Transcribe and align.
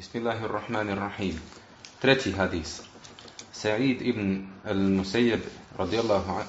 Bismillahirrahmanirrahim. 0.00 1.36
Treći 2.00 2.32
hadis. 2.32 2.80
Sa'id 3.52 4.00
ibn 4.02 4.46
al-Musayyib 4.64 5.40
radijallahu 5.78 6.32
uh, 6.32 6.42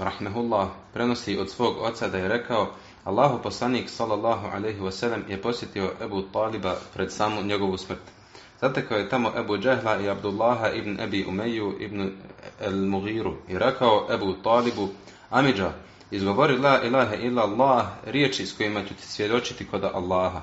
rahmehullah 0.00 0.68
prenosi 0.92 1.38
od 1.38 1.50
svog 1.50 1.76
oca 1.80 2.08
da 2.08 2.18
je 2.18 2.28
rekao 2.28 2.74
Allahu 3.04 3.42
poslanik 3.42 3.90
sallallahu 3.90 4.46
alejhi 4.46 4.80
ve 4.80 4.92
sellem 4.92 5.24
je 5.28 5.42
posjetio 5.42 5.92
Ebu 6.04 6.22
Taliba 6.22 6.76
pred 6.94 7.12
samu 7.12 7.42
njegovu 7.42 7.78
smrt. 7.78 8.04
Zatekao 8.60 8.98
je 8.98 9.08
tamo 9.08 9.32
Ebu 9.36 9.58
Džehla 9.58 10.00
i 10.00 10.08
Abdullaha 10.08 10.70
ibn 10.70 11.00
Ebi 11.00 11.24
Umeju 11.24 11.76
ibn 11.80 12.12
al-Mughiru 12.60 13.34
i 13.48 13.58
rekao 13.58 14.08
Ebu 14.12 14.34
Talibu 14.42 14.88
Amidža, 15.30 15.72
izgovori 16.10 16.58
la 16.58 16.82
ilaha 16.82 17.14
illa 17.14 17.42
Allah 17.42 17.86
riječi 18.04 18.46
s 18.46 18.56
kojima 18.56 18.84
ću 18.84 18.94
ti 18.94 19.06
svjedočiti 19.06 19.66
kod 19.66 19.84
Allaha. 19.84 20.40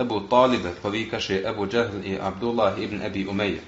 Ebu 0.00 0.20
Talibe 0.20 0.70
povikaše 0.82 1.42
Ebu 1.46 1.66
Džehl 1.66 1.96
i 2.04 2.18
Abdullah 2.20 2.78
ibn 2.78 3.02
Ebi 3.02 3.26
Umeje. 3.28 3.60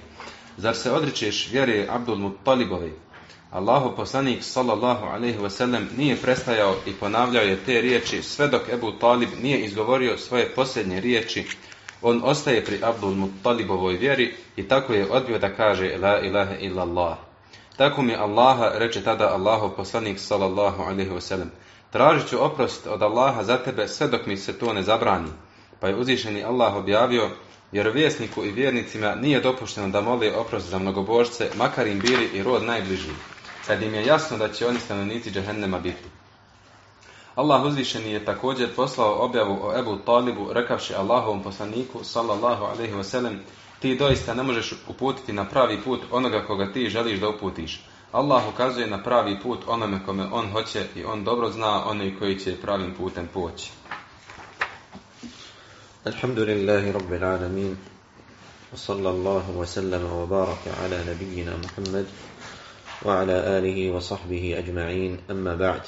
Zar 0.57 0.75
se 0.75 0.91
odričeš 0.91 1.51
vjere 1.51 1.87
Abdul 1.89 2.17
Muttalibovi? 2.17 2.93
Allahu 3.51 3.95
poslanik 3.95 4.43
sallallahu 4.43 5.05
alaihi 5.05 5.37
wasallam 5.37 5.85
nije 5.97 6.15
prestajao 6.15 6.75
i 6.85 6.93
ponavljao 6.93 7.43
je 7.43 7.57
te 7.65 7.81
riječi 7.81 8.23
sve 8.23 8.47
dok 8.47 8.69
Ebu 8.69 8.91
Talib 8.91 9.29
nije 9.41 9.65
izgovorio 9.65 10.17
svoje 10.17 10.49
posljednje 10.55 11.01
riječi. 11.01 11.45
On 12.01 12.21
ostaje 12.23 12.65
pri 12.65 12.79
Abdul 12.83 13.15
Muttalibovoj 13.15 13.93
vjeri 13.93 14.35
i 14.55 14.67
tako 14.67 14.93
je 14.93 15.11
odbio 15.11 15.39
da 15.39 15.55
kaže 15.55 15.97
la 15.97 16.19
ilaha 16.19 16.55
illa 16.55 16.81
Allah. 16.81 17.17
Tako 17.77 18.01
mi 18.01 18.15
Allaha, 18.15 18.71
reče 18.75 19.03
tada 19.03 19.29
Allahu 19.33 19.75
poslanik 19.75 20.19
sallallahu 20.19 20.83
alaihi 20.83 21.11
wasallam. 21.11 21.47
Tražit 21.91 22.29
ću 22.29 22.43
oprost 22.45 22.87
od 22.87 23.01
Allaha 23.01 23.43
za 23.43 23.57
tebe 23.57 23.87
sve 23.87 24.07
dok 24.07 24.25
mi 24.25 24.37
se 24.37 24.59
to 24.59 24.73
ne 24.73 24.83
zabrani. 24.83 25.29
Pa 25.79 25.87
je 25.87 25.95
uzvišeni 25.95 26.43
Allah 26.43 26.75
objavio 26.75 27.29
Vjerovjesniku 27.71 28.43
i 28.45 28.51
vjernicima 28.51 29.15
nije 29.15 29.41
dopušteno 29.41 29.89
da 29.89 30.01
mole 30.01 30.35
oprost 30.35 30.69
za 30.69 30.79
mnogobožce, 30.79 31.49
makar 31.55 31.87
im 31.87 31.99
bili 31.99 32.29
i 32.33 32.43
rod 32.43 32.63
najbliži, 32.63 33.09
kad 33.67 33.81
im 33.81 33.93
je 33.93 34.05
jasno 34.05 34.37
da 34.37 34.53
će 34.53 34.67
oni 34.67 34.79
stanovnici 34.79 35.31
džehennema 35.31 35.79
biti. 35.79 36.03
Allah 37.35 37.65
uzvišeni 37.65 38.11
je 38.11 38.25
također 38.25 38.75
poslao 38.75 39.25
objavu 39.25 39.59
o 39.61 39.79
Ebu 39.79 39.97
Talibu, 40.05 40.53
rekavši 40.53 40.95
Allahovom 40.95 41.43
poslaniku, 41.43 42.03
sallallahu 42.03 42.63
alaihi 42.63 42.93
wasallam, 42.93 43.37
ti 43.79 43.95
doista 43.95 44.33
ne 44.33 44.43
možeš 44.43 44.73
uputiti 44.87 45.33
na 45.33 45.45
pravi 45.45 45.81
put 45.81 46.01
onoga 46.11 46.45
koga 46.47 46.71
ti 46.73 46.89
želiš 46.89 47.19
da 47.19 47.29
uputiš. 47.29 47.83
Allah 48.11 48.43
ukazuje 48.53 48.87
na 48.87 49.03
pravi 49.03 49.39
put 49.43 49.59
onome 49.67 49.99
kome 50.05 50.27
on 50.31 50.51
hoće 50.51 50.85
i 50.95 51.03
on 51.03 51.23
dobro 51.23 51.49
zna 51.49 51.89
one 51.89 52.19
koji 52.19 52.39
će 52.39 52.61
pravim 52.61 52.93
putem 52.97 53.29
poći. 53.33 53.71
الحمد 56.07 56.39
لله 56.39 56.91
رب 56.91 57.13
العالمين 57.13 57.77
وصلى 58.73 59.09
الله 59.09 59.45
وسلم 59.61 60.03
وبارك 60.13 60.63
على 60.81 60.97
نبينا 61.09 61.53
محمد 61.65 62.05
وعلى 63.05 63.35
آله 63.57 63.77
وصحبه 63.95 64.43
أجمعين 64.57 65.11
أما 65.31 65.55
بعد. 65.55 65.81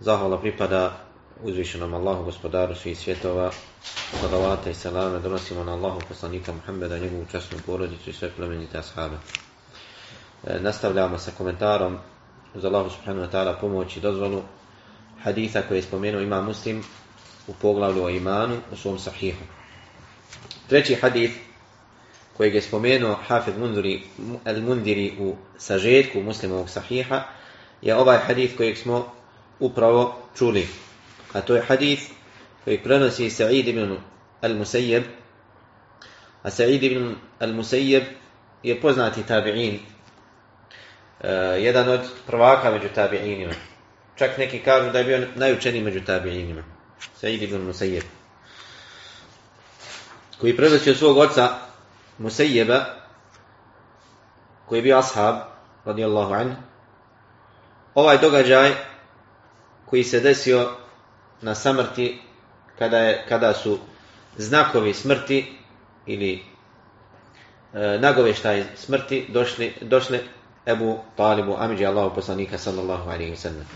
زاه 0.00 0.26
الله 0.26 0.36
بريبادا 0.36 0.92
وزيشنا 1.44 1.86
من 1.86 1.94
الله 1.94 2.18
وسبدار 2.20 2.74
في 2.74 2.94
سيتوا 2.94 3.50
صلوات 4.22 4.68
السلام 4.68 5.12
درسي 5.22 5.54
من 5.54 5.68
الله 5.68 5.98
وصنيك 6.10 6.50
محمد 6.50 6.92
نبو 6.92 7.22
جسم 7.34 7.56
بورد 7.66 7.92
جسد 8.06 8.32
لمن 8.38 8.66
تأصحابه 8.72 9.18
نستبلع 10.48 11.06
مسا 11.06 11.32
كومنتارم 11.38 11.98
وزالله 12.56 12.88
سبحانه 12.88 13.22
وتعالى 13.22 13.58
بموتش 13.62 13.98
دزولو 13.98 14.42
حديثة 15.24 15.60
كويس 15.60 15.86
بمينو 15.92 16.18
إمام 16.22 16.48
مسلم 16.48 16.82
u 17.48 17.52
poglavlju 17.52 18.04
o 18.04 18.10
imanu 18.10 18.56
u 18.72 18.76
svom 18.76 18.98
sahihu. 18.98 19.44
Treći 20.68 20.94
hadith 20.94 21.34
kojeg 22.36 22.54
je 22.54 22.62
spomenuo 22.62 23.18
Hafid 23.26 23.58
Mundiri, 23.58 24.02
al 24.44 24.60
Mundiri 24.60 25.12
u 25.18 25.36
sažetku 25.58 26.22
muslimovog 26.22 26.70
sahiha 26.70 27.22
je 27.82 27.96
ovaj 27.96 28.18
hadith 28.18 28.56
kojeg 28.56 28.76
smo 28.76 29.12
upravo 29.60 30.16
čuli. 30.38 30.66
A 31.32 31.40
to 31.40 31.54
je 31.54 31.62
hadith 31.62 32.02
koji 32.64 32.78
prenosi 32.78 33.30
Sa'id 33.30 33.68
ibn 33.68 33.96
al-Musayyib. 34.42 35.02
A 36.42 36.50
Sa'id 36.50 36.82
ibn 36.82 37.14
al-Musayyib 37.40 38.04
je 38.62 38.80
poznati 38.80 39.22
tabi'in. 39.28 39.78
Uh, 39.78 41.62
jedan 41.62 41.88
od 41.88 42.00
prvaka 42.26 42.70
među 42.70 42.88
tabi'inima. 42.96 43.54
Čak 44.16 44.38
neki 44.38 44.58
kažu 44.58 44.92
da 44.92 44.98
je 44.98 45.04
bio 45.04 45.26
najučeniji 45.36 45.82
među 45.82 46.00
tabi'inima. 46.00 46.62
Sa'id 47.20 47.42
ibn 47.42 47.66
Musayyib. 47.66 48.04
Koji 50.40 50.56
prenosi 50.56 50.90
od 50.90 50.96
svog 50.96 51.18
oca 51.18 51.48
Musayyeba, 52.18 52.84
koji 54.66 54.78
je 54.78 54.82
bio 54.82 54.98
ashab, 54.98 55.36
radijallahu 55.84 56.34
anhu, 56.34 56.56
ovaj 57.94 58.18
događaj 58.18 58.72
koji 59.86 60.04
se 60.04 60.20
desio 60.20 60.70
na 61.42 61.54
samrti 61.54 62.20
kada, 62.78 62.98
je, 62.98 63.24
kada 63.28 63.54
su 63.54 63.78
znakovi 64.36 64.94
smrti 64.94 65.58
ili 66.06 66.44
e, 67.74 67.98
nagoveštaj 68.00 68.64
smrti 68.76 69.26
došli, 69.28 69.74
došli 69.80 70.20
Ebu 70.66 70.98
Talibu 71.16 71.56
Amidži 71.58 71.86
Allahu 71.86 72.14
poslanika 72.14 72.58
sallallahu 72.58 73.10
alaihi 73.10 73.32
wa 73.32 73.36
sallam. 73.36 73.66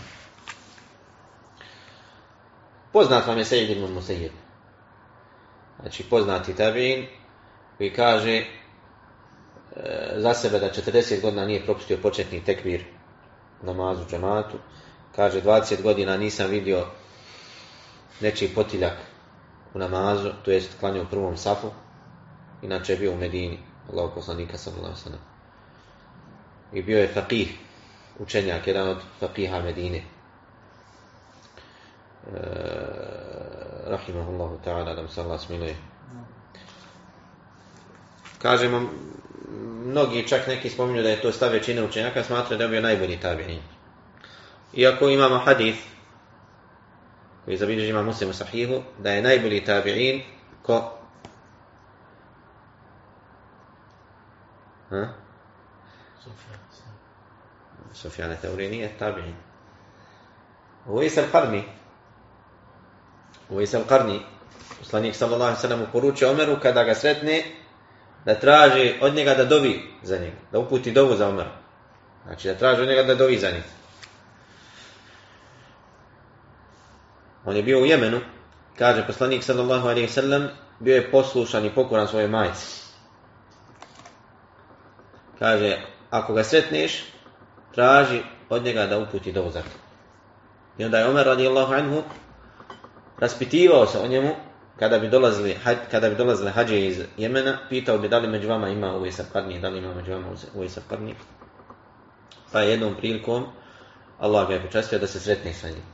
Poznat 2.93 3.27
vam 3.27 3.37
je 3.37 3.45
Sejid 3.45 3.69
ibn 3.69 3.93
Musayyib. 3.93 4.31
Znači 5.81 6.03
poznati 6.09 6.55
tabiin 6.55 7.07
koji 7.77 7.93
kaže 7.93 8.31
e, 8.31 8.45
za 10.17 10.33
sebe 10.33 10.59
da 10.59 10.69
40 10.69 11.21
godina 11.21 11.45
nije 11.45 11.65
propustio 11.65 11.97
početni 11.97 12.43
tekbir 12.43 12.83
namazu 13.61 14.05
džematu. 14.09 14.57
Kaže 15.15 15.41
20 15.41 15.81
godina 15.81 16.17
nisam 16.17 16.49
vidio 16.49 16.85
nečiji 18.21 18.49
potiljak 18.55 18.97
u 19.73 19.79
namazu, 19.79 20.29
to 20.45 20.51
jest 20.51 20.79
klanio 20.79 21.03
u 21.03 21.09
prvom 21.09 21.37
safu. 21.37 21.67
Inače 22.61 22.93
je 22.93 22.99
bio 22.99 23.11
u 23.13 23.17
Medini, 23.17 23.59
Allah 23.91 24.11
poslanika 24.15 24.57
sallallahu. 24.57 24.95
I 26.73 26.81
bio 26.81 26.99
je 26.99 27.13
faqih, 27.15 27.47
učenjak, 28.19 28.67
jedan 28.67 28.89
od 28.89 28.97
faqiha 29.21 29.63
Medine. 29.63 30.12
E, 32.27 32.39
rahimahullahu 33.87 34.57
ta'ala 34.63 34.95
da 34.95 35.01
mu 35.01 35.07
se 35.07 35.21
Allah 35.21 35.39
smiluje. 35.39 35.75
Kažemo, 38.41 38.89
mnogi 39.85 40.27
čak 40.27 40.47
neki 40.47 40.69
spominju 40.69 41.03
da 41.03 41.09
je 41.09 41.21
to 41.21 41.31
stav 41.31 41.51
većine 41.51 41.83
učenjaka, 41.83 42.23
smatraju 42.23 42.57
da 42.57 42.63
je 42.63 42.69
bio 42.69 42.81
najbolji 42.81 43.19
tabi'in. 43.23 43.59
Iako 44.73 45.09
imamo 45.09 45.37
hadith, 45.37 45.79
koji 47.45 47.57
zabilježi 47.57 47.89
ima 47.89 48.01
muslim 48.01 48.29
u 48.29 48.33
sahihu, 48.33 48.81
da 48.99 49.11
je 49.11 49.21
najbolji 49.21 49.63
tabi'in 49.65 50.21
ko? 50.61 50.97
Ha? 54.89 55.07
Sufjane 57.93 58.37
Teuri 58.41 58.69
nije 58.69 58.91
tabi'in. 58.99 59.33
Uvis 60.85 61.17
al-Qarni, 61.17 61.63
Uvis 63.53 63.73
al-Qarni, 63.73 64.19
poslanik 64.79 65.15
sallallahu 65.15 65.61
sallam 65.61 65.85
poručio 65.91 66.31
Omeru 66.31 66.57
kada 66.61 66.83
ga 66.83 66.95
sretne 66.95 67.43
da 68.25 68.35
traži 68.35 68.93
od 69.01 69.15
njega 69.15 69.33
da 69.33 69.45
dovi 69.45 69.81
za 70.03 70.17
njega, 70.17 70.37
da 70.51 70.59
uputi 70.59 70.91
dovu 70.91 71.15
za 71.15 71.27
Omera. 71.27 71.51
Znači 72.25 72.47
da 72.47 72.55
traži 72.55 72.81
od 72.81 72.87
njega 72.87 73.03
da 73.03 73.15
dovi 73.15 73.37
za 73.37 73.47
njega. 73.47 73.69
On 77.45 77.55
je 77.55 77.63
bio 77.63 77.81
u 77.81 77.85
Jemenu, 77.85 78.19
kaže 78.77 79.07
poslanik 79.07 79.43
sallallahu 79.43 79.87
alaihi 79.87 80.07
sallam, 80.07 80.47
bio 80.79 80.95
je 80.95 81.11
poslušan 81.11 81.65
i 81.65 81.75
pokoran 81.75 82.07
svojoj 82.07 82.27
majci. 82.27 82.83
Kaže, 85.39 85.77
ako 86.09 86.33
ga 86.33 86.43
sretneš, 86.43 87.05
traži 87.75 88.21
od 88.49 88.63
njega 88.63 88.85
da 88.85 88.97
uputi 88.97 89.31
dovu 89.31 89.51
za 89.51 89.61
to. 89.61 89.77
I 90.77 90.85
onda 90.85 90.99
je 90.99 91.07
Omer 91.07 91.25
radijallahu 91.25 91.73
anhu 91.73 92.03
raspitivao 93.23 93.85
se 93.85 93.99
o 93.99 94.07
njemu 94.07 94.35
kada 94.79 94.99
bi 94.99 95.09
dolazili 95.09 95.57
kada 95.91 96.09
bi 96.09 96.15
dolazile 96.15 96.51
hađe 96.51 96.85
iz 96.85 97.01
Jemena, 97.17 97.57
pitao 97.69 97.97
bi 97.97 98.07
da 98.07 98.17
li 98.19 98.27
među 98.27 98.49
vama 98.49 98.69
ima 98.69 98.87
Uwais 98.87 99.21
al-Qarni, 99.21 99.61
da 99.61 99.69
li 99.69 99.77
ima 99.77 99.93
među 99.93 100.11
vama 100.11 100.27
Uwais 100.55 100.79
al-Qarni. 100.79 101.13
Pa 102.51 102.59
je 102.59 102.71
jednom 102.71 102.95
prilikom 102.97 103.45
Allah 104.19 104.47
ga 104.47 104.53
je 104.53 104.61
počastio 104.61 104.99
da 104.99 105.07
se 105.07 105.19
sretne 105.19 105.53
sa 105.53 105.67
njim. 105.67 105.85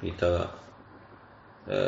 Pitao 0.00 0.30
ga, 0.30 0.46
e, 1.68 1.78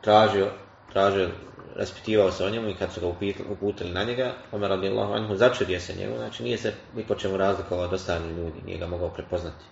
tražio, 0.00 0.50
tražio, 0.92 1.30
raspitivao 1.76 2.30
se 2.30 2.44
o 2.44 2.50
njemu 2.50 2.68
i 2.68 2.74
kad 2.74 2.92
su 2.92 3.00
ga 3.00 3.06
uputili 3.50 3.90
na 3.90 4.04
njega, 4.04 4.32
Omer 4.52 4.70
radijallahu 4.70 5.12
anhu 5.12 5.36
začudio 5.36 5.80
se 5.80 5.94
njemu, 5.94 6.16
znači 6.16 6.42
nije 6.42 6.58
se 6.58 6.72
ni 6.94 7.06
po 7.06 7.14
čemu 7.14 7.36
razlikovao 7.36 7.84
od 7.84 7.92
ostalih 7.92 8.36
ljudi, 8.36 8.62
nije 8.66 8.78
ga 8.78 8.86
mogao 8.86 9.10
prepoznati. 9.10 9.64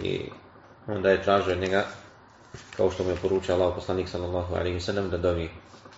I 0.00 0.30
onda 0.86 1.10
je 1.10 1.22
tražio 1.22 1.54
njega 1.54 1.84
kao 2.76 2.90
što 2.90 3.04
mu 3.04 3.10
je 3.10 3.16
poručio 3.16 3.54
Allah 3.54 3.74
poslanik 3.74 4.08
sallallahu 4.08 4.54
alaihi 4.54 4.80
sallam 4.80 5.10
da 5.10 5.18
dovi, 5.18 5.50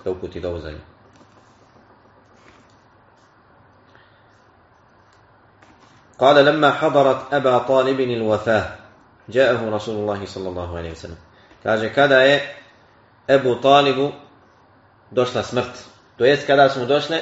da 0.05 0.11
uputi 0.11 0.41
dovu 0.41 0.61
za 0.61 0.71
nju. 0.71 0.79
قال 6.19 6.45
لما 6.45 6.71
حضرت 6.71 7.35
أبا 7.35 7.59
طالب 7.59 8.01
الوفاة 8.01 8.65
جاءه 9.29 9.71
رسول 9.71 9.95
الله 9.95 10.27
صلى 10.27 10.49
الله 10.49 10.79
عليه 10.79 10.93
وسلم 10.93 11.17
kaže 11.65 11.95
kada 11.95 12.21
je 12.21 12.57
Ebu 13.29 13.57
Talibu 13.61 14.13
došla 15.11 15.43
smrt 15.43 15.75
to 16.17 16.25
jest 16.25 16.47
kada 16.47 16.69
su 16.69 16.81
mu 16.81 16.87
došle 16.87 17.21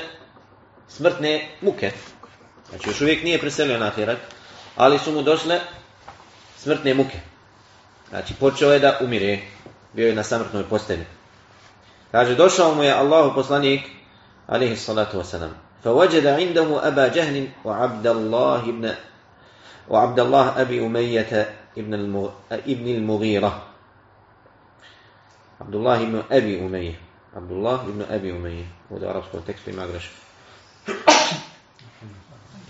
smrtne 0.89 1.49
muke 1.61 1.91
znači 2.71 2.89
još 2.89 3.01
uvijek 3.01 3.25
nije 3.25 3.39
preselio 3.39 3.79
na 3.79 3.87
ahiret 3.87 4.19
ali 4.77 4.99
su 4.99 5.13
mu 5.13 5.23
došle 5.23 5.61
smrtne 6.63 6.95
muke. 6.95 7.19
Znači 8.09 8.35
počeo 8.35 8.73
je 8.73 8.79
da 8.79 8.99
umire. 9.01 9.39
Bio 9.93 10.07
je 10.09 10.15
na 10.15 10.23
samrtnoj 10.23 10.65
postelji. 10.69 11.05
Kaže 12.11 12.35
došao 12.35 12.75
mu 12.75 12.83
je 12.83 12.93
Allahu 12.93 13.35
poslanik 13.35 13.81
alaihi 14.47 14.77
salatu 14.77 15.19
wasalam. 15.19 15.53
فوجد 15.83 16.27
عنده 16.27 16.89
أبا 16.89 17.09
جهل 17.09 17.49
وعبد 17.65 18.07
الله 18.07 18.63
بن 18.73 18.95
وعبد 19.89 20.21
الله 20.21 20.61
أبي 20.63 20.87
أمية 20.87 21.55
ابن 21.79 22.31
ابن 22.53 22.89
المغيرة 22.89 23.63
عبد 25.61 25.75
الله 25.75 26.05
بن 26.05 26.23
أبي 26.31 26.67
أمية 26.67 26.95
عبد 27.37 27.51
الله 27.51 27.77
بن 27.77 28.03
أبي 28.11 28.31
أمية 28.33 28.65
وده 28.91 29.09
عرب 29.09 29.25
ما 29.67 29.85
أقرأش 29.85 30.11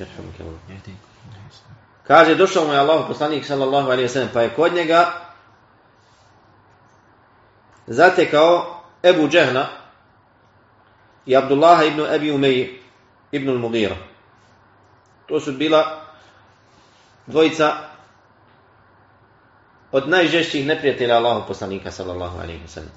يرحمك 0.00 0.40
الله 0.40 0.58
Kaže, 2.12 2.34
došao 2.34 2.66
mu 2.68 2.72
je 2.72 2.78
Allah 2.78 3.08
poslanik 3.08 3.44
sallallahu 3.44 3.88
alaihi 3.88 4.04
wasallam, 4.08 4.32
pa 4.32 4.42
je 4.42 4.52
kod 4.52 4.74
njega 4.74 5.12
zatekao 7.86 8.82
Ebu 9.02 9.28
Džehla 9.28 9.66
i 11.26 11.36
Abdullaha 11.36 11.84
ibn 11.84 12.00
Abi 12.00 12.30
Umeji, 12.30 12.80
ibn 13.32 13.48
al-Mughira. 13.48 13.96
To 15.26 15.40
su 15.40 15.52
bila 15.52 16.04
dvojica 17.26 17.72
od 19.92 20.08
najžešćih 20.08 20.66
neprijatelja 20.66 21.16
Allahu 21.16 21.48
poslanika 21.48 21.90
sallallahu 21.90 22.38
alejhi 22.38 22.62
ve 22.62 22.68
sellem. 22.68 22.92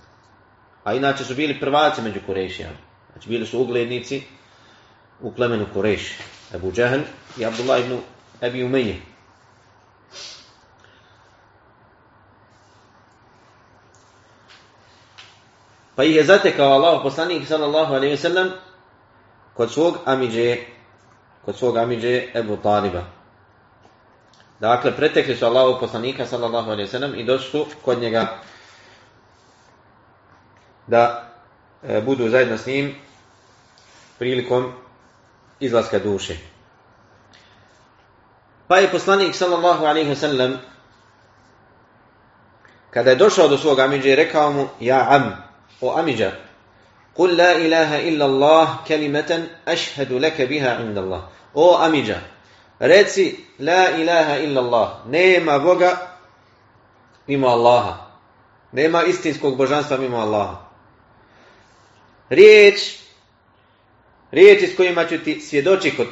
A 0.84 0.94
inače 0.94 1.24
su 1.24 1.36
bili 1.36 1.60
prvaci 1.60 2.02
među 2.02 2.20
Kurešijama. 2.26 2.78
Znači 3.12 3.30
bili 3.30 3.46
su 3.46 3.60
uglednici 3.60 4.24
u 5.22 5.32
plemenu 5.32 5.66
Kureš. 5.74 6.18
Abu 6.54 6.72
Džahl 6.72 7.02
i 7.38 7.46
Abdullah 7.46 7.80
ibn 7.80 8.00
Abi 8.42 8.64
Umayy. 8.64 9.02
Pa 15.96 16.04
ih 16.04 16.16
je 16.16 16.24
zatekao 16.24 16.74
Allah 16.74 17.00
poslanik 17.04 17.48
sallallahu 17.48 17.94
alejhi 17.94 18.14
ve 18.14 18.18
sellem 18.18 18.52
kod 19.54 19.72
svog 19.72 19.98
amiđe, 20.06 20.58
kod 21.46 21.56
svog 21.56 21.78
amiđe 21.78 22.28
Ebu 22.34 22.58
Taliba. 22.58 23.04
Dakle, 24.60 24.96
pretekli 24.96 25.36
su 25.36 25.46
Allahu 25.46 25.80
poslanika 25.80 26.26
sallallahu 26.26 26.72
alaihi 26.72 26.90
sallam 26.90 27.16
i 27.16 27.24
došli 27.24 27.50
su 27.50 27.66
kod 27.82 28.00
njega 28.00 28.38
da 30.88 31.32
e, 31.84 32.02
budu 32.02 32.30
zajedno 32.30 32.58
s 32.58 32.66
njim 32.66 32.96
prilikom 34.20 34.74
izlaska 35.60 36.00
duše. 36.00 36.55
Pa 38.69 38.79
je 38.79 38.91
poslanik 38.91 39.35
sallallahu 39.35 39.85
alaihi 39.85 40.15
sallam 40.15 40.59
kada 42.91 43.11
je 43.11 43.17
došao 43.17 43.49
do 43.49 43.59
svog 43.59 43.79
amiđe 43.79 44.17
rekao 44.17 44.53
mu 44.53 44.69
ja 44.81 45.07
am, 45.11 45.37
o 45.81 45.99
amiđa, 45.99 46.33
قل 47.21 47.37
لا 47.37 47.57
إله 47.57 48.09
إلا 48.09 48.25
الله 48.25 48.67
كلمة 48.89 49.49
أشهد 49.69 50.13
لك 50.13 50.43
بها 50.43 50.71
عند 50.79 50.99
الله 50.99 51.23
O 51.55 51.77
Amidža, 51.77 52.23
reci 52.79 53.45
la 53.59 53.91
ilaha 53.99 54.39
illa 54.39 54.61
Allah, 54.61 54.89
nema 55.07 55.59
Boga 55.59 56.17
mimo 57.27 57.49
Allaha. 57.49 58.07
Nema 58.73 59.03
istinskog 59.03 59.57
božanstva 59.57 59.97
mimo 59.97 60.17
Allaha. 60.17 60.57
Riječ, 62.29 62.81
riječi 64.31 64.67
s 64.67 64.77
kojima 64.77 65.05
ću 65.05 65.19
ti 65.19 65.41
svjedoči 65.41 65.97
kod, 65.97 66.07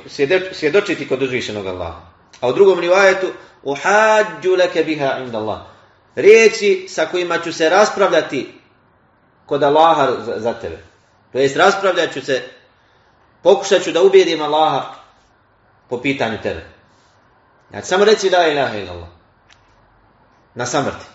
svjedočiti 0.53 1.09
kod 1.09 1.23
uzvišenog 1.23 1.67
Allaha. 1.67 2.01
A 2.44 2.48
u 2.48 2.54
drugom 2.54 2.80
rivajetu, 2.80 3.28
uhađu 3.64 4.56
leke 4.58 4.84
biha 4.84 5.18
inda 5.20 5.38
Allah. 5.38 5.62
Riječi 6.16 6.86
sa 6.90 7.06
kojima 7.06 7.38
ću 7.38 7.54
se 7.54 7.70
raspravljati 7.70 8.54
kod 9.46 9.64
Allaha 9.64 10.08
za, 10.38 10.54
tebe. 10.54 10.78
To 11.32 11.38
jest 11.38 11.56
raspravljat 11.56 12.14
ću 12.14 12.22
se, 12.22 12.44
pokušat 13.44 13.84
ću 13.84 13.92
da 13.92 14.02
ubijedim 14.02 14.42
Allaha 14.42 14.94
po 15.90 16.02
pitanju 16.02 16.38
tebe. 16.44 16.66
Znači, 17.70 17.88
samo 17.88 18.06
reci 18.06 18.30
la 18.30 18.48
ilaha 18.48 18.78
illallah. 18.78 19.10
Na 20.56 20.66
samrti. 20.66 21.06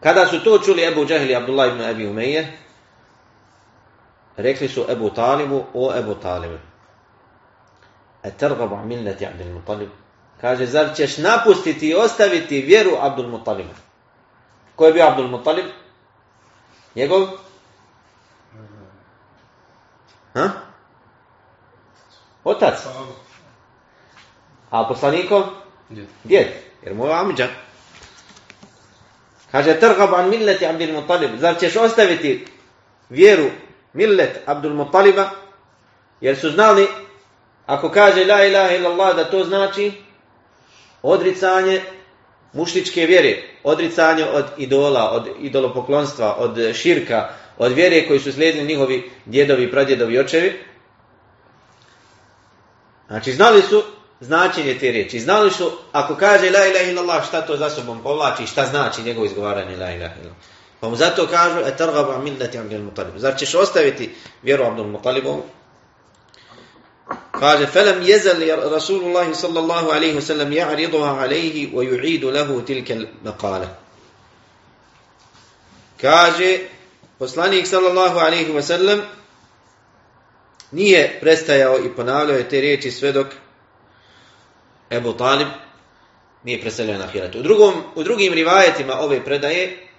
Kada 0.00 0.26
su 0.26 0.44
to 0.44 0.58
čuli 0.58 0.84
Ebu 0.84 1.06
Džahil 1.06 1.30
i 1.30 1.36
Abdullah 1.36 1.68
ibn 1.68 1.80
Abi 1.80 2.06
Umeje, 2.06 2.58
rekli 4.36 4.68
su 4.68 4.84
Ebu 4.88 5.10
Talibu, 5.10 5.64
o 5.74 5.94
Ebu 5.96 6.14
Talibu, 6.14 6.58
e 8.22 8.30
tergabu 8.30 8.76
milleti 8.76 9.26
Abdul 9.26 9.52
Mutalib, 9.52 9.88
kaže, 10.40 10.66
zar 10.66 10.94
ćeš 10.96 11.18
napustiti 11.18 11.88
i 11.88 11.94
ostaviti 11.94 12.62
vjeru 12.62 12.90
Abdul 13.00 13.28
Mutalibu? 13.28 13.70
Ko 14.76 14.86
je 14.86 14.92
bio 14.92 15.06
Abdul 15.06 15.28
Muttalib? 15.28 15.66
Njegov? 16.94 17.28
Ha? 20.34 20.50
Otac. 22.44 22.74
A 24.70 24.88
poslanikov? 24.88 25.42
Djed. 26.24 26.46
Jer 26.82 26.94
mu 26.94 27.06
je 27.06 27.14
Amidža. 27.14 27.48
Kaže, 29.50 29.80
trgab 29.80 30.14
an 30.14 30.28
milleti 30.28 30.66
Abdul 30.66 30.92
Muttalib. 30.92 31.38
Zar 31.38 31.58
ćeš 31.60 31.76
ostaviti 31.76 32.46
vjeru 33.10 33.50
millet 33.92 34.40
Abdul 34.46 34.74
Muttaliba? 34.74 35.30
Jer 36.20 36.36
su 36.36 36.50
znali, 36.50 36.86
ako 37.66 37.90
kaže 37.90 38.24
la 38.24 38.44
ilaha 38.44 38.74
illallah, 38.74 39.16
da 39.16 39.24
to 39.24 39.44
znači 39.44 39.92
odricanje 41.02 41.80
mušličke 42.52 43.06
vjere, 43.06 43.42
odricanje 43.64 44.24
od 44.24 44.44
idola, 44.58 45.10
od 45.10 45.28
idolopoklonstva, 45.40 46.36
od 46.38 46.74
širka, 46.74 47.28
od 47.58 47.72
vjere 47.72 48.08
koji 48.08 48.20
su 48.20 48.32
slijedili 48.32 48.66
njihovi 48.66 49.10
djedovi, 49.26 49.70
pradjedovi, 49.70 50.18
očevi. 50.18 50.60
Znači, 53.06 53.32
znali 53.32 53.62
su 53.62 53.82
značenje 54.20 54.78
te 54.78 54.90
riječi. 54.90 55.20
Znali 55.20 55.50
su, 55.50 55.70
ako 55.92 56.14
kaže 56.14 56.50
la 56.50 56.66
ilaha 56.66 56.90
illallah, 56.90 57.26
šta 57.26 57.40
to 57.40 57.56
za 57.56 57.70
sobom 57.70 58.02
povlači, 58.02 58.46
šta 58.46 58.66
znači 58.66 59.02
njegovo 59.02 59.26
izgovaranje 59.26 59.76
la 59.76 59.90
ilaha 59.90 60.14
illallah. 60.20 60.36
Pa 60.82 60.88
mu 60.88 60.96
zato 60.96 61.26
kažu, 61.26 61.60
e 61.60 61.76
targaba 61.76 62.18
millati 62.18 62.58
Abdul 62.58 62.82
Mutalib. 62.82 63.18
Zar 63.18 63.38
ćeš 63.38 63.54
ostaviti 63.54 64.14
vjeru 64.42 64.64
Abdul 64.64 64.86
Mutalibovu? 64.86 65.42
Kaže, 67.30 67.66
يَزَلْ 68.02 68.40
رسول 68.76 69.00
الله 69.04 69.32
صلى 69.32 69.58
الله 69.58 69.92
عليه 69.92 70.14
وسلم 70.16 70.52
يعرضها 70.52 71.10
عليه 71.10 71.74
ويعيد 71.74 72.24
له 72.24 72.60
تلك 72.66 72.92
المقالة. 72.92 73.68
Kaže, 76.00 76.58
poslanik 77.18 77.66
sallallahu 77.66 78.18
alaihi 78.18 78.52
wasallam 78.52 79.00
nije 80.72 81.18
prestajao 81.20 81.78
i 81.78 81.94
ponavljao 81.96 82.42
te 82.42 82.60
riječi 82.60 82.90
sve 82.90 83.12
dok 83.12 83.26
Ebu 84.90 85.12
Talib 85.12 85.48
nije 86.44 86.60
preselio 86.60 86.98
na 86.98 87.06
Hiratu. 87.06 87.38
U, 87.38 87.42
drugom, 87.42 87.74
u 87.94 88.02
drugim 88.02 88.32
rivajetima 88.32 88.94
ove 89.00 89.24
predaje 89.24 89.91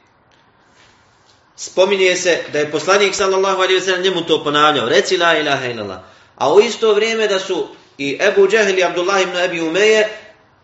spominje 1.55 2.15
se 2.15 2.43
da 2.53 2.59
je 2.59 2.71
poslanik 2.71 3.15
sallallahu 3.15 3.61
alaihi 3.61 3.79
wasallam 3.79 4.03
njemu 4.03 4.21
to 4.21 4.43
ponavljao. 4.43 4.89
Reci 4.89 5.17
la 5.17 5.37
ilaha 5.37 5.65
illallah. 5.65 5.99
A 6.35 6.53
u 6.53 6.59
isto 6.59 6.93
vrijeme 6.93 7.27
da 7.27 7.39
su 7.39 7.67
i 7.97 8.17
Ebu 8.21 8.47
Džehli 8.47 8.79
i 8.79 8.83
Abdullah 8.83 9.21
ibn 9.21 9.37
Abi 9.37 9.61
Umeje 9.61 10.09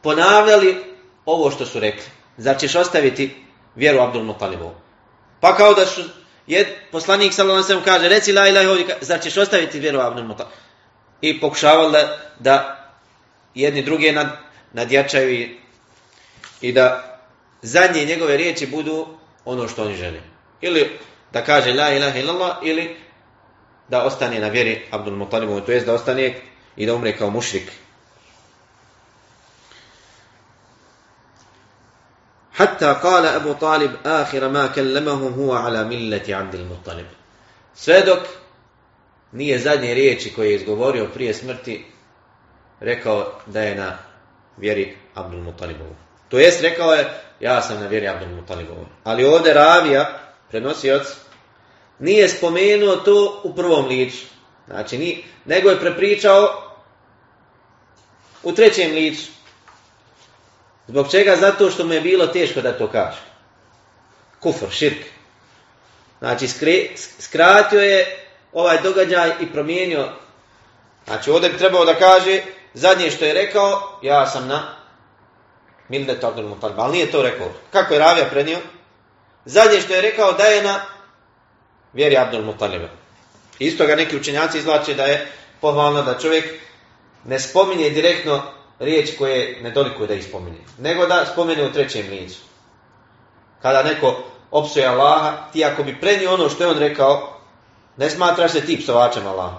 ponavljali 0.02 0.78
ovo 1.26 1.52
što 1.52 1.66
su 1.66 1.80
rekli. 1.80 2.06
Zar 2.38 2.58
ćeš 2.60 2.76
ostaviti 2.76 3.36
vjeru 3.76 4.00
Abdul 4.00 4.24
Mutalibovu? 4.24 4.76
Pa 5.40 5.56
kao 5.56 5.74
da 5.74 5.86
su 5.86 6.02
jed, 6.48 6.68
poslanik 6.92 7.34
sallallahu 7.34 7.72
alejhi 7.72 7.86
kaže 7.86 8.10
reci 8.10 8.34
la 8.34 8.48
ilaha 8.48 8.64
illallah 8.66 8.98
zar 9.02 9.22
ćeš 9.22 9.38
ostaviti 9.38 9.80
vjeru 9.80 10.00
Abdul 10.00 10.26
Mutalibovu? 10.26 10.58
I 11.22 11.40
pokušavali 11.40 11.92
da, 11.92 12.18
da 12.40 12.86
jedni 13.56 13.82
druge 13.82 14.12
nad, 14.12 14.28
nadjačaju 14.74 15.34
i, 15.34 15.58
i 16.62 16.72
da 16.72 17.20
zadnje 17.62 18.06
njegove 18.06 18.38
riječi 18.38 18.68
budu 18.68 19.08
ono 19.46 19.68
što 19.68 19.84
oni 19.84 19.96
žele. 19.96 20.29
Ili 20.62 21.00
da 21.32 21.44
kaže 21.44 21.74
la 21.74 21.94
ilaha 21.94 22.20
illallah 22.20 22.58
ili 22.64 22.96
da 23.88 24.04
ostane 24.04 24.40
na 24.40 24.48
vjeri 24.48 24.88
Abdul 24.92 25.16
Mutalibu, 25.16 25.62
to 25.62 25.72
jest 25.72 25.86
da 25.86 25.94
ostane 25.94 26.42
i 26.76 26.86
da 26.86 26.96
umre 26.96 27.18
kao 27.18 27.30
mušrik. 27.30 27.72
Hatta 32.54 33.00
kala 33.02 33.36
Abu 33.36 33.54
Talib 33.54 33.92
ahira 34.04 34.50
ma 34.50 34.68
kellemahu 34.74 35.30
huwa 35.30 35.66
ala 35.66 35.84
milleti 35.84 36.34
Abdul 36.34 36.66
Mutalib. 36.66 37.06
Sve 37.74 38.02
dok 38.02 38.20
nije 39.32 39.60
zadnje 39.60 39.94
riječi 39.94 40.34
koje 40.34 40.50
je 40.50 40.56
izgovorio 40.56 41.08
prije 41.14 41.34
smrti 41.34 41.86
rekao 42.80 43.32
da 43.46 43.62
je 43.62 43.76
na 43.76 43.98
vjeri 44.58 44.98
Abdul 45.16 45.42
Mutalibovu. 45.42 45.96
To 46.30 46.40
jest 46.40 46.62
rekao 46.62 46.94
je 46.94 47.08
ja 47.40 47.62
sam 47.62 47.80
na 47.80 47.88
vjeri 47.88 48.08
Abdul 48.08 48.30
Mutalibovu. 48.30 48.86
Ali 49.04 49.26
ovdje 49.26 49.54
Ravija 49.54 50.29
prenosioc, 50.50 51.08
nije 52.00 52.30
spomenuo 52.30 52.96
to 52.96 53.42
u 53.44 53.56
prvom 53.56 53.88
liču. 53.88 54.26
Znači, 54.68 54.98
ni, 54.98 55.24
nego 55.46 55.70
je 55.70 55.80
prepričao 55.80 56.64
u 58.44 58.52
trećem 58.52 58.92
licu. 58.92 59.32
Zbog 60.88 61.12
čega? 61.12 61.36
Zato 61.36 61.70
što 61.70 61.86
mu 61.86 61.94
je 61.94 62.02
bilo 62.02 62.28
teško 62.28 62.62
da 62.62 62.78
to 62.78 62.88
kaže. 62.88 63.22
Kufr, 64.40 64.72
širk. 64.72 65.06
Znači, 66.20 66.48
skratio 67.20 67.80
je 67.80 68.28
ovaj 68.54 68.82
događaj 68.82 69.32
i 69.42 69.52
promijenio. 69.52 70.10
Znači, 71.06 71.32
ovdje 71.32 71.50
bi 71.50 71.58
trebao 71.58 71.86
da 71.86 71.96
kaže, 71.96 72.42
zadnje 72.74 73.12
što 73.12 73.26
je 73.26 73.34
rekao, 73.34 74.00
ja 74.02 74.28
sam 74.28 74.48
na 74.48 74.76
Mildetu 75.90 76.28
Abdul. 76.28 76.56
Ali 76.78 76.92
nije 76.92 77.12
to 77.12 77.22
rekao. 77.22 77.48
Kako 77.72 77.94
je 77.94 78.00
Ravija 78.00 78.26
prenio? 78.30 78.58
Zadnje 79.50 79.82
što 79.82 79.94
je 79.94 80.02
rekao, 80.02 80.32
da 80.34 80.44
je 80.44 80.64
na 80.64 80.82
vjeri 81.94 82.18
Abdul 82.18 82.42
Mutaliba. 82.42 82.88
Isto 83.60 83.88
ga 83.88 83.96
neki 83.96 84.18
učenjaci 84.18 84.58
izvlače 84.58 84.94
da 84.94 85.04
je 85.04 85.28
pohvalno 85.62 86.02
da 86.02 86.20
čovjek 86.20 86.46
ne 87.26 87.40
spominje 87.40 87.90
direktno 87.90 88.42
riječ 88.80 89.18
koje 89.18 89.62
ne 89.62 89.72
dolikuje 89.72 90.08
da 90.08 90.14
ih 90.14 90.26
spominje, 90.26 90.58
nego 90.78 91.06
da 91.06 91.26
spomene 91.32 91.66
u 91.66 91.72
trećem 91.72 92.10
licu. 92.10 92.40
Kada 93.62 93.84
neko 93.84 94.24
opsuje 94.52 94.86
Allaha, 94.86 95.38
ti 95.54 95.66
ako 95.66 95.84
bi 95.84 96.00
prenio 96.00 96.34
ono 96.34 96.50
što 96.50 96.64
je 96.64 96.70
on 96.70 96.78
rekao, 96.78 97.40
ne 97.98 98.10
smatraš 98.10 98.52
se 98.52 98.66
ti 98.66 98.80
psovačem 98.84 99.28
Allaha. 99.28 99.58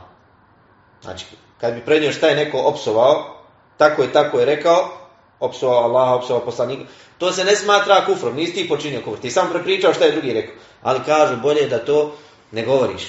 Znači, 1.02 1.26
kad 1.60 1.74
bi 1.74 1.84
prenio 1.84 2.12
šta 2.12 2.26
je 2.26 2.36
neko 2.36 2.58
opsovao, 2.58 3.42
tako 3.76 4.02
je 4.02 4.12
tako 4.12 4.38
je 4.38 4.46
rekao, 4.46 4.99
opsovao 5.40 5.84
Allaha, 5.84 6.14
opsovao 6.14 6.44
poslanika, 6.44 6.84
to 7.18 7.32
se 7.32 7.44
ne 7.44 7.56
smatra 7.56 8.06
kufrom, 8.06 8.36
nisi 8.36 8.52
ti 8.52 8.68
počinio 8.68 9.00
kufr, 9.04 9.20
ti 9.20 9.30
sam 9.30 9.50
prepričao 9.52 9.94
šta 9.94 10.04
je 10.04 10.12
drugi 10.12 10.32
rekao. 10.32 10.54
Ali 10.82 11.04
kažu, 11.06 11.36
bolje 11.36 11.68
da 11.68 11.84
to 11.84 12.16
ne 12.52 12.64
govoriš 12.64 13.02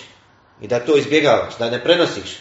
i 0.61 0.67
da 0.67 0.79
to 0.79 0.97
izbjegavaš, 0.97 1.57
da 1.59 1.69
ne 1.69 1.83
prenosiš. 1.83 2.37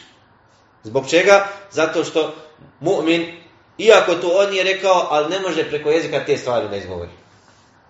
Zbog 0.82 1.10
čega? 1.10 1.46
Zato 1.70 2.04
što 2.04 2.34
mu'min, 2.80 3.32
iako 3.78 4.14
to 4.14 4.28
on 4.28 4.54
je 4.54 4.64
rekao, 4.64 5.06
ali 5.10 5.28
ne 5.28 5.40
može 5.40 5.68
preko 5.68 5.90
jezika 5.90 6.24
te 6.24 6.36
stvari 6.36 6.68
da 6.68 6.76
izgovori. 6.76 7.10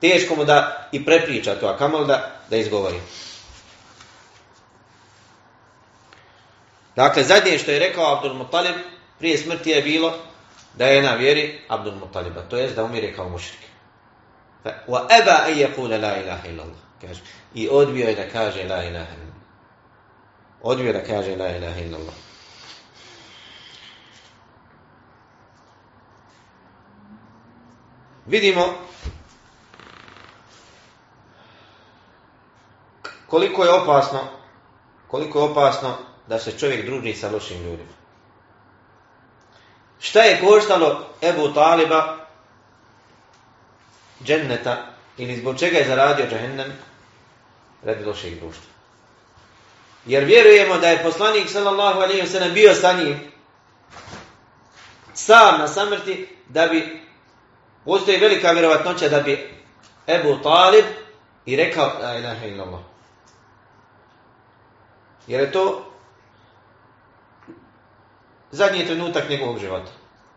Teško 0.00 0.34
mu 0.36 0.44
da 0.44 0.88
i 0.92 1.04
prepriča 1.04 1.54
to, 1.54 1.66
a 1.66 1.76
kamoli 1.76 2.06
da, 2.06 2.40
da 2.50 2.56
izgovori. 2.56 3.00
Dakle, 6.96 7.24
zadnje 7.24 7.58
što 7.58 7.70
je 7.70 7.78
rekao 7.78 8.16
Abdul 8.16 8.34
Mutalib 8.34 8.74
prije 9.18 9.38
smrti 9.38 9.70
je 9.70 9.82
bilo 9.82 10.29
da 10.74 10.86
je 10.86 11.02
na 11.02 11.14
vjeri 11.14 11.60
Abdul 11.68 11.94
Mutaliba, 11.94 12.42
to 12.42 12.56
jest 12.56 12.76
da 12.76 12.84
umire 12.84 13.12
kao 13.12 13.28
mušrik. 13.28 13.60
Wa 14.64 15.06
eba 15.20 15.44
an 15.46 15.54
yaqula 15.54 16.00
la 16.00 16.16
ilaha 16.16 16.48
illallah. 16.48 16.80
Kaže. 17.00 17.20
I 17.54 17.68
odbio 17.68 18.08
je 18.08 18.14
da 18.14 18.28
kaže 18.28 18.64
la 18.68 18.84
ilaha 18.84 19.12
illallah. 19.14 19.40
Odbio 20.62 20.92
da 20.92 21.04
kaže 21.04 21.36
la 21.36 21.56
ilaha 21.56 21.80
illallah. 21.80 22.14
Vidimo 28.26 28.64
koliko 33.26 33.64
je 33.64 33.72
opasno 33.72 34.20
koliko 35.10 35.38
je 35.38 35.44
opasno 35.44 35.96
da 36.26 36.38
se 36.38 36.58
čovjek 36.58 36.86
druži 36.86 37.14
sa 37.14 37.30
lošim 37.30 37.62
ljudima. 37.62 37.99
Šta 40.00 40.22
je 40.22 40.40
koštalo 40.40 41.06
Ebu 41.22 41.54
Taliba 41.54 42.16
dženneta 44.24 44.86
ili 45.16 45.36
zbog 45.36 45.58
čega 45.58 45.78
je 45.78 45.88
zaradio 45.88 46.26
džahennem 46.30 46.72
radi 47.82 48.04
lošeg 48.04 48.40
društva. 48.40 48.70
Jer 50.06 50.24
vjerujemo 50.24 50.78
da 50.78 50.88
je 50.88 51.02
poslanik 51.02 51.50
sallallahu 51.50 52.00
alaihi 52.00 52.52
bio 52.54 52.74
sa 52.74 52.92
njim 52.92 53.30
sam 55.14 55.58
na 55.58 55.68
samrti 55.68 56.36
da 56.48 56.66
bi 56.66 57.00
postoji 57.84 58.18
velika 58.18 58.50
vjerovatnoća 58.50 59.08
da 59.08 59.20
bi 59.20 59.54
Ebu 60.06 60.42
Talib 60.42 60.84
i 61.46 61.56
rekao 61.56 61.92
la 62.02 62.16
ilaha 62.16 62.46
illallah. 62.46 62.80
Jer 65.26 65.40
je 65.40 65.52
to 65.52 65.89
zadnji 68.50 68.86
trenutak 68.86 69.28
njegovog 69.28 69.58
života. 69.58 69.90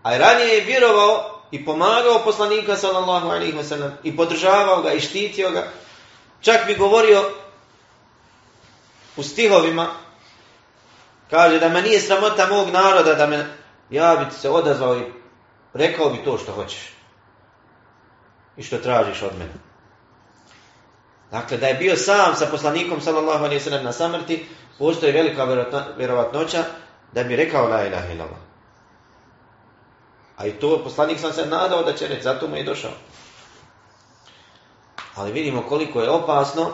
A 0.03 0.17
ranije 0.17 0.47
je 0.47 0.65
vjerovao 0.65 1.41
i 1.51 1.65
pomagao 1.65 2.23
poslanika 2.23 2.75
sallallahu 2.75 3.27
alaihi 3.27 3.57
wa 3.57 3.91
i 4.03 4.17
podržavao 4.17 4.81
ga 4.81 4.93
i 4.93 4.99
štitio 4.99 5.51
ga. 5.51 5.63
Čak 6.41 6.65
bi 6.67 6.75
govorio 6.75 7.23
u 9.15 9.23
stihovima, 9.23 9.87
kaže 11.29 11.59
da 11.59 11.69
me 11.69 11.81
nije 11.81 11.99
sramota 11.99 12.47
mog 12.47 12.69
naroda, 12.69 13.13
da 13.13 13.27
me, 13.27 13.45
ja 13.89 14.15
bi 14.15 14.35
se 14.35 14.49
odazvao 14.49 14.97
i 14.97 15.03
rekao 15.73 16.09
bi 16.09 16.23
to 16.23 16.37
što 16.37 16.51
hoćeš. 16.51 16.93
I 18.57 18.63
što 18.63 18.77
tražiš 18.77 19.21
od 19.21 19.31
mene. 19.39 19.53
Dakle, 21.31 21.57
da 21.57 21.67
je 21.67 21.73
bio 21.73 21.95
sam 21.95 22.35
sa 22.35 22.45
poslanikom 22.45 23.01
sallallahu 23.01 23.45
alaihi 23.45 23.69
na 23.69 23.91
samrti, 23.91 24.45
postoji 24.79 25.11
velika 25.11 25.65
vjerovatnoća 25.97 26.63
da 27.13 27.23
bi 27.23 27.35
rekao 27.35 27.67
la 27.67 27.87
ilaha 27.87 28.13
illallah. 28.13 28.39
A 30.37 30.47
i 30.47 30.51
to 30.51 30.83
poslanik 30.83 31.19
sam 31.19 31.33
se 31.33 31.45
nadao 31.45 31.83
da 31.83 31.93
će 31.93 32.07
reći, 32.07 32.23
zato 32.23 32.47
mu 32.47 32.55
je 32.55 32.63
došao. 32.63 32.91
Ali 35.15 35.31
vidimo 35.31 35.61
koliko 35.69 36.01
je 36.01 36.09
opasno 36.09 36.71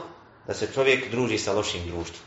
da 0.48 0.54
se 0.54 0.74
čovjek 0.74 1.12
druži 1.12 1.38
sa 1.38 1.54
lošim 1.54 1.88
društvom. 1.88 2.22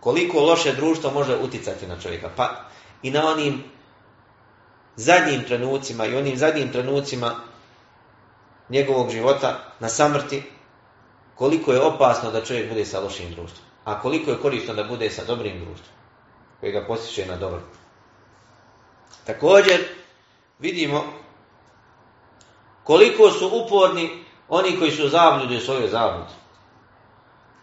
Koliko 0.00 0.40
loše 0.40 0.72
društvo 0.72 1.10
može 1.10 1.36
uticati 1.36 1.86
na 1.86 2.00
čovjeka. 2.00 2.30
Pa 2.36 2.64
i 3.02 3.10
na 3.10 3.30
onim 3.30 3.64
zadnjim 4.96 5.44
trenucima 5.44 6.06
i 6.06 6.16
onim 6.16 6.36
zadnjim 6.36 6.72
trenucima 6.72 7.34
njegovog 8.68 9.10
života 9.10 9.74
na 9.80 9.88
samrti, 9.88 10.42
koliko 11.34 11.72
je 11.72 11.80
opasno 11.80 12.30
da 12.30 12.44
čovjek 12.44 12.68
bude 12.68 12.84
sa 12.84 13.00
lošim 13.00 13.30
društvom. 13.30 13.66
A 13.84 14.00
koliko 14.00 14.30
je 14.30 14.38
korisno 14.42 14.74
da 14.74 14.84
bude 14.84 15.10
sa 15.10 15.24
dobrim 15.24 15.64
društvom, 15.64 15.95
koji 16.60 16.72
ga 16.72 16.84
posjeće 16.86 17.26
na 17.26 17.36
dobro. 17.36 17.60
Također, 19.24 19.84
vidimo 20.58 21.04
koliko 22.84 23.30
su 23.30 23.50
uporni 23.52 24.24
oni 24.48 24.78
koji 24.78 24.90
su 24.90 25.08
zabludi 25.08 25.56
u 25.56 25.60
svojoj 25.60 25.88
zabludi. 25.88 26.32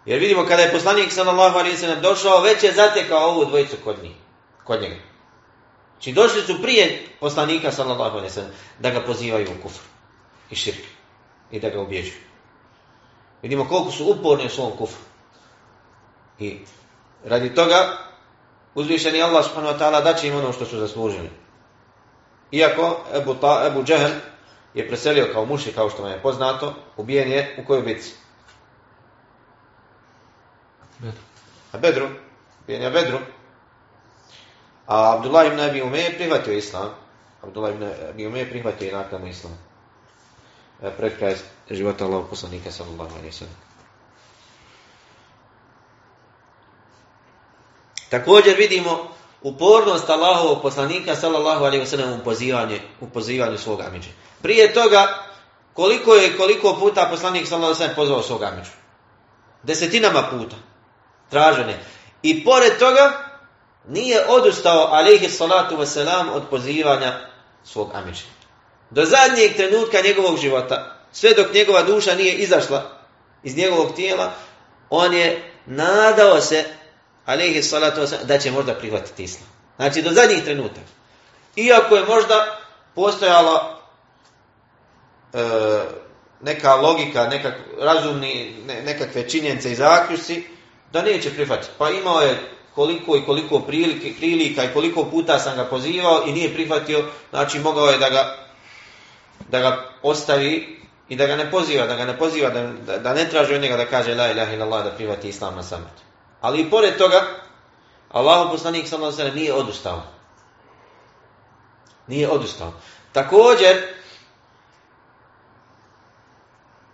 Jer 0.06 0.20
vidimo 0.20 0.46
kada 0.46 0.62
je 0.62 0.72
poslanik 0.72 1.12
sallallahu 1.12 1.58
alejhi 1.58 1.86
ve 1.86 1.96
došao, 1.96 2.42
već 2.42 2.64
je 2.64 2.74
zatekao 2.74 3.30
ovu 3.30 3.46
dvojicu 3.46 3.76
kod 3.84 4.04
njih, 4.04 4.16
kod 4.64 4.82
njega. 4.82 4.96
Znači 5.94 6.12
došli 6.12 6.42
su 6.42 6.62
prije 6.62 7.08
poslanika 7.20 7.72
sallallahu 7.72 8.18
alejhi 8.18 8.40
ve 8.40 8.46
da 8.80 8.90
ga 8.90 9.02
pozivaju 9.02 9.48
u 9.52 9.64
kufr 9.64 9.80
i 10.50 10.56
širk 10.56 10.84
i 11.52 11.60
da 11.60 11.70
ga 11.70 11.82
ubjeđuju. 11.82 12.22
Vidimo 13.42 13.68
koliko 13.68 13.92
su 13.92 14.06
uporni 14.06 14.46
u 14.46 14.50
svom 14.50 14.72
kufru. 14.78 15.02
I 16.40 16.60
radi 17.26 17.56
toga 17.56 17.98
uzvišeni 18.76 19.22
Allah 19.22 19.46
subhanahu 19.46 19.74
wa 19.74 19.80
ta'ala 19.80 20.04
daće 20.04 20.28
im 20.28 20.36
ono 20.36 20.54
što 20.54 20.66
su 20.66 20.78
zaslužili. 20.78 21.30
Iako 22.52 22.98
Ebu, 23.16 23.36
Ta, 23.36 23.64
Ebu 23.68 23.84
Džehel 23.84 24.12
je 24.74 24.88
preselio 24.88 25.30
kao 25.34 25.46
muši, 25.46 25.74
kao 25.74 25.90
što 25.90 26.04
vam 26.04 26.12
je 26.12 26.22
poznato, 26.22 26.74
ubijen 26.98 27.32
je 27.32 27.56
u 27.64 27.68
kojoj? 27.68 27.82
Bedru. 31.00 31.22
A 31.72 31.78
Bedru. 31.78 32.08
Ubijen 32.64 32.82
je 32.82 32.92
Bedru. 32.92 33.20
A 34.88 35.16
Abdullah 35.18 35.48
ibn 35.48 35.60
Abi 35.60 35.82
Ume 35.82 36.00
je 36.00 36.18
prihvatio 36.18 36.54
islam. 36.54 36.90
Abdullah 37.42 37.74
ibn 37.74 37.84
Abi 38.10 38.28
Ume 38.28 38.40
je 38.40 38.50
prihvatio 38.50 38.90
i 38.90 38.92
naknadno 38.92 39.28
islam. 39.28 39.58
E, 40.82 40.92
pred 40.98 41.18
kraj 41.18 41.36
života 41.70 42.06
Allahog 42.06 42.30
poslanika 42.30 42.72
sallallahu 42.72 43.16
alaihi 43.16 43.32
sallam. 43.32 43.73
Također 48.14 48.58
vidimo 48.58 49.08
upornost 49.42 50.10
Allahovog 50.10 50.62
poslanika 50.62 51.16
sallallahu 51.16 51.66
alejhi 51.66 51.98
ve 51.98 52.14
u 52.22 52.24
pozivanju 52.24 52.78
u 53.02 53.10
pozivanju 53.10 53.58
svog 53.58 53.82
amidža. 53.82 54.10
Prije 54.42 54.74
toga 54.74 55.26
koliko 55.74 56.14
je 56.14 56.38
koliko 56.38 56.76
puta 56.80 57.08
poslanik 57.12 57.48
sallallahu 57.48 57.76
alejhi 57.76 57.90
ve 57.90 57.96
pozvao 57.96 58.22
svog 58.22 58.44
amidža? 58.44 58.72
Desetinama 59.64 60.24
puta. 60.32 60.56
Tražene. 61.30 61.80
I 62.24 62.44
pored 62.44 62.78
toga 62.80 63.12
nije 63.88 64.26
odustao 64.28 64.88
alejhi 64.92 65.30
salatu 65.30 65.78
ve 65.78 65.86
selam 65.86 66.30
od 66.30 66.44
pozivanja 66.50 67.20
svog 67.64 67.92
amidža. 67.94 68.26
Do 68.90 69.06
zadnjeg 69.06 69.56
trenutka 69.56 70.02
njegovog 70.02 70.38
života 70.38 70.98
sve 71.12 71.34
dok 71.34 71.54
njegova 71.54 71.84
duša 71.84 72.16
nije 72.16 72.34
izašla 72.34 72.92
iz 73.44 73.58
njegovog 73.58 73.96
tijela, 73.96 74.32
on 74.90 75.14
je 75.14 75.54
nadao 75.66 76.42
se, 76.42 76.66
alaihi 77.26 77.64
salatu 77.64 78.02
da 78.24 78.38
će 78.38 78.52
možda 78.52 78.74
prihvatiti 78.74 79.24
islam. 79.24 79.50
Znači, 79.76 80.02
do 80.02 80.12
zadnjih 80.12 80.44
trenutaka. 80.44 80.94
Iako 81.56 81.96
je 81.96 82.06
možda 82.06 82.60
postojala 82.96 83.80
e, 85.34 85.40
neka 86.42 86.76
logika, 86.76 87.28
nekak, 87.28 87.54
razumni, 87.80 88.56
nekakve 88.86 89.30
činjenice 89.30 89.72
i 89.72 89.76
zaključci, 89.76 90.44
da 90.94 91.02
neće 91.02 91.30
prihvatiti. 91.30 91.74
Pa 91.78 91.90
imao 91.90 92.22
je 92.22 92.40
koliko 92.76 93.18
i 93.18 93.26
koliko 93.26 93.60
prilike, 93.60 94.14
prilika 94.18 94.64
i 94.64 94.74
koliko 94.74 95.04
puta 95.04 95.40
sam 95.40 95.56
ga 95.56 95.66
pozivao 95.66 96.24
i 96.28 96.32
nije 96.32 96.54
prihvatio, 96.54 97.06
znači 97.30 97.60
mogao 97.60 97.88
je 97.88 97.98
da 97.98 98.10
ga, 98.10 98.38
da 99.50 99.60
ga 99.60 99.90
ostavi 100.02 100.80
i 101.10 101.16
da 101.16 101.28
ga 101.28 101.36
ne 101.36 101.52
poziva, 101.52 101.88
da 101.88 101.96
ga 101.96 102.06
ne 102.06 102.18
poziva, 102.18 102.50
da, 102.50 102.98
da, 102.98 103.14
ne 103.14 103.30
traži 103.30 103.56
od 103.56 103.62
njega 103.62 103.78
da 103.78 103.86
kaže 103.86 104.16
la 104.16 104.32
ilaha 104.32 104.54
illallah 104.54 104.84
da 104.84 104.92
prihvati 104.92 105.30
islam 105.30 105.56
na 105.56 105.64
samrtu. 105.64 106.02
Ali 106.44 106.62
i 106.62 106.70
pored 106.70 106.98
toga, 106.98 107.24
Allahu 108.10 108.52
poslanik 108.52 108.88
sallallahu 108.88 109.36
nije 109.36 109.54
odustao. 109.54 110.04
Nije 112.08 112.30
odustao. 112.30 112.74
Također, 113.12 113.82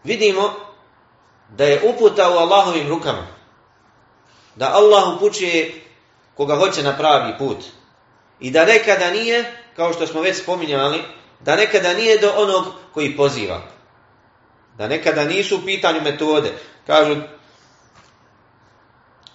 vidimo 0.04 0.54
da 1.50 1.64
je 1.64 1.82
uputa 1.84 2.30
u 2.30 2.38
Allahovim 2.38 2.88
rukama. 2.88 3.28
Da 4.56 4.72
Allah 4.74 5.16
upućuje 5.16 5.82
koga 6.38 6.56
hoće 6.56 6.84
na 6.84 6.98
pravi 6.98 7.38
put. 7.38 7.58
I 8.40 8.52
da 8.52 8.66
nekada 8.66 9.12
nije, 9.12 9.64
kao 9.76 9.94
što 9.94 10.08
smo 10.08 10.22
već 10.22 10.42
spominjali, 10.42 11.04
da 11.40 11.56
nekada 11.56 11.94
nije 11.94 12.18
do 12.18 12.34
onog 12.38 12.66
koji 12.94 13.18
poziva. 13.18 13.62
Da 14.78 14.88
nekada 14.88 15.24
nisu 15.24 15.58
u 15.58 15.66
pitanju 15.66 16.02
metode. 16.02 16.54
Kažu, 16.88 17.16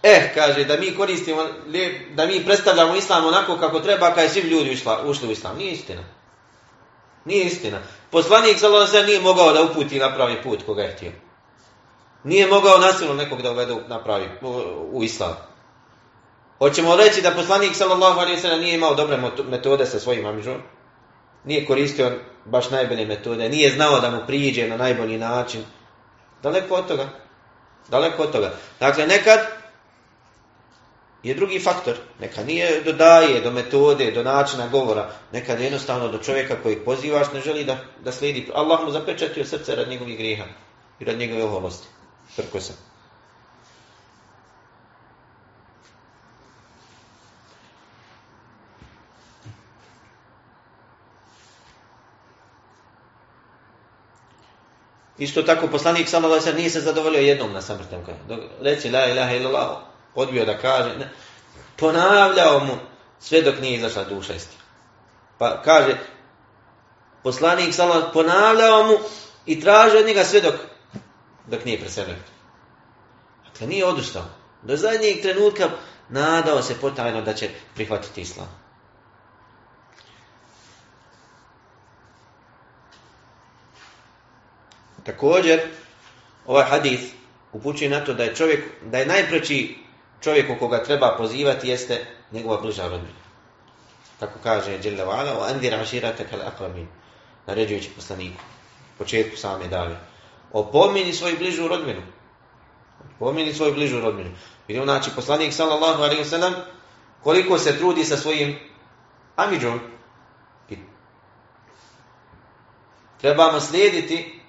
eh, 0.05 0.31
kaže, 0.35 0.65
da 0.65 0.77
mi 0.77 0.97
koristimo, 0.97 1.43
da 2.15 2.27
mi 2.27 2.45
predstavljamo 2.45 2.97
islam 2.97 3.27
onako 3.27 3.57
kako 3.57 3.81
treba, 3.81 4.09
kada 4.09 4.21
je 4.21 4.29
svi 4.29 4.41
ljudi 4.41 4.79
ušli 5.07 5.29
u 5.29 5.31
islam. 5.31 5.57
Nije 5.59 5.73
istina. 5.73 6.03
Nije 7.25 7.45
istina. 7.45 7.79
Poslanik 8.11 8.59
sallallahu 8.59 9.07
nije 9.07 9.21
mogao 9.21 9.53
da 9.53 9.63
uputi 9.63 9.99
na 9.99 10.15
pravi 10.15 10.43
put 10.43 10.67
koga 10.67 10.83
je 10.83 10.93
htio. 10.97 11.13
Nije 12.25 12.47
mogao 12.47 12.79
nasilno 12.79 13.15
nekog 13.15 13.43
da 13.43 13.51
uvede 13.51 13.75
na 13.89 14.05
pravi 14.05 14.29
u, 14.93 15.03
islam. 15.05 15.37
Hoćemo 16.59 16.97
reći 16.97 17.23
da 17.23 17.31
poslanik 17.31 17.75
sallallahu 17.75 18.21
alejhi 18.21 18.61
nije 18.61 18.75
imao 18.75 18.95
dobre 18.95 19.19
metode 19.51 19.87
sa 19.87 20.01
svojim 20.01 20.27
amidžom. 20.27 20.57
Nije 21.45 21.67
koristio 21.67 22.13
baš 22.45 22.71
najbolje 22.71 23.07
metode, 23.07 23.49
nije 23.49 23.71
znao 23.71 24.01
da 24.01 24.11
mu 24.11 24.21
priđe 24.27 24.69
na 24.69 24.77
najbolji 24.77 25.19
način. 25.19 25.65
Daleko 26.43 26.75
od 26.75 26.89
toga. 26.89 27.09
Daleko 27.89 28.23
od 28.23 28.33
toga. 28.33 28.53
Dakle, 28.81 29.07
nekad 29.07 29.64
je 31.25 31.35
drugi 31.35 31.61
faktor. 31.61 31.95
Neka 32.21 32.45
nije 32.45 32.83
do 32.83 32.93
daje, 32.93 33.41
do 33.41 33.51
metode, 33.51 34.11
do 34.11 34.23
načina 34.23 34.69
govora. 34.69 35.11
Nekad 35.33 35.61
jednostavno 35.61 36.09
do 36.09 36.19
čovjeka 36.19 36.63
kojeg 36.63 36.85
pozivaš 36.85 37.33
ne 37.33 37.41
želi 37.41 37.65
da, 37.65 37.79
da 38.05 38.13
slijedi. 38.13 38.51
Allah 38.55 38.85
mu 38.85 38.91
zapečatio 38.91 39.45
srce 39.45 39.77
rad 39.77 39.89
njegovih 39.89 40.19
grijeha 40.19 40.45
i 41.01 41.05
rad 41.05 41.19
njegove 41.19 41.45
oholosti. 41.45 41.89
Prko 42.37 42.61
se. 42.61 42.73
Isto 55.19 55.43
tako 55.43 55.67
poslanik 55.67 56.09
sallallahu 56.09 56.41
alejhi 56.43 56.59
nije 56.59 56.71
se 56.71 56.81
zadovoljio 56.81 57.21
jednom 57.21 57.53
na 57.53 57.63
samrtnom 57.63 58.01
Reci 58.61 58.91
la 58.91 59.07
ilaha 59.07 59.35
illallah, 59.35 59.77
odbio 60.15 60.45
da 60.45 60.59
kaže, 60.59 60.99
ne. 60.99 61.11
Ponavljao 61.77 62.61
mu 62.61 62.73
sve 63.21 63.43
dok 63.43 63.61
nije 63.61 63.79
izašla 63.79 64.05
duša 64.05 64.35
isti. 64.35 64.57
Pa 65.39 65.63
kaže, 65.63 65.97
poslanik 67.23 67.75
sallallahu 67.75 68.13
ponavljao 68.13 68.83
mu 68.83 68.99
i 69.47 69.61
tražio 69.61 70.01
od 70.01 70.07
njega 70.07 70.25
sve 70.25 70.41
dok, 70.41 70.55
dok 71.47 71.65
nije 71.65 71.81
preselio. 71.81 72.17
Dakle, 73.45 73.67
nije 73.67 73.87
odustao. 73.87 74.25
Do 74.63 74.77
zadnjeg 74.77 75.23
trenutka 75.23 75.71
nadao 76.09 76.63
se 76.63 76.81
potajno 76.81 77.23
da 77.23 77.35
će 77.35 77.51
prihvatiti 77.75 78.21
islam. 78.21 78.65
Također, 85.05 85.61
ovaj 86.47 86.65
hadith 86.65 87.03
upućuje 87.53 87.91
na 87.91 88.05
to 88.05 88.15
da 88.15 88.25
je 88.25 88.35
čovjek, 88.35 88.65
da 88.83 88.99
je 88.99 89.07
najpreći 89.07 89.84
čovjeku 90.25 90.57
koga 90.59 90.85
treba 90.85 91.15
pozivati 91.19 91.69
jeste 91.69 92.07
njegova 92.33 92.61
bliža 92.61 92.89
rodbina. 92.89 93.25
Kako 94.21 94.39
kaže 94.43 94.79
Jalla 94.83 95.05
wa'ala, 95.05 95.39
o 95.39 95.45
andir 95.45 95.75
aširate 95.75 96.27
kal 96.31 96.41
akrabin, 96.43 96.87
naređujući 97.47 97.91
poslaniku, 97.91 98.43
početku 98.99 99.37
same 99.37 99.69
dave. 99.69 99.97
Opomini 100.53 101.13
svoju 101.13 101.37
bližu 101.39 101.69
rodbinu. 101.69 102.03
Opomini 103.17 103.53
svoju 103.53 103.75
bližu 103.75 104.01
rodbinu. 104.01 104.31
Vidimo, 104.69 104.85
znači, 104.85 105.11
poslanik 105.17 105.53
sallallahu 105.53 106.03
alaihi 106.03 106.23
wasallam 106.23 106.53
koliko 107.23 107.59
se 107.59 107.79
trudi 107.79 108.05
sa 108.05 108.17
svojim 108.17 108.57
amidžom. 109.37 109.81
Trebamo 113.21 113.61
slijediti 113.61 114.41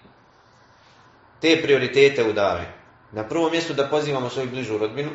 te 1.41 1.59
prioritete 1.63 2.23
u 2.23 2.33
davi. 2.33 2.65
Na 3.11 3.23
prvom 3.23 3.51
mjestu 3.51 3.73
da 3.73 3.87
pozivamo 3.87 4.29
svoju 4.29 4.49
bližu 4.49 4.77
rodbinu, 4.77 5.09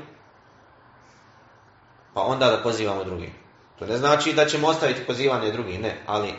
pa 2.14 2.22
onda 2.22 2.50
da 2.50 2.62
pozivamo 2.62 3.04
drugi. 3.04 3.32
To 3.78 3.86
ne 3.86 3.98
znači 3.98 4.32
da 4.32 4.46
ćemo 4.46 4.68
ostaviti 4.68 5.06
pozivanje 5.06 5.52
drugih, 5.52 5.80
ne, 5.80 6.02
ali 6.06 6.34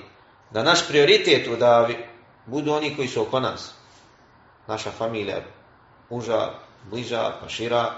da 0.52 0.64
naš 0.64 0.88
prioritet 0.88 1.48
u 1.48 1.56
davi 1.56 1.98
budu 2.46 2.74
oni 2.74 2.96
koji 2.96 3.08
su 3.08 3.22
oko 3.22 3.40
nas. 3.40 3.74
Naša 4.68 4.92
familija, 4.92 5.42
uža, 6.10 6.50
bliža, 6.90 7.32
pa 7.42 7.50
šira, 7.50 7.94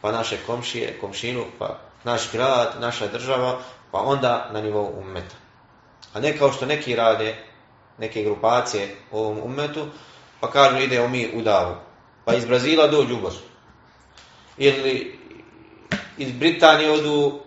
pa 0.00 0.12
naše 0.12 0.38
komšije, 0.46 0.98
komšinu, 1.00 1.44
pa 1.58 1.78
naš 2.04 2.32
grad, 2.32 2.76
naša 2.80 3.06
država, 3.06 3.58
pa 3.90 3.98
onda 3.98 4.50
na 4.52 4.60
nivou 4.60 4.92
ummeta. 5.00 5.36
A 6.14 6.20
ne 6.20 6.38
kao 6.38 6.52
što 6.52 6.66
neki 6.66 6.96
rade, 6.96 7.36
neke 7.98 8.22
grupacije 8.22 8.96
u 9.10 9.18
ovom 9.18 9.38
ummetu, 9.42 9.86
pa 10.40 10.50
kažu 10.50 10.78
idemo 10.78 11.08
mi 11.08 11.30
u 11.34 11.42
davu. 11.42 11.74
Pa 12.24 12.34
iz 12.34 12.44
Brazila 12.44 12.86
dođu 12.86 13.14
u 13.14 13.20
Bosnu. 13.20 13.46
Ili 14.56 15.18
iz 16.18 16.32
Britanije 16.32 16.90
odu 16.90 17.40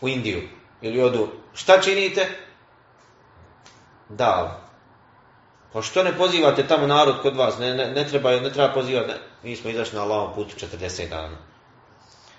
u 0.00 0.08
Indiju. 0.08 0.42
Ili 0.82 1.02
odu, 1.02 1.28
šta 1.54 1.80
činite? 1.80 2.28
Da. 4.08 4.60
Pa 5.72 5.82
što 5.82 6.02
ne 6.02 6.16
pozivate 6.16 6.66
tamo 6.66 6.86
narod 6.86 7.22
kod 7.22 7.36
vas? 7.36 7.58
Ne, 7.58 7.74
ne, 7.74 7.90
ne 7.90 8.06
treba, 8.06 8.30
ne 8.30 8.52
treba 8.52 8.74
pozivati. 8.74 9.08
Ne. 9.08 9.18
Mi 9.42 9.56
smo 9.56 9.70
izašli 9.70 9.96
na 9.96 10.02
Allahovom 10.02 10.34
putu 10.34 10.66
40 10.66 11.08
dana. 11.08 11.36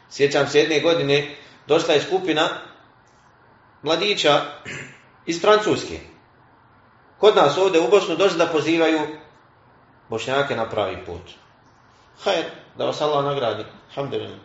Sjećam 0.10 0.47
se 0.47 0.60
jedne 0.60 0.79
godine, 0.79 1.36
došla 1.67 1.93
je 1.93 2.01
skupina 2.01 2.49
mladića 3.81 4.41
iz 5.25 5.41
Francuske 5.41 5.99
kod 7.17 7.36
nas 7.36 7.58
ovdje 7.58 7.81
u 7.81 7.89
Bosnu 7.89 8.15
došli 8.15 8.38
da 8.38 8.47
pozivaju 8.47 8.99
bošnjake 10.10 10.55
na 10.55 10.69
pravi 10.69 11.05
put. 11.05 11.21
Hajde, 12.23 12.49
da 12.77 12.86
vas 12.86 13.01
Allah 13.01 13.25
nagradi. 13.25 13.65
Alhamdulillah. 13.95 14.39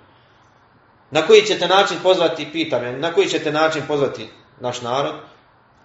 Na 1.11 1.27
koji 1.27 1.43
ćete 1.43 1.69
način 1.69 1.99
pozvati, 2.03 2.53
pitam 2.53 3.01
na 3.01 3.13
koji 3.15 3.29
ćete 3.29 3.53
način 3.53 3.83
pozvati 3.89 4.31
naš 4.61 4.83
narod? 4.83 5.15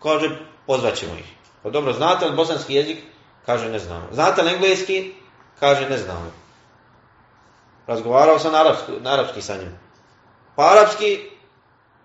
Kaže, 0.04 0.30
pozvat 0.68 0.96
ćemo 0.96 1.14
ih. 1.14 1.26
Pa 1.64 1.70
dobro, 1.70 1.94
znate 1.94 2.26
li 2.26 2.36
bosanski 2.36 2.74
jezik? 2.74 2.98
Kaže, 3.46 3.70
ne 3.70 3.80
znamo. 3.80 4.08
Znate 4.12 4.42
li 4.42 4.54
engleski? 4.54 5.14
Kaže, 5.60 5.90
ne 5.90 5.98
znamo. 5.98 6.32
Razgovarao 7.88 8.40
sam 8.40 8.52
na 8.52 8.62
arapski, 8.62 8.92
na 9.02 9.14
arapski 9.14 9.42
sa 9.42 9.58
njim. 9.58 9.80
Pa 10.56 10.72
arapski, 10.72 11.30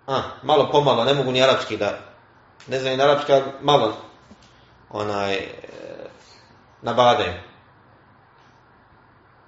a, 0.07 0.21
malo 0.43 0.69
pomalo, 0.71 1.03
ne 1.03 1.13
mogu 1.13 1.31
ni 1.31 1.43
arapski 1.43 1.77
da, 1.77 1.99
ne 2.67 2.79
znam 2.79 2.97
ni 2.97 3.03
arapska, 3.03 3.41
malo 3.61 3.93
onaj, 4.89 5.33
e, 5.33 5.49
na 6.81 6.93
bade. 6.93 7.43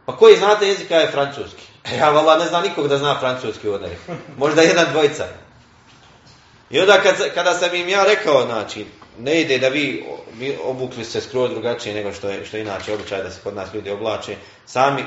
Pa 0.05 0.17
koji 0.17 0.37
znate 0.37 0.67
jezika 0.67 0.95
je 0.95 1.11
francuski? 1.11 1.72
Ja 1.99 2.09
vala 2.09 2.37
ne 2.37 2.45
znam 2.45 2.63
nikog 2.63 2.87
da 2.87 2.97
zna 2.97 3.19
francuski 3.19 3.69
ovdje. 3.69 3.97
Možda 4.37 4.61
jedan 4.61 4.85
dvojica. 4.91 5.25
I 6.69 6.79
onda 6.79 7.01
kad, 7.01 7.33
kada 7.33 7.53
sam 7.53 7.75
im 7.75 7.89
ja 7.89 8.03
rekao, 8.03 8.45
znači, 8.45 8.85
ne 9.19 9.41
ide 9.41 9.57
da 9.57 9.67
vi, 9.67 10.05
vi 10.33 10.57
obukli 10.63 11.05
se 11.05 11.21
skroz 11.21 11.51
drugačije 11.51 11.95
nego 11.95 12.13
što 12.13 12.29
je, 12.29 12.45
što 12.45 12.57
inače 12.57 12.93
običaj 12.93 13.23
da 13.23 13.31
se 13.31 13.41
kod 13.43 13.55
nas 13.55 13.73
ljudi 13.73 13.91
oblače. 13.91 14.35
Sami 14.65 15.03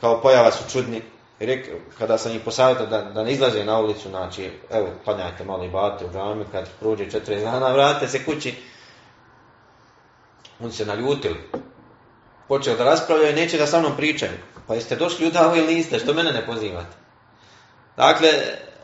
kao 0.00 0.20
pojava 0.22 0.52
su 0.52 0.70
čudni. 0.72 1.02
Rek, 1.40 1.68
kada 1.98 2.18
sam 2.18 2.32
ih 2.32 2.40
posavjetao 2.44 2.86
da, 2.86 3.02
da 3.02 3.24
ne 3.24 3.32
izlaze 3.32 3.64
na 3.64 3.78
ulicu, 3.78 4.08
znači, 4.08 4.50
evo, 4.70 4.88
klanjajte 5.04 5.44
malo 5.44 5.64
i 5.64 5.68
bate 5.68 6.04
u 6.04 6.12
džami, 6.12 6.44
kad 6.52 6.68
prođe 6.80 7.10
četiri 7.10 7.40
dana, 7.40 7.72
vratite 7.72 8.08
se 8.08 8.24
kući, 8.24 8.54
On 10.60 10.72
se 10.72 10.86
naljutili. 10.86 11.36
Počeo 12.48 12.76
da 12.76 12.84
raspravljaju 12.84 13.30
i 13.30 13.40
neće 13.40 13.58
da 13.58 13.66
sa 13.66 13.80
mnom 13.80 13.96
pričaju. 13.96 14.38
Pa 14.66 14.74
jeste 14.74 14.96
došli 14.96 15.26
u 15.26 15.30
davu 15.30 15.56
ili 15.56 15.74
niste, 15.74 15.98
što 15.98 16.14
mene 16.14 16.32
ne 16.32 16.46
pozivate? 16.46 16.96
Dakle, 17.96 18.28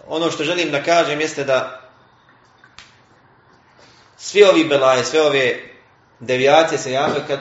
ono 0.09 0.31
što 0.31 0.45
želim 0.45 0.71
da 0.71 0.83
kažem 0.83 1.21
jeste 1.21 1.45
da 1.45 1.81
svi 4.17 4.45
ovi 4.45 4.65
belaje, 4.65 5.05
sve 5.05 5.23
ove 5.23 5.59
devijacije 6.21 6.79
se 6.79 6.93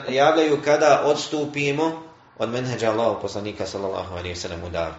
javljaju 0.08 0.60
kada 0.64 1.02
odstupimo 1.04 2.02
od 2.38 2.48
menheđa 2.48 2.90
Allahog 2.90 3.20
poslanika 3.22 3.66
sallallahu 3.66 4.14
alaihi 4.14 4.36
sallam 4.36 4.64
u 4.64 4.70
davi. 4.70 4.94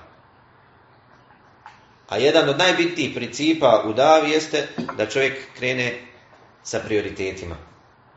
A 2.10 2.18
jedan 2.18 2.50
od 2.50 2.58
najbitnijih 2.58 3.16
principa 3.16 3.84
u 3.86 3.94
davi 3.94 4.32
jeste 4.32 4.68
da 4.98 5.10
čovjek 5.10 5.34
krene 5.58 6.02
sa 6.64 6.80
prioritetima. 6.80 7.56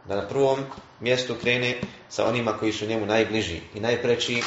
Da 0.08 0.16
na 0.16 0.28
prvom 0.28 0.58
mjestu 1.00 1.34
krene 1.40 1.80
sa 2.08 2.26
onima 2.26 2.52
koji 2.52 2.72
su 2.72 2.86
njemu 2.86 3.06
najbliži 3.06 3.60
i 3.74 3.80
najpreći 3.80 4.42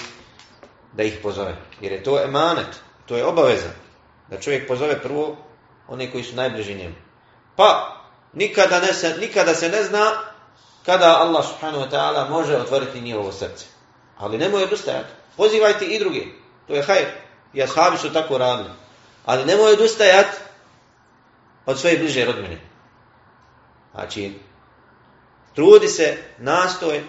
da 0.93 1.04
ih 1.04 1.19
pozove. 1.24 1.56
Jer 1.82 1.91
je 1.91 2.04
to 2.04 2.24
emanet, 2.24 2.80
to 3.06 3.17
je 3.17 3.26
obaveza. 3.26 3.69
Da 4.30 4.39
čovjek 4.39 4.67
pozove 4.67 5.02
prvo 5.02 5.38
one 5.88 6.12
koji 6.12 6.24
su 6.24 6.36
najbliži 6.36 6.76
njemu. 6.76 6.95
Pa, 7.56 7.98
nikada, 8.34 8.80
ne 8.80 8.93
se, 8.93 9.17
nikada 9.19 9.56
se 9.56 9.69
ne 9.69 9.84
zna 9.84 10.12
kada 10.86 11.17
Allah 11.19 11.45
subhanahu 11.45 11.84
wa 11.84 11.89
ta'ala 11.89 12.30
može 12.30 12.58
otvoriti 12.58 13.02
njihovo 13.02 13.32
srce. 13.32 13.65
Ali 14.17 14.38
nemoj 14.38 14.63
odustajati. 14.63 15.10
Pozivajte 15.38 15.86
i 15.86 16.00
druge. 16.00 16.22
To 16.67 16.74
je 16.74 16.84
hajr. 16.84 17.08
I 17.54 17.63
ashabi 17.63 17.98
su 17.98 18.13
tako 18.13 18.38
radili. 18.38 18.69
Ali 19.26 19.45
nemoj 19.45 19.74
odustajati 19.74 20.38
od 21.65 21.80
svoje 21.80 21.98
bliže 21.98 22.26
rodmine. 22.26 22.58
Znači, 23.93 24.34
trudi 25.55 25.88
se, 25.88 26.16
nastoj 26.38 27.03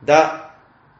da 0.00 0.50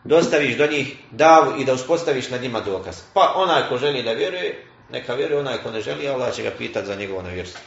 dostaviš 0.05 0.57
do 0.57 0.67
njih 0.67 0.97
davu 1.11 1.61
i 1.61 1.65
da 1.65 1.73
uspostaviš 1.75 2.31
na 2.31 2.37
njima 2.37 2.61
dokaz. 2.61 2.97
Pa 3.15 3.33
onaj 3.37 3.69
ko 3.69 3.79
želi 3.79 4.03
da 4.03 4.13
vjeruje, 4.13 4.67
neka 4.91 5.15
vjeruje, 5.15 5.41
onaj 5.41 5.59
ko 5.63 5.71
ne 5.71 5.81
želi, 5.81 6.09
Allah 6.09 6.35
će 6.35 6.43
ga 6.43 6.51
pitati 6.51 6.87
za 6.87 6.95
njegovo 6.95 7.23
nevjerstvo. 7.23 7.61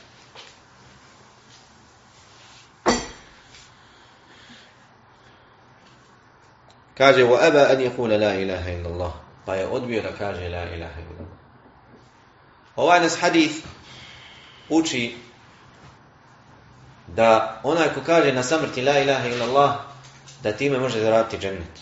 Kaže, 6.98 7.24
وَأَبَا 7.24 7.74
أَنْ 7.74 7.80
يَقُولَ 7.82 8.12
لَا 8.20 8.36
إِلَهَ 8.36 8.66
إِلَّا 8.78 8.90
اللَّهِ 8.90 9.12
Pa 9.46 9.56
je 9.56 9.68
odbio 9.68 10.02
da 10.02 10.12
kaže 10.18 10.50
La 10.50 10.64
ilaha 10.64 11.02
illallah. 11.02 11.32
Ovaj 12.76 13.00
nas 13.00 13.22
hadith 13.22 13.56
uči 14.70 15.16
da 17.17 17.61
onaj 17.63 17.89
ko 17.95 18.01
kaže 18.07 18.33
na 18.33 18.43
samrti 18.43 18.83
La 18.83 18.99
ilaha 18.99 19.29
illallah, 19.29 19.75
da 20.43 20.53
time 20.53 20.79
može 20.79 21.01
zaraditi 21.01 21.39
džennet. 21.39 21.81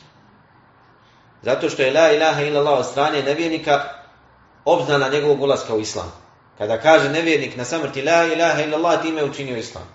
Zato 1.43 1.71
što 1.71 1.83
je 1.83 1.93
La 1.93 2.13
ilaha 2.13 2.43
illallah 2.43 2.79
od 2.79 2.87
strane 2.87 3.23
nevjernika 3.23 3.85
obznana 4.65 5.09
njegovog 5.09 5.43
ulaska 5.43 5.75
u 5.75 5.81
islam. 5.81 6.13
Kada 6.59 6.81
kaže 6.81 7.09
nevjernik 7.09 7.57
na 7.57 7.65
samrti 7.65 8.03
La 8.03 8.25
ilaha 8.25 8.63
illallah, 8.63 9.03
time 9.03 9.21
je 9.21 9.25
učinio 9.25 9.57
islam. 9.57 9.89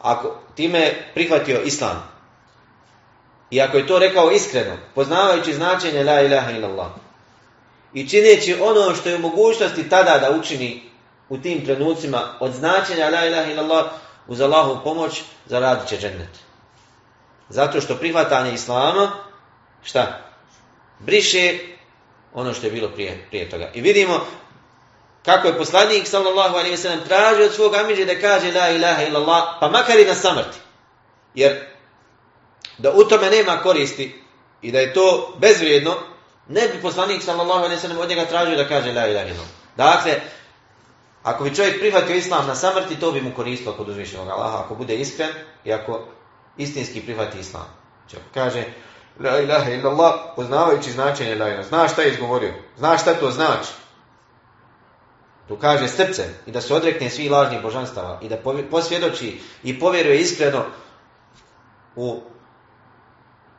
Ako 0.00 0.40
time 0.54 0.92
prihvatio 1.14 1.60
islam, 1.60 2.02
i 3.50 3.60
ako 3.60 3.76
je 3.76 3.86
to 3.86 3.98
rekao 3.98 4.30
iskreno, 4.30 4.76
poznavajući 4.94 5.54
značenje 5.54 6.04
la 6.04 6.20
ilaha 6.20 6.50
illallah, 6.50 6.90
i 7.94 8.08
čineći 8.08 8.56
ono 8.60 8.94
što 8.94 9.08
je 9.08 9.16
u 9.16 9.18
mogućnosti 9.18 9.88
tada 9.88 10.18
da 10.18 10.36
učini 10.38 10.82
u 11.28 11.38
tim 11.38 11.64
trenucima 11.64 12.20
od 12.40 12.52
značenja 12.52 13.08
la 13.08 13.26
ilaha 13.26 13.50
illallah 13.50 13.86
uz 14.28 14.40
Allahu 14.40 14.84
pomoć 14.84 15.22
zaradit 15.46 15.88
će 15.88 15.98
džennet. 15.98 16.28
Zato 17.48 17.80
što 17.80 17.96
prihvatanje 17.96 18.52
Islama, 18.52 19.10
šta? 19.82 20.20
Briše 20.98 21.58
ono 22.34 22.54
što 22.54 22.66
je 22.66 22.72
bilo 22.72 22.88
prije, 22.88 23.26
prije 23.28 23.50
toga. 23.50 23.70
I 23.74 23.80
vidimo 23.80 24.26
kako 25.24 25.48
je 25.48 25.58
poslanik 25.58 26.06
sallallahu 26.06 26.56
alaihi 26.56 26.76
wa 26.76 26.82
sallam 26.82 27.00
tražio 27.08 27.46
od 27.46 27.54
svog 27.54 27.74
amiđe 27.74 28.04
da 28.04 28.20
kaže 28.20 28.52
la 28.52 28.68
ilaha 28.70 29.02
illallah, 29.02 29.44
pa 29.60 29.68
makar 29.68 29.98
i 29.98 30.04
na 30.04 30.14
samrti. 30.14 30.58
Jer 31.34 31.66
da 32.78 32.92
u 32.92 33.04
tome 33.04 33.30
nema 33.30 33.56
koristi 33.62 34.22
i 34.62 34.72
da 34.72 34.80
je 34.80 34.94
to 34.94 35.34
bezvrijedno, 35.38 35.96
ne 36.48 36.68
bi 36.68 36.82
poslanik 36.82 37.22
sallallahu 37.22 37.58
alejhi 37.58 37.74
ve 37.74 37.80
sellem 37.80 37.98
od 37.98 38.08
njega 38.08 38.24
tražio 38.24 38.56
da 38.56 38.68
kaže 38.68 38.92
la 38.92 39.06
ilaha 39.06 39.26
illallah. 39.26 39.50
Dakle, 39.76 40.20
ako 41.28 41.44
bi 41.44 41.54
čovjek 41.54 41.78
prihvatio 41.78 42.16
islam 42.16 42.46
na 42.46 42.54
samrti, 42.54 43.00
to 43.00 43.12
bi 43.12 43.20
mu 43.20 43.34
koristilo 43.36 43.74
kod 43.74 43.88
uzvišenog 43.88 44.28
Allaha, 44.28 44.58
ako 44.58 44.74
bude 44.74 44.96
iskren 44.96 45.30
i 45.64 45.72
ako 45.72 46.00
istinski 46.56 47.00
prihvati 47.00 47.38
islam. 47.38 47.66
Ako 48.06 48.20
kaže 48.34 48.64
la 49.20 49.40
ilaha 49.40 49.70
illallah, 49.70 50.14
poznavajući 50.36 50.92
značenje 50.92 51.34
la 51.34 51.48
ilaha, 51.48 51.62
zna 51.62 51.88
šta 51.88 52.02
je 52.02 52.10
izgovorio, 52.10 52.54
zna 52.76 52.98
šta 52.98 53.14
to 53.14 53.30
znači. 53.30 53.72
Tu 55.48 55.56
kaže 55.56 55.88
srce 55.88 56.24
i 56.46 56.50
da 56.50 56.60
se 56.60 56.74
odrekne 56.74 57.10
svih 57.10 57.30
lažnih 57.30 57.62
božanstava 57.62 58.18
i 58.22 58.28
da 58.28 58.36
posvjedoči 58.70 59.40
i 59.62 59.80
povjeruje 59.80 60.20
iskreno 60.20 60.64
u 61.96 62.20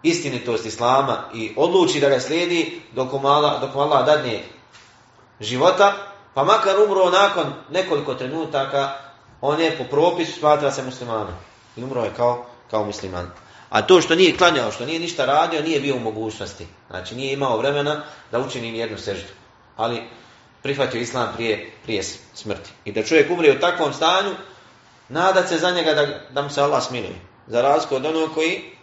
istinitost 0.03 0.65
Islama 0.65 1.17
i 1.34 1.53
odluči 1.58 1.99
da 1.99 2.10
ga 2.10 2.19
slijedi 2.19 2.82
dok 2.91 3.13
mu 3.13 3.27
Allah, 3.27 3.62
dok 3.62 3.75
mu 3.75 3.82
Allah 3.82 4.05
dadne 4.05 4.43
života, 5.39 6.08
pa 6.33 6.43
makar 6.43 6.75
umro 6.79 7.09
nakon 7.09 7.53
nekoliko 7.69 8.13
trenutaka, 8.13 8.89
on 9.41 9.61
je 9.61 9.77
po 9.77 9.83
propisu 9.83 10.39
smatra 10.39 10.71
se 10.71 10.83
muslimanom. 10.83 11.33
I 11.75 11.83
umro 11.83 12.03
je 12.03 12.11
kao, 12.15 12.45
kao 12.71 12.85
musliman. 12.85 13.31
A 13.69 13.81
to 13.81 14.01
što 14.01 14.15
nije 14.15 14.37
klanjao, 14.37 14.71
što 14.71 14.85
nije 14.85 14.99
ništa 14.99 15.25
radio, 15.25 15.61
nije 15.61 15.79
bio 15.79 15.95
u 15.95 15.99
mogućnosti. 15.99 16.67
Znači 16.89 17.15
nije 17.15 17.33
imao 17.33 17.57
vremena 17.57 18.03
da 18.31 18.39
učini 18.39 18.77
jednu 18.77 18.97
seždu. 18.97 19.33
Ali 19.77 20.03
prihvatio 20.61 21.01
islam 21.01 21.29
prije, 21.35 21.71
prije 21.83 22.03
smrti. 22.33 22.71
I 22.85 22.91
da 22.91 23.03
čovjek 23.03 23.31
umre 23.31 23.51
u 23.51 23.59
takvom 23.59 23.93
stanju, 23.93 24.35
nadat 25.09 25.49
se 25.49 25.57
za 25.57 25.71
njega 25.71 25.93
da, 25.93 26.07
da 26.29 26.41
mu 26.41 26.49
se 26.49 26.61
Allah 26.61 26.83
smiluje. 26.83 27.19
Za 27.47 27.61
razliku 27.61 27.95
od 27.95 28.05
onog 28.05 28.33
koji 28.33 28.79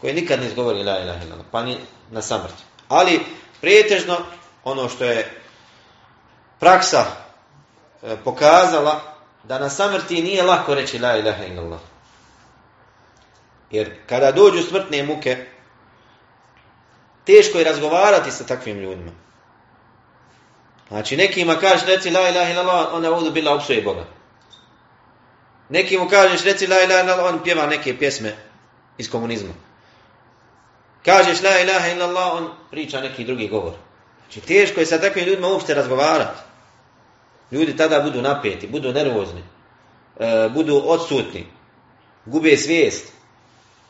koji 0.00 0.14
nikad 0.14 0.40
ne 0.40 0.46
izgovori 0.46 0.82
la 0.82 0.98
ilaha 0.98 1.24
illallah, 1.24 1.46
pa 1.50 1.62
ni 1.62 1.76
na 2.10 2.22
samrti. 2.22 2.62
Ali 2.88 3.20
prijetežno 3.60 4.16
ono 4.64 4.88
što 4.88 5.04
je 5.04 5.39
praksa 6.60 7.04
e, 8.02 8.16
pokazala 8.24 9.00
da 9.44 9.58
na 9.58 9.70
samrti 9.70 10.22
nije 10.22 10.42
lako 10.42 10.74
reći 10.74 10.98
la 10.98 11.16
ilaha 11.16 11.44
illallah. 11.44 11.80
Jer 13.70 13.96
kada 14.06 14.32
dođu 14.32 14.62
smrtne 14.62 15.02
muke, 15.02 15.46
teško 17.24 17.58
je 17.58 17.64
razgovarati 17.64 18.30
sa 18.30 18.44
takvim 18.46 18.78
ljudima. 18.78 19.10
Znači, 20.88 21.16
nekima 21.16 21.54
kažeš 21.54 21.86
reci 21.86 22.10
la 22.10 22.28
ilaha 22.28 22.50
illallah, 22.50 22.88
onda 22.92 23.12
ovdje 23.12 23.30
bila 23.30 23.54
opsuje 23.54 23.82
Boga. 23.82 24.04
Neki 25.68 25.98
mu 25.98 26.08
kažeš 26.08 26.44
reci 26.44 26.66
la 26.66 26.80
ilaha 26.80 27.00
illallah, 27.00 27.34
on 27.34 27.42
pjeva 27.42 27.66
neke 27.66 27.98
pjesme 27.98 28.36
iz 28.98 29.10
komunizma. 29.10 29.52
Kažeš 31.04 31.42
la 31.42 31.58
ilaha 31.58 31.88
illallah, 31.88 32.34
on 32.34 32.50
priča 32.70 33.00
neki 33.00 33.24
drugi 33.24 33.48
govor. 33.48 33.72
Znači 34.20 34.46
teško 34.46 34.80
je 34.80 34.86
sa 34.86 35.00
takvim 35.00 35.24
ljudima 35.24 35.48
uopšte 35.48 35.74
razgovarati. 35.74 36.49
Ljudi 37.50 37.76
tada 37.76 38.00
budu 38.00 38.22
napeti, 38.22 38.66
budu 38.66 38.92
nervozni, 38.92 39.42
e, 40.20 40.48
budu 40.54 40.82
odsutni, 40.86 41.46
gube 42.26 42.56
svijest. 42.56 43.12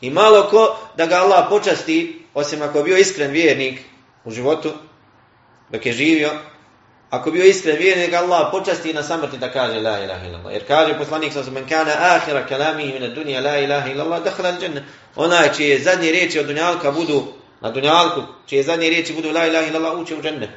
I 0.01 0.09
malo 0.09 0.47
ko 0.49 0.77
da 0.97 1.05
ga 1.05 1.15
Allah 1.15 1.45
počasti, 1.49 2.25
osim 2.33 2.61
ako 2.61 2.77
je 2.77 2.83
bio 2.83 2.97
iskren 2.97 3.31
vjernik 3.31 3.79
u 4.25 4.31
životu, 4.31 4.71
dok 5.69 5.85
je 5.85 5.93
živio, 5.93 6.29
ako 7.09 7.31
bio 7.31 7.45
iskren 7.45 7.77
vjernik, 7.77 8.13
Allah 8.13 8.47
počasti 8.51 8.93
na 8.93 9.03
samrti 9.03 9.37
da 9.37 9.51
kaže 9.51 9.79
la 9.79 10.03
ilaha 10.03 10.25
illallah. 10.25 10.53
Jer 10.53 10.67
kaže 10.67 10.97
poslanik 10.97 11.33
sa 11.33 11.51
men 11.51 11.67
kana 11.69 11.91
ahira 11.99 12.47
kalamihi 12.47 12.93
min 12.93 13.03
ad-dunya 13.03 13.41
la 13.41 13.57
ilaha 13.59 13.89
illallah 13.91 14.23
dakhala 14.23 14.49
al-jannah. 14.49 14.83
Onaj 15.15 15.53
čije 15.53 15.79
zadnje 15.79 16.11
riječi 16.11 16.39
od 16.39 16.45
dunjalka 16.45 16.91
budu 16.91 17.23
na 17.61 17.71
dunjalku, 17.71 18.21
čije 18.47 18.63
zadnje 18.63 18.89
riječi 18.89 19.13
budu 19.13 19.31
la 19.31 19.45
ilaha 19.47 19.67
illallah 19.67 19.99
uče 19.99 20.15
u 20.15 20.21
džennet. 20.21 20.49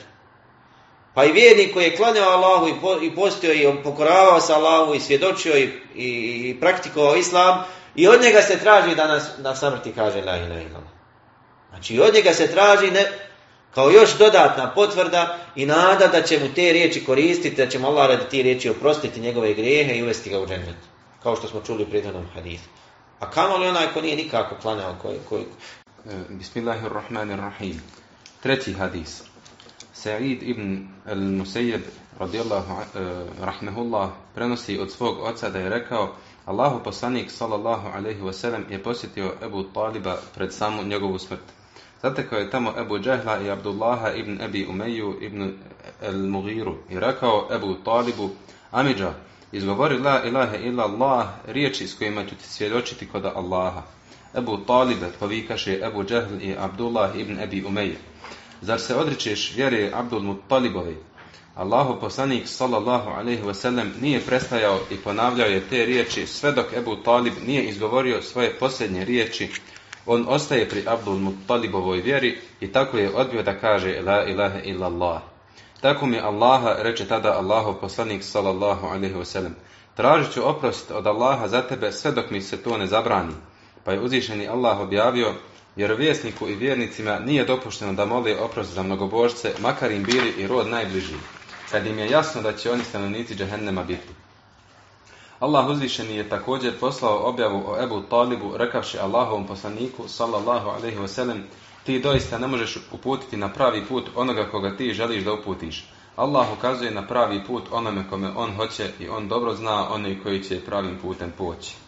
Pa 1.14 1.24
i 1.24 1.32
vjernik 1.32 1.74
koji 1.74 1.84
je 1.84 1.96
klanjao 1.96 2.30
Allahu 2.30 2.68
i, 2.68 2.72
po, 2.80 2.98
i 3.02 3.14
postio 3.14 3.52
i 3.52 3.82
pokoravao 3.82 4.40
se 4.40 4.52
Allahu 4.52 4.94
i 4.94 5.00
svjedočio 5.00 5.56
i, 5.56 5.62
i, 5.94 6.08
i 6.48 6.56
praktikovao 6.60 7.16
islam 7.16 7.64
i 7.94 8.08
od 8.08 8.22
njega 8.22 8.42
se 8.42 8.58
traži 8.58 8.94
da 8.94 9.06
nas 9.06 9.30
na 9.38 9.54
samrti 9.56 9.92
kaže 9.92 10.22
la 10.22 10.36
ilaha 10.36 10.60
illallah. 10.60 10.94
Znači 11.70 12.00
od 12.00 12.14
njega 12.14 12.32
se 12.32 12.50
traži 12.50 12.90
ne, 12.90 13.06
kao 13.74 13.90
još 13.90 14.18
dodatna 14.18 14.74
potvrda 14.74 15.38
i 15.56 15.66
nada 15.66 16.06
da 16.06 16.22
će 16.22 16.40
mu 16.40 16.54
te 16.54 16.72
riječi 16.72 17.04
koristiti, 17.04 17.56
da 17.56 17.66
će 17.66 17.78
mu 17.78 17.86
Allah 17.86 18.08
radi 18.08 18.28
ti 18.30 18.42
riječi 18.42 18.70
oprostiti 18.70 19.20
njegove 19.20 19.54
grijehe 19.54 19.94
i 19.94 20.02
uvesti 20.02 20.30
ga 20.30 20.40
u 20.40 20.46
džennet. 20.46 20.76
Kao 21.22 21.36
što 21.36 21.48
smo 21.48 21.60
čuli 21.66 21.82
u 21.82 21.86
prethodnom 21.86 22.26
hadithu. 22.34 22.68
A 23.20 23.30
kamo 23.30 23.56
li 23.56 23.68
onaj 23.68 23.86
ko 23.94 24.00
nije 24.00 24.16
nikako 24.16 24.56
klanjao? 24.62 24.96
Koji, 25.02 25.18
koji... 25.28 25.44
Bismillahirrahmanirrahim. 26.28 27.82
Treći 28.42 28.72
hadis. 28.72 29.22
Sa'id 29.94 30.42
ibn 30.42 30.88
al-Musayyib 31.06 31.82
radijallahu 32.18 32.74
rahmehullah 33.40 34.10
prenosi 34.34 34.78
od 34.78 34.90
svog 34.90 35.18
oca 35.22 35.50
da 35.50 35.58
je 35.58 35.68
rekao 35.68 36.14
Allahu 36.46 36.82
poslanik 36.84 37.30
sallallahu 37.30 37.88
alaihi 37.88 38.20
wasallam 38.20 38.62
je 38.70 38.82
posjetio 38.82 39.32
Ebu 39.42 39.62
Taliba 39.62 40.16
pred 40.34 40.52
samu 40.52 40.82
njegovu 40.82 41.18
smrt. 41.18 41.40
Zatekao 42.02 42.38
je 42.38 42.50
tamo 42.50 42.72
Ebu 42.78 42.98
Džehla 42.98 43.40
i 43.40 43.50
Abdullaha 43.50 44.10
ibn 44.12 44.40
Ebi 44.42 44.66
Umeju 44.66 45.18
ibn 45.20 45.52
El 46.02 46.28
Mugiru 46.28 46.76
i 46.90 47.00
rekao 47.00 47.48
Ebu 47.54 47.74
Talibu, 47.84 48.30
Amidža, 48.70 49.14
izgovori 49.52 49.98
la 49.98 50.24
ilaha 50.24 50.56
illa 50.56 50.84
Allah, 50.84 51.28
riječi 51.46 51.86
s 51.86 51.98
kojima 51.98 52.24
ću 52.24 52.34
ti 52.34 52.44
svjedočiti 52.44 53.08
kod 53.08 53.24
Allaha. 53.24 53.82
Ebu 54.34 54.56
Talibe, 54.66 55.06
povikaše 55.20 55.80
Ebu 55.82 56.04
Džehl 56.04 56.42
i 56.42 56.56
Abdullah 56.58 57.16
ibn 57.16 57.40
Ebi 57.40 57.64
Umeje. 57.64 57.96
Zar 58.64 58.80
se 58.80 58.96
odričeš 58.96 59.56
vjere 59.56 59.90
Abdul 59.94 60.22
Muttalibovi? 60.22 60.96
Allahu 61.54 62.00
poslanik 62.00 62.48
sallallahu 62.48 63.10
alaihi 63.10 63.42
wasallam 63.42 63.90
nije 64.00 64.20
prestajao 64.20 64.78
i 64.90 64.96
ponavljao 64.96 65.48
je 65.48 65.68
te 65.68 65.86
riječi 65.86 66.26
sve 66.26 66.52
dok 66.52 66.72
Ebu 66.72 66.96
Talib 66.96 67.32
nije 67.46 67.64
izgovorio 67.64 68.22
svoje 68.22 68.58
posljednje 68.58 69.04
riječi. 69.04 69.48
On 70.06 70.24
ostaje 70.28 70.68
pri 70.68 70.84
Abdul 70.86 71.18
Muttalibovoj 71.18 72.00
vjeri 72.00 72.38
i 72.60 72.72
tako 72.72 72.98
je 72.98 73.14
odbio 73.14 73.42
da 73.42 73.58
kaže 73.58 74.00
la 74.00 74.24
ilaha 74.24 74.58
illa 74.58 74.86
Allah. 74.86 75.22
Tako 75.80 76.06
mi 76.06 76.18
Allaha 76.18 76.76
reče 76.78 77.08
tada 77.08 77.32
Allahu 77.32 77.80
poslanik 77.80 78.22
sallallahu 78.22 78.86
alaihi 78.86 79.14
wasallam. 79.14 79.52
Tražit 79.94 80.32
ću 80.32 80.48
oprost 80.48 80.90
od 80.90 81.06
Allaha 81.06 81.48
za 81.48 81.62
tebe 81.62 81.92
sve 81.92 82.12
dok 82.12 82.30
mi 82.30 82.40
se 82.40 82.62
to 82.62 82.78
ne 82.78 82.86
zabrani. 82.86 83.34
Pa 83.84 83.92
je 83.92 84.00
uzvišeni 84.00 84.48
Allah 84.48 84.80
objavio 84.80 85.34
vjesniku 85.76 86.48
i 86.48 86.54
vjernicima 86.54 87.18
nije 87.18 87.44
dopušteno 87.44 87.92
da 87.92 88.04
moli 88.04 88.34
oprost 88.34 88.74
za 88.74 88.82
mnogobožce, 88.82 89.54
makar 89.60 89.90
im 89.92 90.04
bili 90.04 90.30
i 90.38 90.46
rod 90.46 90.66
najbliži 90.66 91.14
kad 91.70 91.86
im 91.86 91.98
je 91.98 92.10
jasno 92.10 92.42
da 92.42 92.52
će 92.52 92.70
oni 92.70 92.84
stanovnici 92.84 93.34
džehennema 93.34 93.82
biti. 93.82 94.08
Allah 95.40 95.68
uzvišeni 95.68 96.16
je 96.16 96.28
također 96.28 96.78
poslao 96.80 97.28
objavu 97.28 97.62
o 97.66 97.82
Ebu 97.82 98.02
Talibu, 98.10 98.56
rekavši 98.56 98.98
Allahovom 98.98 99.46
poslaniku, 99.46 100.08
sallallahu 100.08 100.68
alaihi 100.68 100.98
wasallam, 100.98 101.40
ti 101.86 101.98
doista 102.00 102.38
ne 102.38 102.46
možeš 102.46 102.78
uputiti 102.92 103.36
na 103.36 103.48
pravi 103.48 103.84
put 103.86 104.04
onoga 104.14 104.48
koga 104.50 104.76
ti 104.76 104.94
želiš 104.94 105.24
da 105.24 105.32
uputiš. 105.32 105.84
Allah 106.16 106.46
ukazuje 106.58 106.90
na 106.90 107.06
pravi 107.06 107.44
put 107.46 107.64
onome 107.70 108.04
kome 108.10 108.30
on 108.36 108.56
hoće 108.56 108.90
i 109.00 109.08
on 109.08 109.28
dobro 109.28 109.54
zna 109.54 109.88
one 109.92 110.22
koji 110.22 110.42
će 110.42 110.64
pravim 110.64 110.98
putem 111.02 111.32
poći. 111.38 111.83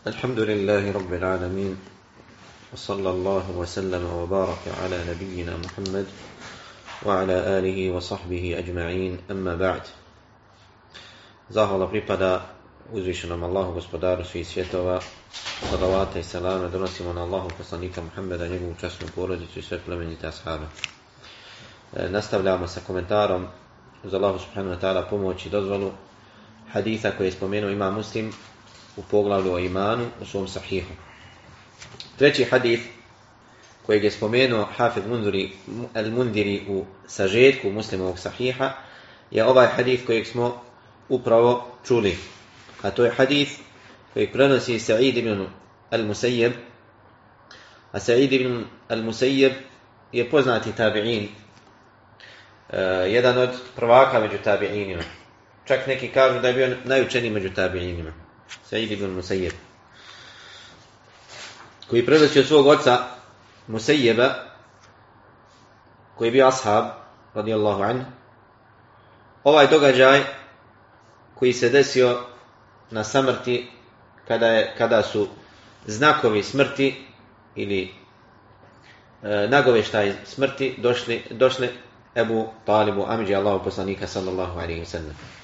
Alhamdulillahi 0.00 0.92
Rabbil 0.94 1.24
Alamin. 1.24 1.76
وصلى 2.72 3.10
الله 3.10 3.50
وسلم 3.50 4.04
وبارك 4.12 4.64
على 4.82 4.98
نبينا 5.12 5.56
محمد 5.56 6.06
وعلى 7.04 7.36
آله 7.58 7.90
وصحبه 7.90 8.58
أجمعين 8.58 9.18
أما 9.30 9.54
بعد 9.60 9.82
Zahvala 11.52 11.84
pripada 11.90 12.48
uzvišenom 12.92 13.44
Allahu 13.44 13.76
gospodaru 13.76 14.24
svih 14.24 14.46
svjetova, 14.48 15.00
sadavata 15.70 16.18
i 16.18 16.22
salame 16.24 16.68
donosimo 16.72 17.12
na 17.12 17.20
Allahu 17.20 17.50
poslanika 17.58 18.00
Muhammeda, 18.00 18.48
njegovu 18.48 18.74
časnu 18.80 19.06
porodicu 19.14 19.58
i 19.58 19.62
sve 19.62 19.78
plemenite 19.84 20.26
ashabe. 20.26 20.64
E, 21.96 22.08
nastavljamo 22.08 22.68
sa 22.68 22.80
komentarom 22.86 23.46
uz 24.04 24.14
Allahu 24.14 24.38
subhanahu 24.38 24.74
wa 24.74 24.80
ta'ala 24.80 25.10
pomoć 25.10 25.46
i 25.46 25.50
dozvolu 25.50 25.92
haditha 26.72 27.10
koji 27.10 27.26
je 27.26 27.32
spomenuo 27.32 27.70
ima 27.70 27.90
muslim 27.90 28.32
u 29.00 29.02
poglavlju 29.10 29.52
o 29.52 29.58
imanu 29.58 30.06
u 30.20 30.26
svom 30.26 30.48
sahihu. 30.48 30.92
Treći 32.18 32.44
hadith 32.44 32.82
kojeg 33.86 34.04
je 34.04 34.10
spomenuo 34.10 34.68
Hafid 34.76 35.06
Mundiri, 35.08 35.52
al-Mundiri 35.94 36.60
u 36.68 36.84
sažetku 37.06 37.70
muslimovog 37.70 38.18
sahiha, 38.18 38.72
je 39.30 39.44
ovaj 39.44 39.66
hadith 39.66 40.06
kojeg 40.06 40.26
smo 40.26 40.62
upravo 41.08 41.66
čuli. 41.86 42.16
A 42.82 42.90
to 42.90 43.04
je 43.04 43.10
hadith 43.10 43.52
kojeg 44.14 44.32
prenosi 44.32 44.78
Sa'id 44.78 45.16
ibn 45.16 45.46
al-Musayyib. 45.90 46.52
A 47.92 47.98
Sa'id 48.00 48.32
ibn 48.32 48.64
al-Musayyib 48.88 49.52
je 50.12 50.30
poznati 50.30 50.72
tabi'in, 50.72 51.28
uh, 51.28 53.12
jedan 53.12 53.38
od 53.38 53.50
prvaka 53.76 54.20
među 54.20 54.36
tabi'inima. 54.44 55.02
Čak 55.64 55.86
neki 55.86 56.08
kažu 56.08 56.40
da 56.40 56.48
je 56.48 56.54
bio 56.54 56.76
najučeniji 56.84 57.30
među 57.30 57.48
tabi'inima. 57.48 58.29
Sa'id 58.64 58.92
ibn 58.92 59.14
Musayyib. 59.16 59.52
Koji 61.90 62.06
prenosi 62.06 62.40
od 62.40 62.46
svog 62.46 62.66
oca 62.66 62.98
Musejjeba, 63.66 64.34
koji 66.14 66.28
je 66.28 66.32
bio 66.32 66.46
ashab, 66.46 66.84
radijallahu 67.34 67.82
anhu, 67.82 68.04
ovaj 69.44 69.66
događaj 69.66 70.20
koji 71.34 71.52
se 71.52 71.68
desio 71.68 72.20
na 72.90 73.04
samrti 73.04 73.70
kada, 74.28 74.46
je, 74.46 74.74
kada 74.78 75.02
su 75.02 75.28
znakovi 75.86 76.42
smrti 76.42 77.06
ili 77.54 77.94
e, 79.22 79.48
nagoveštaj 79.50 80.14
smrti 80.24 80.74
došli, 80.78 81.22
došli 81.30 81.68
Ebu 82.14 82.48
Talibu 82.64 83.04
Amidži 83.08 83.34
Allahu 83.34 83.64
poslanika 83.64 84.06
sallallahu 84.06 84.58
alaihi 84.58 84.80
wa 84.80 84.86
sallam. 84.86 85.39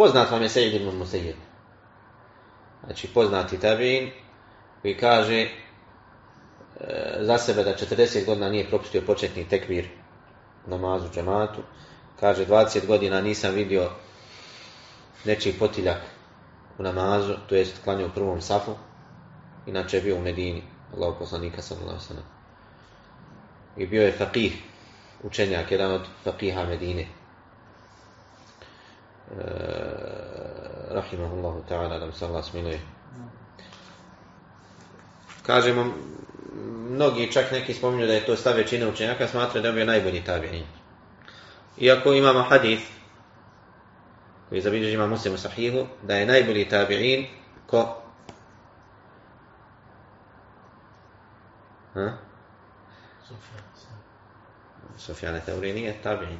Poznat 0.00 0.30
vam 0.30 0.42
je 0.42 0.48
Sejid 0.48 0.74
ibn 0.74 0.96
Musejjeb. 0.96 1.36
Znači 2.84 3.08
poznati 3.14 3.60
tabin 3.60 4.10
koji 4.82 4.96
kaže 4.96 5.40
e, 5.40 5.50
za 7.20 7.38
sebe 7.38 7.64
da 7.64 7.74
40 7.74 8.26
godina 8.26 8.48
nije 8.48 8.68
propustio 8.68 9.02
početni 9.06 9.48
tekvir 9.48 9.88
namazu 10.66 11.08
džematu. 11.14 11.60
Kaže 12.20 12.46
20 12.46 12.86
godina 12.86 13.20
nisam 13.20 13.54
vidio 13.54 13.90
nečiji 15.24 15.52
potiljak 15.52 16.00
u 16.78 16.82
namazu, 16.82 17.34
to 17.48 17.54
jest 17.54 17.84
klanio 17.84 18.06
u 18.06 18.14
prvom 18.14 18.40
safu. 18.40 18.74
Inače 19.66 19.96
je 19.96 20.02
bio 20.02 20.16
u 20.16 20.20
Medini, 20.20 20.62
Allah 20.96 21.14
poslanika 21.18 21.62
sallallahu. 21.62 22.00
I 23.76 23.86
bio 23.86 24.02
je 24.02 24.18
faqih, 24.18 24.52
učenjak, 25.22 25.70
jedan 25.70 25.92
od 25.92 26.06
faqiha 26.24 26.68
Medine. 26.68 27.19
E, 29.30 29.42
rahimahullahu 30.90 31.62
ta'ala, 31.68 31.98
da 31.98 32.12
se 32.12 32.24
Allah 32.24 32.44
smiluje. 32.44 32.80
Kažemo, 35.46 35.86
mnogi 36.90 37.32
čak 37.32 37.52
neki 37.52 37.74
spominju 37.74 38.06
da 38.06 38.12
je 38.12 38.26
to 38.26 38.36
stav 38.36 38.56
većine 38.56 38.86
učenjaka, 38.86 39.28
smatraju 39.28 39.62
da 39.62 39.68
je 39.68 39.74
bio 39.74 39.84
najbolji 39.84 40.22
tabi'in. 40.26 40.64
Iako 41.78 42.12
imamo 42.12 42.42
hadith, 42.42 42.82
koji 44.48 44.60
zabilježi 44.60 44.94
ima 44.94 45.06
muslimu 45.06 45.38
sahihu, 45.38 45.86
da 46.02 46.16
je 46.16 46.26
najbolji 46.26 46.68
tabi'in 46.70 47.26
ko? 47.66 48.02
Ha? 51.94 52.12
Sufjane 54.98 55.40
Teuri 55.40 55.72
nije 55.72 55.96
tabi'in. 56.04 56.38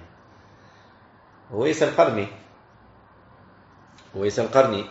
Uvijs 1.50 1.82
Uvijs 4.14 4.38
al-Qarni. 4.38 4.84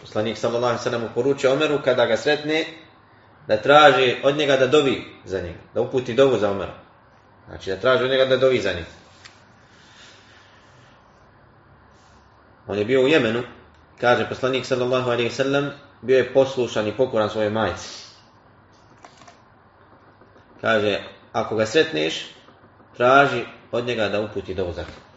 Poslanik 0.00 0.38
sallallahu 0.38 0.78
sallam 0.78 1.04
uporučio 1.04 1.52
Omeru 1.52 1.80
kada 1.84 2.06
ga 2.06 2.16
sretne, 2.16 2.64
da 3.46 3.56
traži 3.56 4.16
od 4.22 4.36
njega 4.36 4.56
da 4.56 4.66
dovi 4.66 5.04
za 5.24 5.40
njega, 5.40 5.58
da 5.74 5.80
uputi 5.80 6.14
dovu 6.14 6.38
za 6.38 6.50
Omera. 6.50 6.74
Znači 7.48 7.70
da 7.70 7.76
traži 7.76 8.04
od 8.04 8.10
njega 8.10 8.24
da 8.24 8.36
dovi 8.36 8.60
za 8.60 8.72
njega. 8.72 8.86
On 12.66 12.78
je 12.78 12.84
bio 12.84 13.02
u 13.02 13.08
Jemenu, 13.08 13.42
kaže 14.00 14.28
poslanik 14.28 14.66
sallallahu 14.66 15.10
alaihi 15.10 15.30
sallam, 15.30 15.70
bio 16.02 16.18
je 16.18 16.32
poslušan 16.32 16.88
i 16.88 16.96
pokoran 16.96 17.30
svoje 17.30 17.50
majci. 17.50 18.08
Kaže, 20.60 21.00
ako 21.32 21.56
ga 21.56 21.66
sretneš, 21.66 22.34
traži 22.96 23.44
od 23.72 23.86
njega 23.86 24.08
da 24.08 24.20
uputi 24.20 24.54
dovu 24.54 24.72
za 24.72 24.80
njega. 24.80 25.08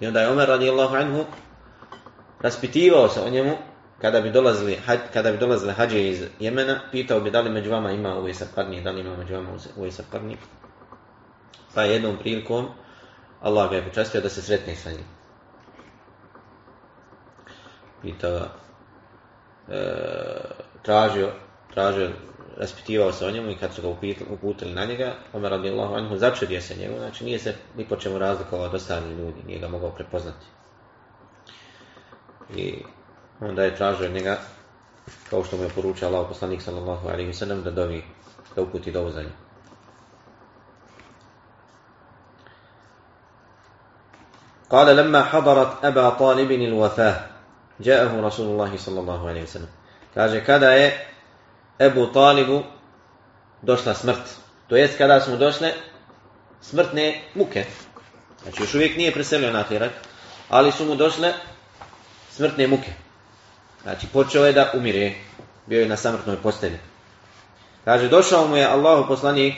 I 0.00 0.06
onda 0.06 0.20
je 0.20 0.28
Omer 0.28 0.48
radijallahu 0.48 0.96
anhu 0.96 1.24
raspitivao 2.40 3.08
se 3.08 3.20
o 3.20 3.30
njemu 3.30 3.56
kada 4.00 4.20
bi 4.20 4.30
dolazili, 4.30 4.78
kada 5.12 5.32
bi 5.32 5.38
dolazili 5.38 5.72
hađe 5.72 6.08
iz 6.08 6.22
Jemena, 6.40 6.80
pitao 6.92 7.20
bi 7.20 7.30
da 7.30 7.40
li 7.40 7.50
među 7.50 7.70
vama 7.70 7.90
ima 7.90 8.18
uvijek 8.18 8.36
Qarni, 8.56 8.82
da 8.82 8.90
li 8.90 9.00
ima 9.00 9.16
među 9.16 9.34
vama 9.34 9.48
uvijek 9.76 9.94
Qarni. 10.12 10.36
Pa 11.74 11.82
jednom 11.82 12.16
prilikom 12.18 12.68
Allah 13.40 13.70
ga 13.70 13.76
je 13.76 13.84
počastio 13.84 14.20
da 14.20 14.28
se 14.28 14.42
sretne 14.42 14.74
sa 14.76 14.90
njim. 14.90 15.04
Pitao 18.02 18.40
e, 19.68 19.84
tražio, 20.82 21.32
tražio, 21.74 22.10
raspitivao 22.56 23.12
se 23.12 23.26
o 23.26 23.30
njemu 23.30 23.50
i 23.50 23.56
kad 23.56 23.74
su 23.74 23.82
ga 23.82 23.88
uputili 24.30 24.74
na 24.74 24.84
njega, 24.84 25.14
Omer 25.32 25.50
radijallahu 25.50 25.94
anhu 25.94 26.16
začudio 26.16 26.60
se 26.60 26.74
njemu, 26.74 26.98
znači 26.98 27.24
nije 27.24 27.38
se 27.38 27.54
ni 27.76 27.88
po 27.88 27.96
čemu 27.96 28.18
razlikovao 28.18 28.66
od 28.66 28.74
ostalih 28.74 29.18
ljudi, 29.18 29.42
nije 29.46 29.58
ga 29.58 29.68
mogao 29.68 29.90
prepoznati 29.90 30.46
I 32.55 32.83
onda 33.39 33.63
je 33.63 33.75
tražio 33.75 34.09
njega, 34.09 34.37
kao 35.29 35.43
što 35.43 35.57
mu 35.57 35.63
je 35.63 35.69
poručio 35.69 36.07
Allah 36.07 36.27
poslanik 36.27 36.61
sallallahu 36.61 37.07
alaihi 37.07 37.33
sallam, 37.33 37.63
da 37.63 37.71
dovi, 37.71 38.03
da 38.55 38.61
uputi 38.61 38.91
dovu 38.91 39.11
za 39.11 39.21
njim. 39.21 39.33
قال 44.73 44.95
لما 44.95 45.23
حضرت 45.23 45.85
أبا 45.85 46.09
طالب 46.09 46.51
الوفاة 46.51 47.15
جاءه 47.79 48.21
رسول 48.21 48.47
الله 48.47 48.77
صلى 48.77 48.99
الله 48.99 49.27
عليه 49.29 49.43
وسلم 49.43 49.69
kaže 50.15 50.45
kada 50.45 50.73
je 50.73 51.07
Ebu 51.79 52.07
Talibu 52.13 52.63
došla 53.61 53.93
smrt 53.93 54.25
to 54.67 54.75
jest 54.75 54.97
kada 54.97 55.21
su 55.21 55.31
mu 55.31 55.37
došle 55.37 55.73
smrtne 56.61 57.21
muke 57.35 57.65
znači 58.43 58.63
još 58.63 58.73
uvijek 58.73 58.97
nije 58.97 59.13
preselio 59.13 59.51
na 59.51 59.59
ahiret 59.59 59.91
ali 60.49 60.71
su 60.71 60.85
mu 60.85 60.95
došle 60.95 61.33
smrtne 62.38 62.66
muke. 62.66 62.92
Znači 63.82 64.06
počeo 64.06 64.46
je 64.46 64.52
da 64.52 64.70
umire. 64.74 65.14
Bio 65.66 65.80
je 65.80 65.88
na 65.88 65.96
samrtnoj 65.96 66.36
postelji. 66.42 66.78
Kaže 67.84 68.08
došao 68.08 68.46
mu 68.48 68.56
je 68.56 68.66
Allahu 68.66 69.08
poslanik 69.08 69.54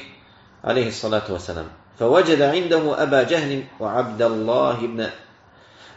alaihi 0.62 0.92
salatu 0.92 1.36
wasalam. 1.36 1.68
فوجد 2.00 2.42
عنده 2.42 3.02
أبا 3.02 3.22
جهل 3.22 3.64
وعبد 3.80 4.22
الله 4.22 4.76
ابن 4.84 5.10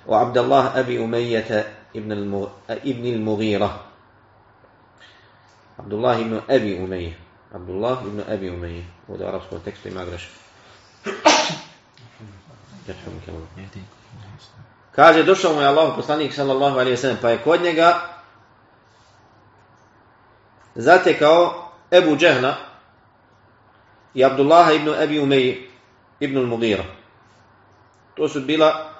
وعبد 0.07 0.37
الله 0.37 0.79
أبي 0.79 1.03
أمية 1.03 1.49
ابن 1.95 2.11
ابن 2.69 3.05
المغيرة 3.05 3.85
عبد 5.79 5.93
الله 5.93 6.19
ابن 6.19 6.41
أبي 6.49 6.77
أمية 6.77 7.19
عبد 7.55 7.69
الله 7.69 7.93
ابن 7.93 8.19
أبي 8.27 8.49
أمية 8.49 8.83
وده 9.09 9.27
عرفت 9.27 9.53
التكست 9.53 9.87
ما 9.87 10.03
أقرأش 10.03 10.27
يرحمك 12.87 13.25
الله 13.27 13.47
Kaže, 14.95 15.23
došao 15.23 15.53
mu 15.53 15.61
je 15.61 15.67
Allah, 15.67 15.93
poslanik 15.95 16.33
sallallahu 16.33 16.79
alaihi 16.79 16.97
sallam, 16.97 17.17
pa 17.21 17.29
je 17.29 17.37
kod 17.37 17.61
njega 17.61 18.01
zatekao 20.75 21.71
Ebu 21.91 22.17
Džehla 22.17 22.55
i 24.13 24.23
Abdullaha 24.25 24.71
ibn 24.73 24.89
Abi 24.89 25.19
Umeji 25.19 25.69
ibn 26.19 26.37
al-Mughira. 26.37 26.83
To 28.15 28.29
su 28.29 28.41
bila 28.41 28.93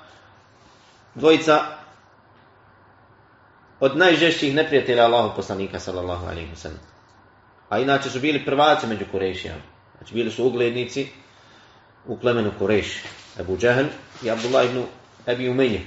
dvojica 1.15 1.62
od 3.79 3.97
najžešćih 3.97 4.56
neprijatelja 4.56 5.06
Allahu 5.06 5.36
poslanika 5.36 5.79
sallallahu 5.79 6.25
alaihi 6.25 6.56
sallam. 6.56 6.79
A 7.69 7.79
inače 7.79 8.10
su 8.10 8.19
bili 8.19 8.45
prvaci 8.45 8.88
među 8.88 9.06
Kurešijama. 9.12 9.62
Znači 9.97 10.13
bili 10.13 10.32
su 10.32 10.45
uglednici 10.45 11.08
u 12.06 12.19
plemenu 12.19 12.51
Kureš. 12.60 13.03
Ebu 13.39 13.58
Džehl 13.58 13.86
i 14.23 14.32
Abdullah 14.32 14.65
ibn 14.65 14.84
Abi 15.25 15.49
Umeje. 15.49 15.81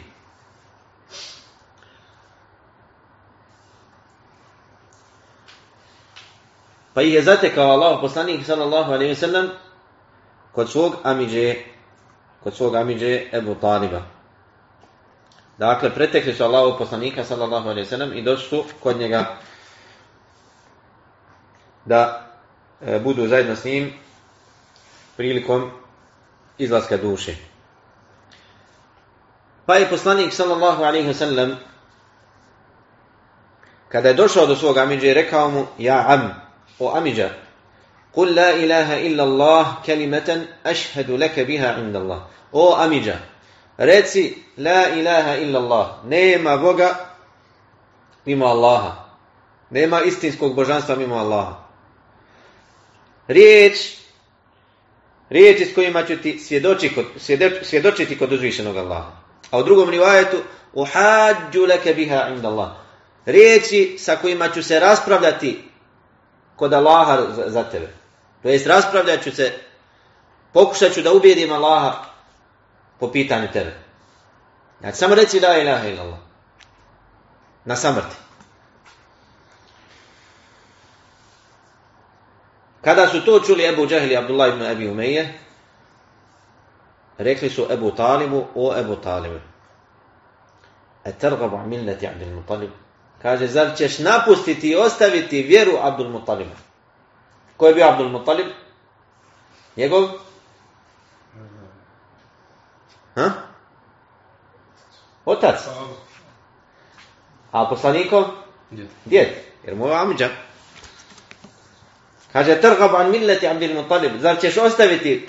Pa 6.95 7.03
ih 7.03 7.15
je 7.15 7.23
zatekao 7.23 7.71
Allah 7.71 7.99
poslanik 8.01 8.47
sallallahu 8.47 8.93
alaihi 8.93 9.15
sallam 9.15 9.51
kod 10.53 10.71
svog 10.71 10.97
amiđe, 11.03 11.55
kod 12.43 12.55
svog 12.55 12.75
amiđe 12.75 13.29
Ebu 13.33 13.55
Taliba. 13.55 14.03
Dakle, 15.59 15.95
pretekli 15.95 16.35
su 16.35 16.45
Allahu 16.45 16.79
poslanika 16.79 17.25
sallallahu 17.25 17.69
alaihi 17.69 17.89
sallam 17.89 18.13
i 18.13 18.23
došli 18.23 18.49
su 18.49 18.65
kod 18.81 18.97
njega 18.97 19.37
da 21.85 22.31
e, 22.81 22.99
budu 22.99 23.29
zajedno 23.29 23.57
s 23.57 23.65
njim 23.65 23.93
prilikom 25.17 25.71
izlaska 26.59 26.97
duše. 26.97 27.56
Pa 29.67 29.75
je 29.75 29.91
poslanik 29.91 30.33
sallallahu 30.33 30.83
alaihi 30.83 31.09
wasallam 31.09 31.57
kada 33.89 34.09
je 34.09 34.15
došao 34.15 34.47
do 34.47 34.57
svog 34.57 34.79
amidža 34.79 35.07
i 35.07 35.15
rekao 35.15 35.51
mu 35.51 35.67
Ja 35.79 36.05
am, 36.09 36.35
o 36.79 36.97
amidža, 36.97 37.31
Kul 38.17 38.33
la 38.35 38.57
ilaha 38.57 38.97
illa 38.97 39.25
Allah 39.25 39.67
kelimeten 39.85 40.47
ašhedu 40.65 41.17
leke 41.17 41.45
biha 41.45 41.77
inda 41.81 42.01
Allah. 42.01 42.21
O 42.53 42.73
amidža, 42.75 43.19
reci 43.77 44.43
la 44.57 44.89
ilaha 44.89 45.37
illa 45.37 45.59
Allah. 45.59 45.87
Nema 46.05 46.57
Boga 46.57 46.97
mimo 48.25 48.47
Allaha. 48.47 49.05
Nema 49.71 50.01
istinskog 50.01 50.55
božanstva 50.55 50.97
mimo 50.97 51.17
Allaha. 51.17 51.69
Riječ 53.29 53.77
riječi 55.31 55.65
s 55.65 55.75
kojima 55.75 56.03
ću 56.03 56.17
ti 56.17 56.41
kod, 56.95 57.05
svjedočiti 57.63 58.19
kod 58.19 58.33
uzvišenog 58.33 58.77
Allaha. 58.77 59.26
A 59.51 59.59
u 59.59 59.63
drugom 59.63 59.91
rivajetu, 59.91 60.37
uhađu 60.73 61.67
leke 61.69 61.95
biha 61.95 62.29
inda 62.29 62.49
Allah. 62.49 62.71
Riječi 63.27 63.97
sa 63.99 64.17
kojima 64.17 64.49
ću 64.49 64.63
se 64.63 64.81
raspravljati 64.81 65.65
kod 66.57 66.73
Allaha 66.73 67.19
za 67.47 67.65
tebe. 67.65 67.89
To 68.43 68.49
jest 68.49 68.67
raspravljat 68.67 69.23
ću 69.25 69.31
se, 69.31 69.53
pokušat 70.53 70.93
ću 70.93 71.03
da 71.03 71.13
ubijedim 71.13 71.53
Allaha 71.53 72.05
po 73.01 73.13
pitanju 73.13 73.49
tebe. 73.53 73.75
Znači 74.81 74.99
samo 74.99 75.15
reci 75.15 75.41
la 75.41 75.59
ilaha 75.59 75.89
illallah. 75.89 76.19
Na 77.65 77.77
samrti. 77.77 78.17
Kada 82.85 83.09
su 83.09 83.25
to 83.25 83.41
čuli 83.41 83.67
Ebu 83.67 83.87
Džahil 83.87 84.13
i 84.13 84.17
Abdullah 84.17 84.49
ibn 84.49 84.63
Abi 84.63 84.89
rekli 87.19 87.51
su 87.51 87.67
Ebu 87.71 87.91
Talibu, 87.91 88.47
o 88.55 88.77
Ebu 88.77 88.97
Talibu, 88.97 89.41
e 91.05 91.13
tergabu 91.13 91.59
milleti 91.59 92.07
Abdul 92.07 92.35
Mutalib. 92.35 92.71
Kaže, 93.23 93.47
zar 93.47 93.77
ćeš 93.77 93.99
napustiti 93.99 94.71
i 94.71 94.77
ostaviti 94.77 95.43
vjeru 95.43 95.73
Abdul 95.83 96.09
Mutaliba? 96.09 96.55
Ko 97.57 97.67
je 97.67 97.75
bio 97.75 97.89
Abdul 97.89 98.09
Muttalib? 98.09 98.47
Njegov? 99.77 100.09
Ha? 103.15 103.31
Otac. 105.25 105.61
A 107.53 107.69
poslanikov? 107.69 108.25
Djed. 109.05 109.29
Jer 109.65 109.77
mu 109.77 109.89
je 109.89 109.97
Amidža. 109.97 110.29
Kaže, 112.33 112.61
trgab 112.61 112.95
an 112.95 113.11
milleti 113.11 113.49
Abdul 113.49 113.75
Muttalib. 113.75 114.21
Zar 114.21 114.41
ćeš 114.41 114.57
ostaviti 114.57 115.29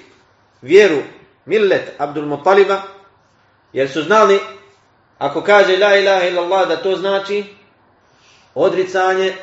vjeru 0.62 1.02
millet 1.48 1.96
Abdul 1.98 2.26
Muttaliba? 2.26 2.82
Jer 3.74 3.90
su 3.90 4.04
znali, 4.04 4.40
ako 5.18 5.42
kaže 5.42 5.78
la 5.78 5.98
ilaha 5.98 6.28
illallah, 6.28 6.68
da 6.68 6.76
to 6.76 6.96
znači 6.96 7.44
odricanje 8.56 9.34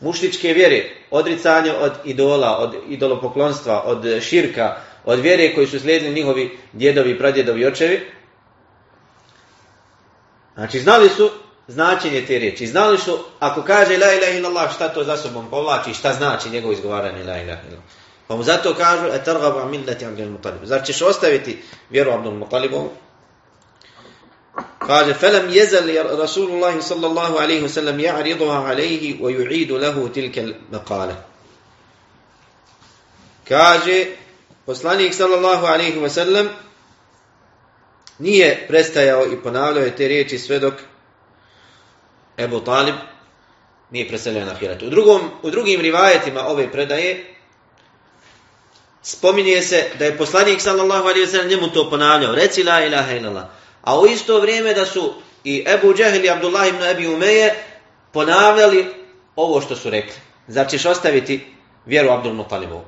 muštičke 0.00 0.52
vjere, 0.52 0.84
odricanje 1.10 1.72
od 1.72 1.92
idola, 2.04 2.58
od 2.58 2.74
idolopoklonstva, 2.88 3.82
od 3.86 4.22
širka, 4.22 4.76
od 5.04 5.20
vjere 5.20 5.54
koji 5.54 5.66
su 5.66 5.80
slijedili 5.80 6.14
njihovi 6.14 6.58
djedovi, 6.72 7.18
pradjedovi 7.18 7.66
očevi. 7.66 8.00
Znači, 10.54 10.80
znali 10.80 11.08
su 11.08 11.30
značenje 11.68 12.24
te 12.26 12.38
riječi. 12.38 12.66
Znali 12.66 12.98
su, 12.98 13.18
ako 13.38 13.62
kaže 13.62 13.98
la 13.98 14.12
ilaha 14.12 14.32
illallah, 14.32 14.74
šta 14.74 14.88
to 14.88 15.04
za 15.04 15.16
sobom 15.16 15.50
povlači, 15.50 15.94
šta 15.94 16.12
znači 16.12 16.50
njegovo 16.50 16.72
izgovaranje 16.72 17.24
la 17.24 17.38
ilaha 17.38 17.62
illallah. 17.68 18.01
Pa 18.32 18.36
mu 18.36 18.42
zato 18.42 18.74
kažu, 18.74 19.06
e 19.06 19.24
targabu 19.24 19.68
milleti 19.68 20.04
Abdul 20.04 20.30
Mutalibu. 20.30 20.66
Zar 20.66 20.82
ćeš 20.84 21.02
ostaviti 21.02 21.62
vjeru 21.90 22.12
Abdul 22.12 22.32
Mutalibu? 22.32 22.90
Kaže, 24.78 25.14
felem 25.14 25.50
jezel 25.50 26.16
Rasulullah 26.18 26.82
sallallahu 26.82 27.36
alaihi 27.36 27.62
wasallam 27.62 28.00
ja'riduha 28.00 28.70
alaihi 28.70 29.18
wa 29.20 29.30
yu'idu 29.30 29.76
lehu 29.78 30.08
tilke 30.08 30.46
maqale. 30.70 31.14
Kaže, 33.48 34.06
poslanik 34.66 35.14
sallallahu 35.14 35.66
alaihi 35.66 36.00
wasallam 36.00 36.48
nije 38.18 38.64
prestajao 38.68 39.26
i 39.26 39.42
ponavljao 39.42 39.90
te 39.90 40.08
riječi 40.08 40.38
sve 40.38 40.58
dok 40.58 40.74
Ebu 42.38 42.60
Talib 42.60 42.94
nije 43.90 44.08
preselio 44.08 44.44
na 44.44 44.54
hiratu. 44.54 44.86
U, 44.86 44.90
drugom, 44.90 45.20
u 45.42 45.50
drugim 45.50 45.80
rivajetima 45.80 46.46
ove 46.46 46.72
predaje 46.72 47.31
spominje 49.02 49.62
se 49.62 49.90
da 49.98 50.04
je 50.04 50.18
poslanik 50.18 50.60
sallallahu 50.60 51.08
alaihi 51.08 51.26
wa 51.26 51.30
sallam 51.30 51.48
njemu 51.48 51.68
to 51.68 51.90
ponavljao. 51.90 52.34
Reci 52.34 52.62
la 52.62 52.84
ilaha 52.84 53.12
illallah. 53.12 53.44
A 53.82 54.00
u 54.00 54.06
isto 54.06 54.40
vrijeme 54.40 54.74
da 54.74 54.86
su 54.86 55.14
i 55.44 55.64
Ebu 55.66 55.94
Džehil 55.94 56.24
i 56.24 56.30
Abdullah 56.30 56.68
ibn 56.68 56.82
Abi 56.82 57.06
Umeje 57.06 57.54
ponavljali 58.12 58.86
ovo 59.36 59.60
što 59.60 59.76
su 59.76 59.90
rekli. 59.90 60.14
Zar 60.48 60.70
ćeš 60.70 60.84
ostaviti 60.84 61.54
vjeru 61.86 62.10
Abdul 62.10 62.32
Mutalibovu? 62.32 62.84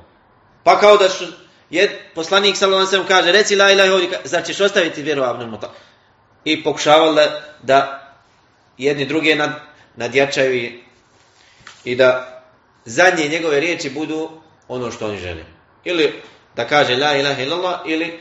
Pa 0.63 0.79
kao 0.79 0.97
da 0.97 1.09
su, 1.09 1.25
jed, 1.69 1.89
poslanik 2.15 2.57
sallallahu 2.57 3.07
kaže, 3.07 3.31
reci 3.31 3.55
la 3.55 3.71
ilaha 3.71 3.93
ovdje, 3.93 4.19
zar 4.23 4.43
ćeš 4.43 4.59
ostaviti 4.59 5.01
vjeru 5.01 5.23
Abdul 5.23 5.47
Mutalibovu? 5.47 5.81
I 6.43 6.63
pokušavali 6.63 7.21
da 7.63 8.01
jedni 8.77 9.05
druge 9.05 9.35
nad, 9.35 9.51
nadjačaju 9.95 10.55
i, 10.55 10.79
i 11.83 11.95
da 11.95 12.41
zadnje 12.85 13.27
njegove 13.27 13.59
riječi 13.59 13.89
budu 13.89 14.29
ono 14.67 14.91
što 14.91 15.07
oni 15.07 15.17
žele. 15.17 15.54
Ili 15.85 16.21
da 16.55 16.67
kaže 16.67 16.95
la 16.97 17.15
ilaha 17.17 17.41
illallah 17.41 17.79
ili 17.85 18.19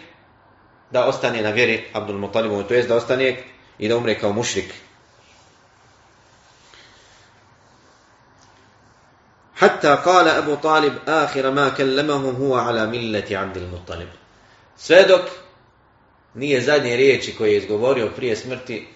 da 0.90 1.06
ostane 1.06 1.42
na 1.42 1.50
vjeri 1.50 1.84
Abdul 1.92 2.18
Mutalibu, 2.18 2.62
to 2.62 2.74
jest 2.74 2.88
da 2.88 2.96
ostane 2.96 3.36
i 3.78 3.88
da 3.88 3.96
umre 3.96 4.18
kao 4.18 4.32
mušrik. 4.32 4.74
Hatta 9.54 10.02
kala 10.02 10.38
Abu 10.38 10.56
Talib 10.56 10.92
ahira 11.06 11.50
ma 11.50 11.70
kellemahu 11.76 12.32
huwa 12.32 12.68
ala 12.68 12.86
milleti 12.86 13.36
Abdul 13.36 13.66
Muttalib. 13.66 14.08
Sve 14.76 15.04
dok 15.08 15.20
nije 16.34 16.60
zadnje 16.60 16.96
riječi 16.96 17.34
koje 17.36 17.50
je 17.50 17.56
izgovorio 17.56 18.10
prije 18.16 18.36
smrti 18.36 18.88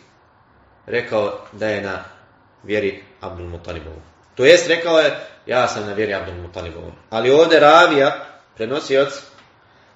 rekao 0.86 1.38
da 1.52 1.68
je 1.68 1.82
na 1.82 2.04
vjeri 2.62 3.02
Abdul 3.20 3.46
Mutalibovu. 3.46 4.00
To 4.34 4.44
jest 4.44 4.68
rekao 4.68 4.98
je 4.98 5.20
ja 5.46 5.68
sam 5.68 5.86
na 5.86 5.92
vjeri 5.92 6.14
Abdul 6.14 6.34
Mutalibovu. 6.34 6.92
Ali 7.10 7.30
ovdje 7.30 7.60
ravija, 7.60 8.27
prenosioc, 8.58 9.08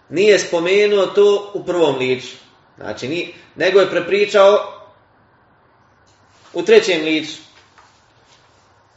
nije 0.09 0.39
spomenuo 0.39 1.07
to 1.07 1.51
u 1.55 1.65
prvom 1.65 1.99
licu. 1.99 2.37
Znači, 2.77 3.09
ni, 3.09 3.35
nego 3.57 3.81
je 3.81 3.91
prepričao 3.91 4.83
u 6.53 6.63
trećem 6.63 7.05
licu. 7.05 7.39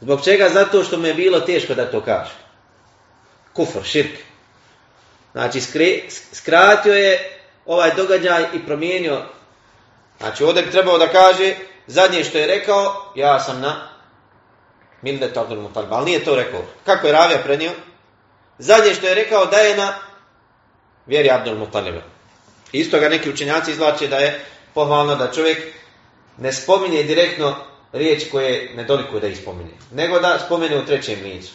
Zbog 0.02 0.24
čega? 0.24 0.50
Zato 0.50 0.84
što 0.84 0.98
mu 0.98 1.08
je 1.08 1.14
bilo 1.14 1.40
teško 1.40 1.74
da 1.74 1.92
to 1.92 2.02
kaže. 2.02 2.32
Kufr, 3.54 3.84
širk. 3.84 4.20
Znači, 5.32 5.62
skratio 6.32 6.94
je 6.94 7.40
ovaj 7.66 7.96
događaj 7.96 8.46
i 8.54 8.66
promijenio. 8.66 9.22
Znači, 10.20 10.44
ovdje 10.44 10.64
bi 10.64 10.72
trebao 10.72 10.98
da 10.98 11.08
kaže, 11.08 11.56
zadnje 11.88 12.24
što 12.24 12.38
je 12.38 12.48
rekao, 12.48 13.12
ja 13.16 13.40
sam 13.40 13.62
na 13.62 13.88
Mildet 15.02 15.38
Abdul 15.38 15.62
Mutalib, 15.62 15.94
ali 15.94 16.06
nije 16.06 16.24
to 16.24 16.36
rekao. 16.36 16.62
Kako 16.86 17.08
je 17.08 17.14
Ravija 17.14 17.40
prenio? 17.44 17.72
Zadnje 18.60 18.94
što 18.94 19.08
je 19.08 19.16
rekao 19.16 19.46
da 19.46 19.58
je 19.58 19.78
na 19.78 19.94
vjeri 21.06 21.32
Abdul 21.32 21.58
Mutaliba. 21.58 22.02
Isto 22.72 23.00
ga 23.00 23.10
neki 23.10 23.30
učenjaci 23.30 23.72
izvlače 23.72 24.08
da 24.08 24.18
je 24.18 24.46
pohvalno 24.74 25.16
da 25.16 25.32
čovjek 25.32 25.58
ne 26.38 26.54
spominje 26.54 27.04
direktno 27.04 27.56
riječ 27.94 28.24
koje 28.32 28.76
ne 28.76 28.84
dolikuje 28.84 29.22
da 29.22 29.28
ih 29.28 29.38
spominje, 29.38 29.74
nego 29.92 30.20
da 30.20 30.40
spomene 30.46 30.78
u 30.78 30.86
trećem 30.86 31.20
licu. 31.24 31.54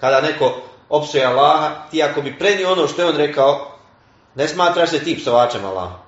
Kada 0.00 0.20
neko 0.20 0.62
opsuje 0.88 1.24
Allaha, 1.24 1.88
ti 1.90 2.02
ako 2.02 2.22
bi 2.22 2.38
prenio 2.38 2.72
ono 2.72 2.88
što 2.88 3.02
je 3.02 3.08
on 3.08 3.16
rekao, 3.16 3.78
ne 4.34 4.48
smatraš 4.48 4.90
se 4.90 5.04
ti 5.04 5.18
psovačem 5.20 5.64
Allaha. 5.64 5.98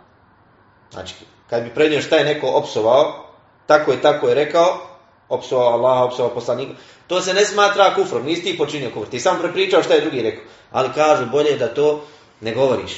Znači, 0.92 1.14
kad 1.50 1.62
bi 1.62 1.74
prenio 1.74 2.02
šta 2.02 2.16
je 2.16 2.24
neko 2.24 2.46
opsovao, 2.46 3.26
tako 3.66 3.92
je 3.92 4.02
tako 4.02 4.28
je 4.28 4.34
rekao, 4.34 4.91
opsovao 5.32 5.72
Allaha, 5.72 6.04
opsovao 6.04 6.34
poslanika, 6.34 6.72
to 7.06 7.20
se 7.20 7.34
ne 7.34 7.44
smatra 7.44 7.94
kufrom, 7.94 8.26
nisi 8.26 8.42
ti 8.42 8.58
počinio 8.58 8.90
kufr, 8.90 9.10
ti 9.10 9.20
sam 9.20 9.38
prepričao 9.38 9.82
šta 9.82 9.94
je 9.94 10.00
drugi 10.00 10.22
rekao. 10.22 10.44
Ali 10.70 10.92
kažu, 10.94 11.26
bolje 11.26 11.56
da 11.56 11.74
to 11.74 12.04
ne 12.40 12.54
govoriš 12.54 12.92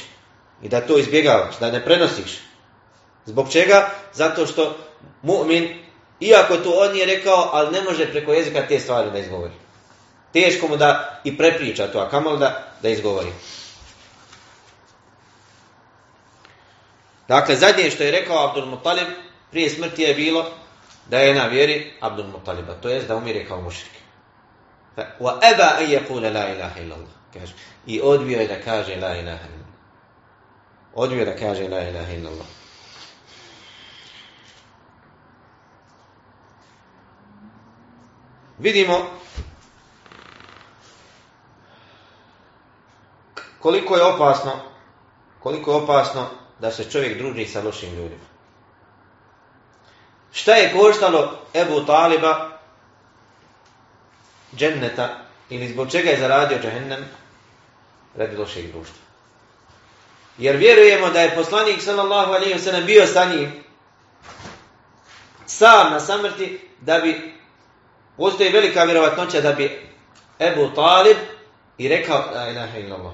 i 0.61 0.69
da 0.69 0.81
to 0.81 0.97
izbjegavaš, 0.97 1.59
da 1.59 1.71
ne 1.71 1.85
prenosiš. 1.85 2.39
Zbog 3.25 3.51
čega? 3.51 3.89
Zato 4.13 4.45
što 4.45 4.75
mu'min, 5.23 5.75
iako 6.19 6.57
to 6.57 6.71
on 6.71 6.97
je 6.97 7.05
rekao, 7.05 7.49
ali 7.51 7.71
ne 7.71 7.81
može 7.81 8.11
preko 8.11 8.33
jezika 8.33 8.67
te 8.67 8.79
stvari 8.79 9.11
da 9.11 9.19
izgovori. 9.19 9.53
Teško 10.33 10.67
mu 10.67 10.77
da 10.77 11.21
i 11.23 11.37
prepriča 11.37 11.87
to, 11.87 11.99
a 11.99 12.09
kamoli 12.09 12.39
da, 12.39 12.73
da 12.81 12.89
izgovori. 12.89 13.31
Dakle, 17.27 17.55
zadnje 17.55 17.91
što 17.91 18.03
je 18.03 18.11
rekao 18.11 18.47
Abdul 18.47 18.65
Mutalib 18.65 19.07
prije 19.51 19.69
smrti 19.69 20.01
je 20.01 20.13
bilo 20.13 20.45
da 21.09 21.19
je 21.19 21.33
na 21.33 21.47
vjeri 21.47 21.93
Abdul 21.99 22.27
Mutaliba, 22.27 22.73
to 22.73 22.89
jest 22.89 23.07
da 23.07 23.15
umire 23.15 23.45
kao 23.45 23.61
mušrik. 23.61 23.91
Wa 24.97 25.39
eba 25.53 25.77
an 25.79 25.85
yaqula 25.89 26.33
la 26.33 26.49
ilaha 26.49 26.79
illallah. 26.79 27.15
Kaže. 27.33 27.53
I 27.85 28.01
odbio 28.01 28.39
je 28.39 28.47
da 28.47 28.61
kaže 28.61 28.95
la 28.95 29.15
ilaha 29.15 29.45
illallah. 29.47 29.75
Odbio 30.93 31.19
je 31.19 31.25
da 31.25 31.35
kaže 31.35 31.67
la 31.67 31.81
ilaha 31.81 32.11
illallah. 32.11 32.47
Vidimo 38.59 39.05
koliko 43.59 43.95
je 43.95 44.03
opasno 44.03 44.51
koliko 45.39 45.71
je 45.71 45.77
opasno 45.77 46.27
da 46.59 46.71
se 46.71 46.91
čovjek 46.91 47.17
druži 47.17 47.45
sa 47.45 47.61
lošim 47.61 47.95
ljudima. 47.95 48.34
Šta 50.35 50.53
je 50.55 50.73
koštalo 50.73 51.39
Ebu 51.53 51.85
Taliba 51.85 52.49
dženneta 54.55 55.09
ili 55.49 55.67
zbog 55.67 55.91
čega 55.91 56.09
je 56.09 56.19
zaradio 56.19 56.59
džehennem 56.61 57.05
radi 58.15 58.37
lošeg 58.37 58.71
društva. 58.71 58.97
Jer 60.37 60.55
vjerujemo 60.55 61.09
da 61.09 61.21
je 61.21 61.35
poslanik 61.35 61.81
sallallahu 61.81 62.31
alaihi 62.31 62.53
wa 62.53 62.59
sallam 62.59 62.85
bio 62.85 63.07
sa 63.07 63.25
njim 63.25 63.63
sam 65.45 65.91
na 65.91 65.99
samrti 65.99 66.69
da 66.81 66.99
bi 66.99 67.33
postoji 68.17 68.49
velika 68.49 68.83
vjerovatnoća 68.83 69.41
da 69.41 69.51
bi 69.53 69.89
Ebu 70.39 70.69
Talib 70.75 71.17
i 71.77 71.87
rekao 71.87 72.23
la 72.35 72.49
ilaha 72.49 72.77
illallah. 72.77 73.13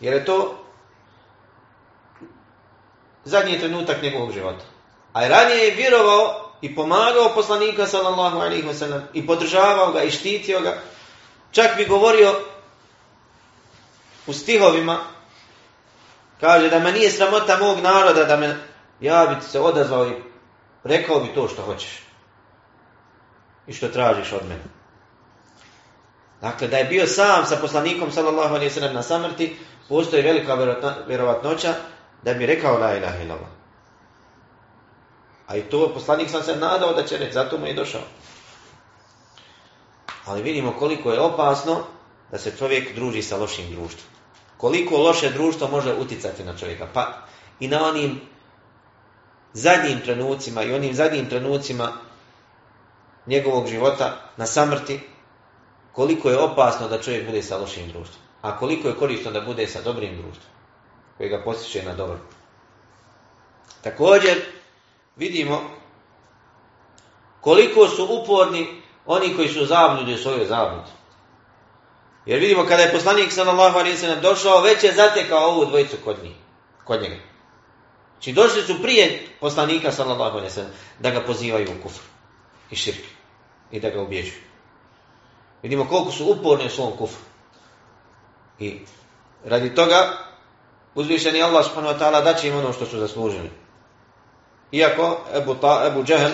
Jer 0.00 0.14
je 0.14 0.24
to 0.24 0.65
zadnji 3.26 3.58
trenutak 3.58 4.02
njegovog 4.02 4.32
života. 4.32 4.64
A 5.12 5.28
ranije 5.28 5.64
je 5.64 5.74
vjerovao 5.74 6.52
i 6.60 6.74
pomagao 6.74 7.34
poslanika 7.34 7.86
sallallahu 7.86 8.38
alaihi 8.38 8.68
wasallam 8.68 9.00
i 9.12 9.26
podržavao 9.26 9.92
ga 9.92 10.02
i 10.02 10.10
štitio 10.10 10.60
ga. 10.60 10.78
Čak 11.50 11.76
bi 11.76 11.84
govorio 11.84 12.34
u 14.26 14.32
stihovima 14.32 14.98
kaže 16.40 16.70
da 16.70 16.78
me 16.78 16.92
nije 16.92 17.10
sramota 17.10 17.58
mog 17.58 17.80
naroda 17.80 18.24
da 18.24 18.36
me 18.36 18.56
ja 19.00 19.26
bi 19.26 19.46
se 19.46 19.60
odazvao 19.60 20.06
i 20.06 20.12
rekao 20.84 21.20
bi 21.20 21.34
to 21.34 21.48
što 21.48 21.62
hoćeš 21.62 22.02
i 23.66 23.72
što 23.72 23.88
tražiš 23.88 24.32
od 24.32 24.48
mene. 24.48 24.64
Dakle, 26.40 26.68
da 26.68 26.76
je 26.76 26.84
bio 26.84 27.06
sam 27.06 27.46
sa 27.46 27.56
poslanikom 27.56 28.12
sallallahu 28.12 28.54
alaihi 28.54 28.70
sallam 28.70 28.94
na 28.94 29.02
samrti, 29.02 29.56
postoji 29.88 30.22
velika 30.22 30.54
vjerovatnoća 31.06 31.74
da 32.22 32.34
bi 32.34 32.46
rekao 32.46 32.78
la 32.78 32.96
ilaha 32.96 33.22
illallah. 33.22 33.48
A 35.46 35.56
i 35.56 35.62
to 35.62 35.94
poslanik 35.94 36.30
sam 36.30 36.42
se 36.42 36.56
nadao 36.56 36.92
da 36.92 37.06
će 37.06 37.18
reći, 37.18 37.32
zato 37.32 37.58
mu 37.58 37.66
je 37.66 37.74
došao. 37.74 38.02
Ali 40.24 40.42
vidimo 40.42 40.74
koliko 40.78 41.12
je 41.12 41.20
opasno 41.20 41.84
da 42.30 42.38
se 42.38 42.56
čovjek 42.58 42.94
druži 42.94 43.22
sa 43.22 43.36
lošim 43.36 43.70
društvom. 43.70 44.06
Koliko 44.56 44.96
loše 44.96 45.30
društvo 45.30 45.68
može 45.68 45.94
uticati 45.94 46.44
na 46.44 46.56
čovjeka. 46.56 46.86
Pa 46.94 47.12
i 47.60 47.68
na 47.68 47.84
onim 47.88 48.20
zadnjim 49.52 50.00
trenucima 50.00 50.62
i 50.62 50.74
onim 50.74 50.94
zadnjim 50.94 51.28
trenucima 51.28 51.92
njegovog 53.26 53.66
života 53.66 54.30
na 54.36 54.46
samrti, 54.46 55.00
koliko 55.92 56.30
je 56.30 56.38
opasno 56.38 56.88
da 56.88 57.02
čovjek 57.02 57.26
bude 57.26 57.42
sa 57.42 57.58
lošim 57.58 57.88
društvom. 57.88 58.22
A 58.42 58.58
koliko 58.58 58.88
je 58.88 58.96
korisno 58.96 59.30
da 59.30 59.40
bude 59.40 59.66
sa 59.66 59.82
dobrim 59.82 60.16
društvom, 60.16 60.55
koji 61.16 61.28
ga 61.28 61.42
posjeće 61.44 61.82
na 61.82 61.94
dobro. 61.94 62.18
Također, 63.82 64.42
vidimo 65.16 65.70
koliko 67.40 67.88
su 67.88 68.08
uporni 68.10 68.82
oni 69.06 69.36
koji 69.36 69.48
su 69.48 69.66
zabludi 69.66 70.14
u 70.14 70.18
svojoj 70.18 70.46
zabludi. 70.46 70.90
Jer 72.26 72.40
vidimo 72.40 72.64
kada 72.66 72.82
je 72.82 72.92
poslanik 72.92 73.32
sallallahu 73.32 73.78
alejhi 73.78 74.06
ve 74.06 74.16
došao, 74.16 74.60
već 74.60 74.84
je 74.84 74.92
zatekao 74.92 75.50
ovu 75.50 75.64
dvojicu 75.64 75.96
kod 76.04 76.16
njih, 76.22 76.36
kod 76.84 77.02
njega. 77.02 77.16
Znači 78.12 78.32
došli 78.32 78.62
su 78.62 78.82
prije 78.82 79.26
poslanika 79.40 79.92
sallallahu 79.92 80.38
alejhi 80.38 80.60
ve 80.60 80.66
da 80.98 81.10
ga 81.10 81.20
pozivaju 81.20 81.68
u 81.70 81.82
kufr 81.82 82.00
i 82.70 82.76
širk 82.76 83.04
i 83.70 83.80
da 83.80 83.90
ga 83.90 84.02
ubježuju. 84.02 84.42
Vidimo 85.62 85.88
koliko 85.88 86.10
su 86.10 86.26
uporni 86.26 86.66
u 86.66 86.70
svom 86.70 86.96
kufru. 86.96 87.22
I 88.58 88.80
radi 89.44 89.74
toga 89.74 90.26
uzvišeni 90.96 91.42
Allah 91.42 91.64
subhanahu 91.64 91.94
wa 91.94 91.98
ta'ala 92.00 92.24
daće 92.24 92.48
im 92.48 92.56
ono 92.56 92.72
što 92.72 92.86
su 92.86 92.98
zaslužili. 92.98 93.50
Iako 94.72 95.18
Ebu, 95.34 95.54
Ta, 95.54 95.84
Ebu 95.86 96.04
Džehl 96.04 96.32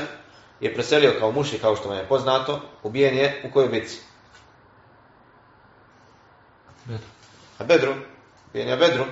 je 0.60 0.74
preselio 0.74 1.14
kao 1.18 1.32
muši, 1.32 1.58
kao 1.58 1.76
što 1.76 1.88
vam 1.88 1.98
je 1.98 2.08
poznato, 2.08 2.60
ubijen 2.82 3.16
je 3.16 3.42
u 3.44 3.52
kojoj? 3.52 3.68
Bedru. 6.84 7.06
A 7.58 7.64
Bedru. 7.64 7.94
Ubijen 8.50 8.68
je 8.68 8.76
Bedru. 8.76 9.04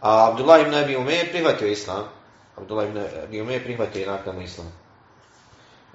A 0.00 0.30
Abdullah 0.30 0.60
ibn 0.60 0.74
Abi 0.74 0.96
Ume 0.96 1.14
je 1.14 1.30
prihvatio 1.30 1.68
islam. 1.68 2.04
Abdullah 2.56 2.88
ibn 2.88 2.98
Abi 3.24 3.40
Ume 3.40 3.54
je 3.54 3.64
prihvatio 3.64 4.12
nakon 4.12 4.42
islam. 4.42 4.72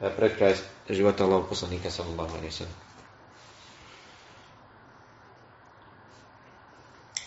E, 0.01 0.09
pred 0.09 0.37
kraj 0.37 0.55
života 0.89 1.23
Allahog 1.23 1.49
poslanika 1.49 1.89
sallallahu 1.91 2.37
alaihi 2.37 2.51
sallam. 2.51 2.84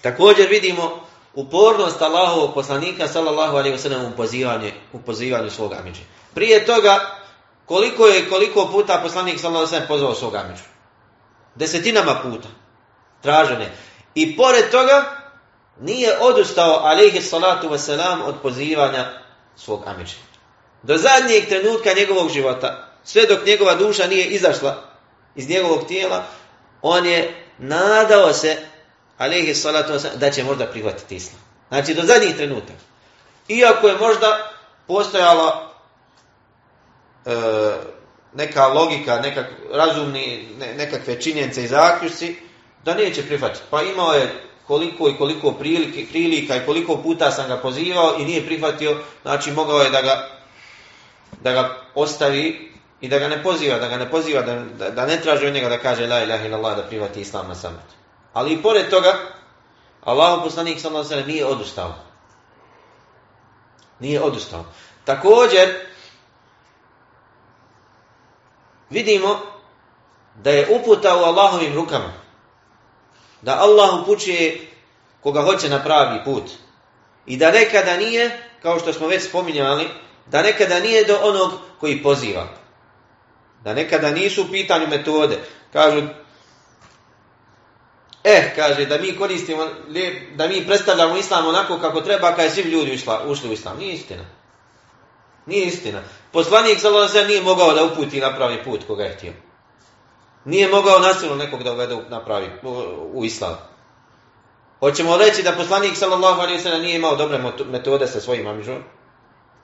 Također 0.02 0.48
vidimo 0.48 1.00
upornost 1.34 2.02
Allahovog 2.02 2.54
poslanika 2.54 3.08
sallallahu 3.08 3.56
alejhi 3.56 3.76
ve 3.76 3.78
sellem 3.78 4.12
u 4.12 4.16
pozivanju 4.16 4.70
u 4.92 5.00
pozivanju 5.00 5.50
svog 5.50 5.72
amidža. 5.72 6.00
Prije 6.34 6.66
toga 6.66 7.00
koliko 7.66 8.06
je 8.06 8.28
koliko 8.28 8.68
puta 8.72 9.00
poslanik 9.02 9.40
sallallahu 9.40 9.66
alejhi 9.66 9.74
ve 9.74 9.86
sellem 9.86 9.88
pozvao 9.88 10.14
svog 10.14 10.34
amidžu? 10.34 10.62
Desetinama 11.54 12.14
puta. 12.22 12.48
Tražene. 13.22 13.72
I 14.14 14.36
pored 14.36 14.70
toga 14.70 15.04
nije 15.80 16.18
odustao 16.20 16.80
alejhi 16.84 17.20
salatu 17.20 17.68
ve 17.68 17.78
selam 17.78 18.22
od 18.22 18.34
pozivanja 18.42 19.12
svog 19.56 19.82
amidža. 19.86 20.16
Do 20.82 20.96
zadnjeg 20.96 21.48
trenutka 21.48 21.92
njegovog 21.96 22.30
života, 22.30 22.88
sve 23.04 23.26
dok 23.26 23.46
njegova 23.46 23.74
duša 23.74 24.06
nije 24.06 24.26
izašla 24.26 24.82
iz 25.34 25.48
njegovog 25.48 25.86
tijela, 25.86 26.24
on 26.82 27.06
je 27.06 27.46
nadao 27.58 28.32
se 28.32 28.67
alaihi 29.18 29.54
salatu 29.54 29.92
da 30.16 30.30
će 30.30 30.44
možda 30.44 30.66
prihvatiti 30.66 31.16
islam. 31.16 31.40
Znači 31.68 31.94
do 31.94 32.02
zadnjih 32.02 32.36
trenutak. 32.36 32.76
Iako 33.48 33.88
je 33.88 33.96
možda 33.98 34.50
postojala 34.86 35.72
e, 37.26 37.32
neka 38.34 38.66
logika, 38.66 39.20
nekak, 39.20 39.46
razumni, 39.72 40.48
nekakve 40.76 41.20
činjenice 41.20 41.64
i 41.64 41.68
zaključci, 41.68 42.36
da 42.84 42.94
neće 42.94 43.22
prihvatiti. 43.22 43.64
Pa 43.70 43.82
imao 43.82 44.12
je 44.12 44.48
koliko 44.66 45.08
i 45.08 45.16
koliko 45.18 45.52
prilike, 45.52 46.06
prilika 46.10 46.56
i 46.56 46.66
koliko 46.66 46.96
puta 46.96 47.30
sam 47.30 47.48
ga 47.48 47.56
pozivao 47.56 48.14
i 48.18 48.24
nije 48.24 48.46
prihvatio, 48.46 48.96
znači 49.22 49.52
mogao 49.52 49.80
je 49.80 49.90
da 49.90 50.02
ga, 50.02 50.28
da 51.40 51.52
ga 51.52 51.76
ostavi 51.94 52.72
i 53.00 53.08
da 53.08 53.18
ga 53.18 53.28
ne 53.28 53.42
poziva, 53.42 53.78
da 53.78 53.88
ga 53.88 53.96
ne 53.96 54.10
poziva, 54.10 54.42
da, 54.42 54.90
da, 54.90 55.06
ne 55.06 55.20
traži 55.20 55.46
od 55.46 55.54
njega 55.54 55.68
da 55.68 55.78
kaže 55.78 56.06
la 56.06 56.22
ilaha 56.22 56.46
illallah 56.46 56.76
da 56.76 56.82
prihvati 56.82 57.20
islam 57.20 57.48
na 57.48 57.54
samot. 57.54 57.98
Ali 58.32 58.52
i 58.52 58.62
pored 58.62 58.90
toga, 58.90 59.14
Allah 60.04 60.40
poslanik 60.44 60.80
sallallahu 60.80 61.26
nije 61.26 61.46
odustao. 61.46 61.94
Nije 64.00 64.22
odustao. 64.22 64.64
Također, 65.04 65.74
vidimo 68.90 69.40
da 70.34 70.50
je 70.50 70.68
uputa 70.70 71.16
u 71.16 71.24
Allahovim 71.24 71.74
rukama. 71.74 72.12
Da 73.42 73.58
Allah 73.60 74.02
upućuje 74.02 74.68
koga 75.22 75.42
hoće 75.42 75.68
na 75.68 75.84
pravi 75.84 76.24
put. 76.24 76.44
I 77.26 77.36
da 77.36 77.50
nekada 77.50 77.96
nije, 77.96 78.42
kao 78.62 78.78
što 78.78 78.92
smo 78.92 79.06
već 79.06 79.28
spominjali, 79.28 79.88
da 80.26 80.42
nekada 80.42 80.80
nije 80.80 81.04
do 81.04 81.18
onog 81.22 81.50
koji 81.80 82.02
poziva. 82.02 82.46
Da 83.64 83.74
nekada 83.74 84.10
nisu 84.10 84.42
u 84.42 84.50
pitanju 84.50 84.86
metode. 84.86 85.38
Kažu, 85.72 86.02
eh, 88.28 88.52
kaže, 88.56 88.86
da 88.86 88.98
mi 88.98 89.16
koristimo, 89.16 89.66
da 90.34 90.48
mi 90.48 90.66
predstavljamo 90.66 91.16
islam 91.16 91.46
onako 91.46 91.78
kako 91.78 92.00
treba, 92.00 92.34
kada 92.36 92.50
svi 92.50 92.62
ljudi 92.62 93.00
ušli 93.26 93.50
u 93.50 93.52
islam. 93.52 93.78
Nije 93.78 93.94
istina. 93.94 94.24
Nije 95.46 95.66
istina. 95.66 96.02
Poslanik 96.32 96.80
sallallahu 96.80 97.28
nije 97.28 97.42
mogao 97.42 97.74
da 97.74 97.84
uputi 97.84 98.20
na 98.20 98.36
pravi 98.36 98.64
put 98.64 98.86
koga 98.86 99.04
je 99.04 99.14
htio. 99.14 99.32
Nije 100.44 100.68
mogao 100.68 100.98
nasilno 100.98 101.36
nekog 101.36 101.62
da 101.62 101.72
uvede 101.72 101.96
na 102.08 102.24
pravi 102.24 102.46
u 103.12 103.24
islam. 103.24 103.56
Hoćemo 104.80 105.16
reći 105.16 105.42
da 105.42 105.52
poslanik 105.52 105.96
sallallahu 105.96 106.40
alejhi 106.40 106.80
nije 106.80 106.96
imao 106.96 107.16
dobre 107.16 107.40
metode 107.70 108.06
sa 108.06 108.20
svojim 108.20 108.46
amidžom. 108.46 108.82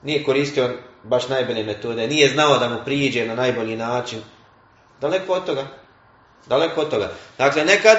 Nije 0.03 0.23
koristio 0.23 0.69
baš 1.03 1.27
najbolje 1.29 1.63
metode, 1.63 2.07
nije 2.07 2.29
znao 2.29 2.57
da 2.57 2.69
mu 2.69 2.75
priđe 2.85 3.25
na 3.25 3.35
najbolji 3.35 3.75
način. 3.75 4.21
Daleko 5.01 5.33
od 5.33 5.45
toga. 5.45 5.67
Daleko 6.47 6.81
od 6.81 6.89
toga. 6.89 7.11
Dakle, 7.37 7.65
nekad 7.65 7.97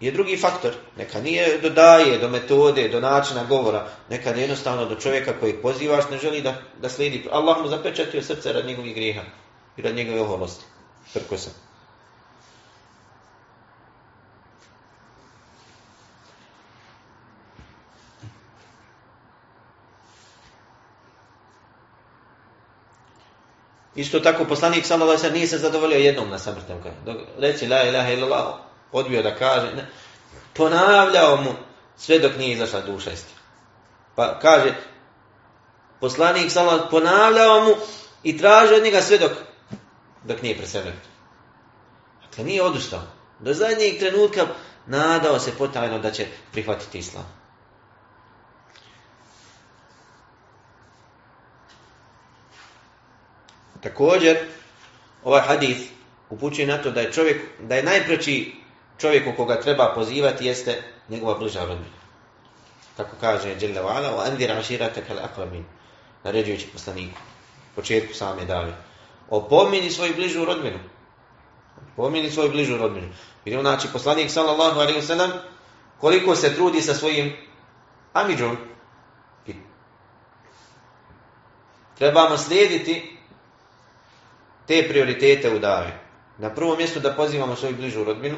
je 0.00 0.10
drugi 0.10 0.36
faktor. 0.36 0.72
Neka 0.96 1.20
nije 1.20 1.58
do 1.58 1.70
daje, 1.70 2.18
do 2.18 2.28
metode, 2.28 2.88
do 2.88 3.00
načina 3.00 3.44
govora. 3.44 3.88
Nekad 4.10 4.38
jednostavno 4.38 4.84
do 4.84 4.94
čovjeka 4.94 5.32
koji 5.40 5.62
pozivaš 5.62 6.04
ne 6.10 6.18
želi 6.18 6.42
da, 6.42 6.54
da 6.82 6.88
slijedi. 6.88 7.28
Allah 7.32 7.62
mu 7.62 7.68
zapečatio 7.68 8.22
srce 8.22 8.52
rad 8.52 8.66
njegovih 8.66 8.94
grijeha 8.94 9.22
i 9.76 9.82
rad 9.82 9.94
njegove 9.94 10.20
oholosti. 10.20 10.64
Prko 11.14 11.36
se. 11.36 11.50
Isto 23.94 24.20
tako 24.20 24.44
poslanik 24.44 24.86
sallallahu 24.86 25.32
nije 25.32 25.46
se 25.46 25.58
zadovoljio 25.58 25.98
jednom 25.98 26.30
na 26.30 26.38
samrtnom 26.38 26.78
Reci 27.38 27.66
la 27.66 27.82
ilaha 27.82 28.12
illallah, 28.12 28.54
odbio 28.94 29.22
da 29.22 29.36
kaže, 29.36 29.74
ne. 29.74 29.86
ponavljao 30.54 31.36
mu 31.36 31.54
sve 31.96 32.18
dok 32.18 32.36
nije 32.38 32.52
izašla 32.52 32.80
duša 32.80 33.10
istina. 33.10 33.40
Pa 34.14 34.38
kaže, 34.38 34.74
poslanik 36.00 36.50
sallallahu 36.50 36.90
ponavljao 36.90 37.60
mu 37.60 37.74
i 38.22 38.38
traži 38.38 38.74
od 38.74 38.82
njega 38.82 39.02
sve 39.02 39.18
dok, 39.18 39.32
dok 40.24 40.42
nije 40.42 40.56
preselio. 40.56 40.92
Dakle, 42.22 42.44
nije 42.44 42.62
odustao. 42.62 43.02
Do 43.38 43.54
zadnjeg 43.54 43.98
trenutka 43.98 44.46
nadao 44.86 45.38
se 45.38 45.56
potajno 45.58 45.98
da 45.98 46.10
će 46.10 46.26
prihvatiti 46.52 46.98
islam. 46.98 47.26
Također, 53.80 54.36
ovaj 55.24 55.40
hadith 55.40 55.80
upućuje 56.30 56.66
na 56.66 56.82
to 56.82 56.90
da 56.90 57.00
je 57.00 57.12
čovjek, 57.12 57.42
da 57.60 57.74
je 57.74 57.82
najpreći 57.82 58.63
čovjeku 58.98 59.32
koga 59.36 59.60
treba 59.60 59.92
pozivati 59.94 60.46
jeste 60.46 60.82
njegova 61.08 61.38
bliža 61.38 61.60
rodbina. 61.60 61.96
Tako 62.96 63.16
kaže 63.20 63.48
Jalla 63.60 63.82
wa'ala, 63.82 64.16
wa 64.16 64.26
andir 64.30 64.52
aširatak 64.52 65.10
al 65.10 65.18
akrabin, 65.18 65.64
naređujući 66.24 66.66
poslaniku, 66.72 67.18
početku 67.74 68.14
same 68.14 68.44
dave. 68.44 68.72
Opomini 69.30 69.90
svoju 69.90 70.14
bližu 70.14 70.44
rodbinu. 70.44 70.78
Opomini 71.96 72.30
svoju 72.30 72.50
bližu 72.50 72.76
rodbinu. 72.76 73.08
Vidimo, 73.44 73.62
znači, 73.62 73.88
poslanik 73.92 74.30
sallallahu 74.30 74.80
alaihi 74.80 75.02
sallam, 75.02 75.30
koliko 76.00 76.36
se 76.36 76.54
trudi 76.54 76.82
sa 76.82 76.94
svojim 76.94 77.36
amidžom. 78.12 78.56
Trebamo 81.98 82.38
slijediti 82.38 83.16
te 84.66 84.86
prioritete 84.88 85.56
u 85.56 85.58
davi. 85.58 85.92
Na 86.38 86.50
prvom 86.54 86.76
mjestu 86.76 87.00
da 87.00 87.12
pozivamo 87.12 87.56
svoju 87.56 87.76
bližu 87.76 88.04
rodbinu, 88.04 88.36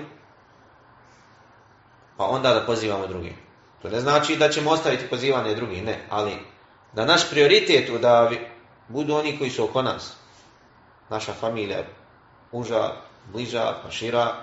pa 2.16 2.24
onda 2.24 2.54
da 2.54 2.66
pozivamo 2.66 3.06
drugi. 3.06 3.34
To 3.82 3.88
ne 3.88 4.00
znači 4.00 4.36
da 4.36 4.48
ćemo 4.48 4.70
ostaviti 4.70 5.08
pozivanje 5.10 5.54
drugih, 5.54 5.84
ne, 5.84 6.06
ali 6.10 6.32
da 6.92 7.04
naš 7.04 7.30
prioritet 7.30 7.90
davi 7.98 8.40
budu 8.88 9.14
oni 9.14 9.38
koji 9.38 9.50
su 9.50 9.64
oko 9.64 9.82
nas. 9.82 10.12
Naša 11.10 11.32
familija, 11.32 11.84
uža, 12.52 12.92
bliža, 13.32 13.74
pa 13.82 13.90
šira, 13.90 14.34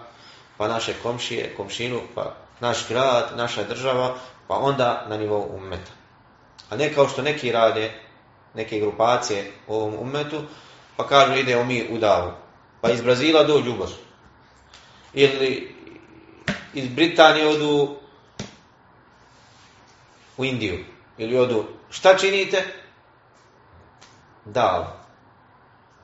pa 0.57 0.67
naše 0.67 0.93
komšije, 1.03 1.53
komšinu, 1.57 2.01
pa 2.15 2.35
naš 2.59 2.87
grad, 2.89 3.31
naša 3.35 3.63
država, 3.63 4.15
pa 4.47 4.57
onda 4.57 5.05
na 5.09 5.17
nivou 5.17 5.49
ummeta. 5.55 5.91
A 6.69 6.75
ne 6.75 6.93
kao 6.93 7.07
što 7.07 7.21
neki 7.21 7.51
rade, 7.51 7.91
neke 8.53 8.79
grupacije 8.79 9.51
u 9.67 9.75
ovom 9.75 9.95
ummetu, 9.99 10.41
pa 10.97 11.07
kažu 11.07 11.33
idemo 11.33 11.63
mi 11.63 11.87
u 11.89 11.97
davu. 11.97 12.31
Pa 12.81 12.91
iz 12.91 13.01
Brazila 13.01 13.43
dođu 13.43 13.75
u. 13.77 13.97
Ili 15.13 15.75
iz 16.73 16.87
Britanije 16.87 17.47
odu 17.47 17.95
u 20.37 20.45
Indiju. 20.45 20.85
Ili 21.17 21.37
odu, 21.37 21.65
šta 21.89 22.17
činite? 22.17 22.63
Da. 24.45 24.99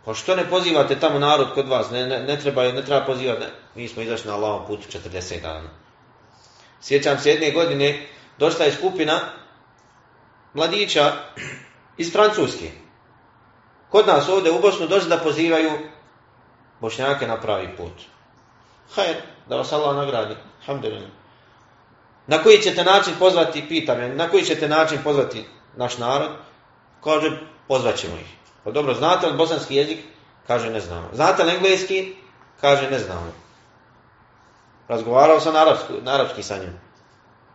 Pa 0.05 0.13
što 0.13 0.35
ne 0.35 0.49
pozivate 0.49 0.99
tamo 0.99 1.19
narod 1.19 1.53
kod 1.53 1.67
vas? 1.67 1.91
Ne, 1.91 2.07
ne, 2.07 2.19
ne 2.19 2.39
treba, 2.39 2.63
ne 2.63 2.85
treba 2.85 3.05
pozivati. 3.05 3.39
Ne. 3.39 3.49
Mi 3.75 3.87
smo 3.87 4.01
izašli 4.01 4.27
na 4.27 4.35
Allahom 4.35 4.67
putu 4.67 4.83
40 4.97 5.41
dana. 5.41 5.69
Sjećam 6.81 7.19
se 7.19 7.29
jedne 7.29 7.51
godine, 7.51 8.07
došla 8.37 8.65
je 8.65 8.71
skupina 8.71 9.19
mladića 10.53 11.13
iz 11.97 12.11
Francuske 12.11 12.71
kod 13.89 14.07
nas 14.07 14.29
ovdje 14.29 14.51
u 14.51 14.61
Bosnu 14.61 14.87
došli 14.87 15.09
da 15.09 15.17
pozivaju 15.17 15.71
bošnjake 16.79 17.27
na 17.27 17.41
pravi 17.41 17.77
put. 17.77 17.93
Hajr, 18.95 19.15
da 19.49 19.55
vas 19.55 19.71
Allah 19.71 19.95
nagradi. 19.95 20.35
Alhamdulillah. 20.59 21.09
Na 22.27 22.43
koji 22.43 22.57
ćete 22.57 22.83
način 22.83 23.13
pozvati, 23.19 23.67
pitam 23.69 24.15
na 24.15 24.29
koji 24.29 24.43
ćete 24.43 24.67
način 24.67 24.99
pozvati 25.03 25.45
naš 25.75 25.97
narod? 25.97 26.29
Kaže, 27.03 27.39
pozvat 27.67 27.95
ćemo 27.95 28.15
ih. 28.15 28.35
Pa 28.63 28.71
dobro, 28.71 28.93
znate 28.93 29.27
li 29.27 29.37
bosanski 29.37 29.75
jezik? 29.75 29.99
Kaže, 30.47 30.69
ne 30.69 30.79
znamo. 30.79 31.09
Znate 31.13 31.43
li 31.43 31.55
engleski? 31.55 32.15
Kaže, 32.61 32.91
ne 32.91 32.99
znamo. 32.99 33.33
Razgovarao 34.87 35.39
sam 35.39 35.53
na 35.53 35.61
arapski, 35.61 35.93
na 36.01 36.15
arapski 36.15 36.43
sa 36.43 36.57
njim. 36.57 36.79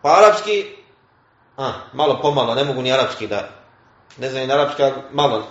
Pa 0.02 0.16
arapski, 0.18 0.66
a, 1.56 1.72
malo 1.92 2.18
pomalo, 2.22 2.54
ne 2.54 2.64
mogu 2.64 2.82
ni 2.82 2.92
arapski 2.92 3.26
da, 3.26 3.48
ne 4.18 4.30
znam 4.30 4.46
ni 4.46 4.52
arapski, 4.52 4.82
malo 5.12 5.46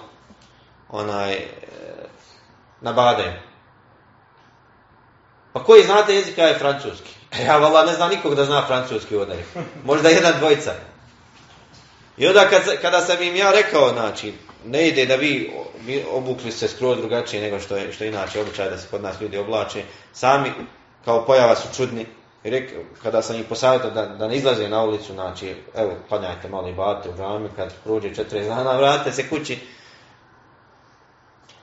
onaj, 0.90 1.34
e, 1.34 1.48
na 2.82 2.94
bade. 2.94 3.42
Pa 5.54 5.64
koji 5.64 5.84
znate 5.84 6.16
jezika 6.16 6.42
je 6.44 6.60
francuski? 6.60 7.12
Ja 7.46 7.58
vala 7.58 7.86
ne 7.86 7.94
znam 7.94 8.10
nikog 8.10 8.36
da 8.36 8.46
zna 8.46 8.66
francuski 8.68 9.16
odaj. 9.16 9.38
Možda 9.86 10.10
jedan 10.10 10.34
dvojica. 10.40 10.74
I 12.18 12.28
onda 12.28 12.50
kad, 12.50 12.82
kada 12.82 13.02
sam 13.02 13.22
im 13.22 13.36
ja 13.36 13.52
rekao, 13.52 13.90
znači, 13.90 14.34
ne 14.66 14.88
ide 14.88 15.06
da 15.06 15.16
vi, 15.16 15.54
obukli 16.12 16.52
se 16.52 16.68
skroz 16.68 16.98
drugačije 16.98 17.42
nego 17.42 17.60
što 17.60 17.78
je, 17.78 17.94
što 17.94 18.04
inače 18.04 18.42
običaj 18.42 18.70
da 18.70 18.78
se 18.78 18.88
kod 18.92 19.02
nas 19.02 19.22
ljudi 19.22 19.38
oblače. 19.38 19.84
Sami 20.14 20.52
kao 21.06 21.26
pojava 21.26 21.56
su 21.56 21.68
čudni. 21.76 22.06
I 22.44 22.50
rekao, 22.50 22.80
kada 23.04 23.22
sam 23.22 23.36
ih 23.36 23.46
posavjetao 23.50 23.92
da, 23.92 24.06
da 24.06 24.28
ne 24.28 24.36
izlaze 24.36 24.70
na 24.70 24.84
ulicu, 24.84 25.14
znači, 25.14 25.56
evo, 25.76 25.92
klanjajte 26.10 26.50
malo 26.50 26.70
i 26.70 26.74
bate 26.74 27.10
u 27.10 27.18
džami, 27.18 27.50
kad 27.56 27.74
prođe 27.84 28.10
40 28.10 28.48
dana, 28.48 28.78
vratite 28.78 29.12
se 29.12 29.30
kući, 29.30 29.60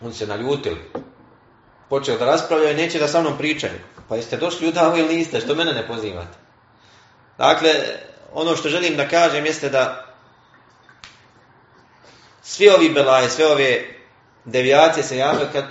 oni 0.00 0.14
se 0.14 0.26
naljutili. 0.26 0.80
Počeo 1.90 2.18
da 2.18 2.24
raspravljaju, 2.24 2.76
neće 2.76 2.98
da 2.98 3.08
sa 3.08 3.20
mnom 3.20 3.38
pričaju. 3.38 3.78
Pa 4.08 4.16
jeste 4.16 4.36
došli 4.36 4.68
u 4.68 4.72
davu 4.72 4.98
ili 4.98 5.16
niste, 5.16 5.40
što 5.40 5.54
mene 5.54 5.72
ne 5.72 5.86
pozivate? 5.86 6.38
Dakle, 7.38 7.70
ono 8.32 8.56
što 8.56 8.68
želim 8.68 8.96
da 8.96 9.08
kažem 9.08 9.46
jeste 9.46 9.68
da 9.68 10.06
svi 12.42 12.68
ovi 12.68 12.88
belaje, 12.88 13.30
sve 13.30 13.46
ove 13.46 13.84
devijacije 14.44 15.02
se 15.02 15.16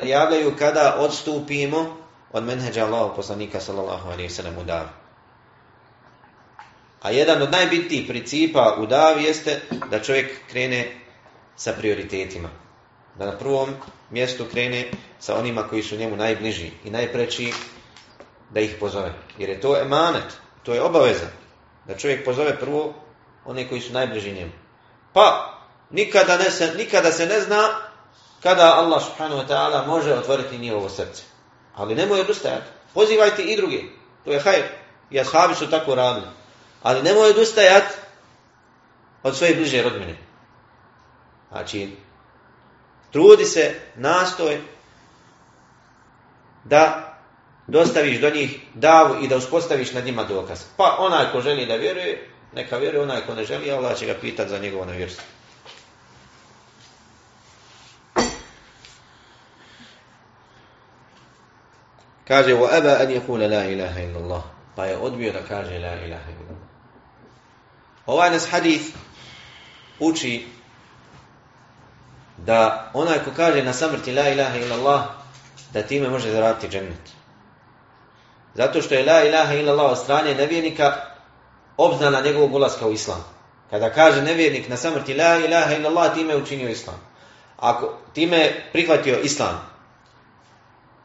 javljaju, 0.04 0.56
kada 0.60 0.96
odstupimo 1.00 1.98
od 2.32 2.44
menheđa 2.44 2.86
Allahu 2.86 3.16
poslanika 3.16 3.60
sallallahu 3.60 4.10
alaihi 4.10 4.30
sallam 4.30 4.58
u 4.58 4.64
davi. 4.64 4.90
A 7.02 7.12
jedan 7.12 7.42
od 7.42 7.52
najbitnijih 7.52 8.08
principa 8.08 8.76
u 8.80 8.86
davi 8.86 9.24
jeste 9.24 9.62
da 9.90 10.04
čovjek 10.04 10.32
krene 10.50 10.92
sa 11.56 11.74
prioritetima. 11.74 12.50
Da 13.20 13.26
na 13.26 13.38
prvom 13.38 13.70
mjestu 14.10 14.46
krene 14.52 14.92
sa 15.20 15.36
onima 15.36 15.68
koji 15.68 15.84
su 15.84 15.96
njemu 15.96 16.16
najbliži 16.16 16.72
i 16.84 16.90
najpreći 16.90 17.54
da 18.50 18.60
ih 18.60 18.76
pozove. 18.80 19.14
Jer 19.38 19.50
je 19.50 19.62
to 19.62 19.82
emanet, 19.82 20.38
to 20.64 20.74
je 20.74 20.82
obaveza. 20.82 21.28
Da 21.88 21.98
čovjek 21.98 22.26
pozove 22.26 22.60
prvo 22.60 22.94
one 23.46 23.68
koji 23.70 23.82
su 23.82 23.94
najbliži 23.94 24.32
njemu. 24.32 24.52
Pa, 25.14 25.58
nikada, 25.90 26.38
ne 26.38 26.52
se, 26.52 26.74
nikada 26.78 27.12
se 27.12 27.26
ne 27.26 27.42
zna 27.42 27.70
kada 28.44 28.76
Allah 28.76 29.04
subhanahu 29.04 29.42
wa 29.42 29.48
ta'ala 29.48 29.88
može 29.88 30.14
otvoriti 30.14 30.58
njihovo 30.58 30.90
srce. 30.90 31.24
Ali 31.76 31.96
nemoj 31.96 32.22
odustajati. 32.22 32.68
Pozivajte 32.94 33.44
i 33.44 33.58
druge. 33.58 33.82
To 34.26 34.32
je 34.32 34.40
hajr. 34.40 34.64
I 35.10 35.20
ashabi 35.20 35.56
su 35.56 35.70
tako 35.70 35.96
radili. 35.96 36.28
Ali 36.84 37.04
nemoj 37.04 37.30
odustajati 37.30 37.96
od 39.24 39.38
svoje 39.38 39.56
bliže 39.56 39.84
rodmine. 39.84 40.18
Znači, 41.52 41.96
trudi 43.12 43.46
se, 43.46 43.76
nastoj 43.96 44.62
da 46.64 47.16
dostaviš 47.68 48.20
do 48.20 48.30
njih 48.30 48.60
davu 48.74 49.24
i 49.24 49.28
da 49.28 49.38
uspostaviš 49.38 49.92
nad 49.92 50.06
njima 50.06 50.24
dokaz. 50.24 50.64
Pa 50.78 50.96
onaj 51.00 51.32
ko 51.32 51.42
želi 51.42 51.66
da 51.66 51.76
vjeruje, 51.76 52.30
neka 52.56 52.78
vjeruje, 52.78 53.04
onaj 53.04 53.22
ko 53.22 53.34
ne 53.34 53.44
želi, 53.44 53.72
Allah 53.72 53.98
će 53.98 54.06
ga 54.06 54.14
pitati 54.14 54.50
za 54.50 54.58
njegovo 54.58 54.86
nevjerstvo. 54.86 55.24
Kaže, 62.28 62.54
wa 62.54 62.70
aba 62.78 63.02
an 63.02 63.10
yakula 63.10 63.50
la 63.50 63.66
ilaha 63.66 64.02
illallah. 64.02 64.44
Pa 64.76 64.86
je 64.86 64.98
odbio 64.98 65.34
da 65.34 65.40
kaže 65.48 65.80
la 65.80 65.94
ilaha 65.94 66.32
illallah. 66.32 66.64
Ovaj 68.06 68.30
nas 68.30 68.48
hadith 68.52 68.86
uči 70.00 70.48
da 72.50 72.92
onaj 72.94 73.20
ko 73.26 73.32
kaže 73.36 73.64
na 73.64 73.74
samrti 73.74 74.12
la 74.12 74.30
ilaha 74.30 74.58
illallah, 74.58 75.02
da 75.74 75.82
time 75.82 76.10
može 76.10 76.32
zaraditi 76.32 76.68
džennet. 76.68 77.12
Zato 78.56 78.82
što 78.82 78.96
je 78.96 79.06
la 79.06 79.24
ilaha 79.24 79.54
illallah 79.54 79.92
od 79.92 79.98
strane 79.98 80.34
nevjernika 80.36 80.94
obznana 81.78 82.22
njegovog 82.22 82.54
ulaska 82.54 82.88
u 82.88 82.92
islam. 82.92 83.24
Kada 83.70 83.90
kaže 83.90 84.22
nevjernik 84.22 84.70
na 84.70 84.78
samrti 84.78 85.14
la 85.14 85.38
ilaha 85.38 85.76
illallah, 85.76 86.14
time 86.14 86.34
je 86.34 86.42
učinio 86.42 86.70
islam. 86.70 86.96
Ako 87.58 87.94
time 88.14 88.52
prihvatio 88.72 89.20
islam, 89.20 89.70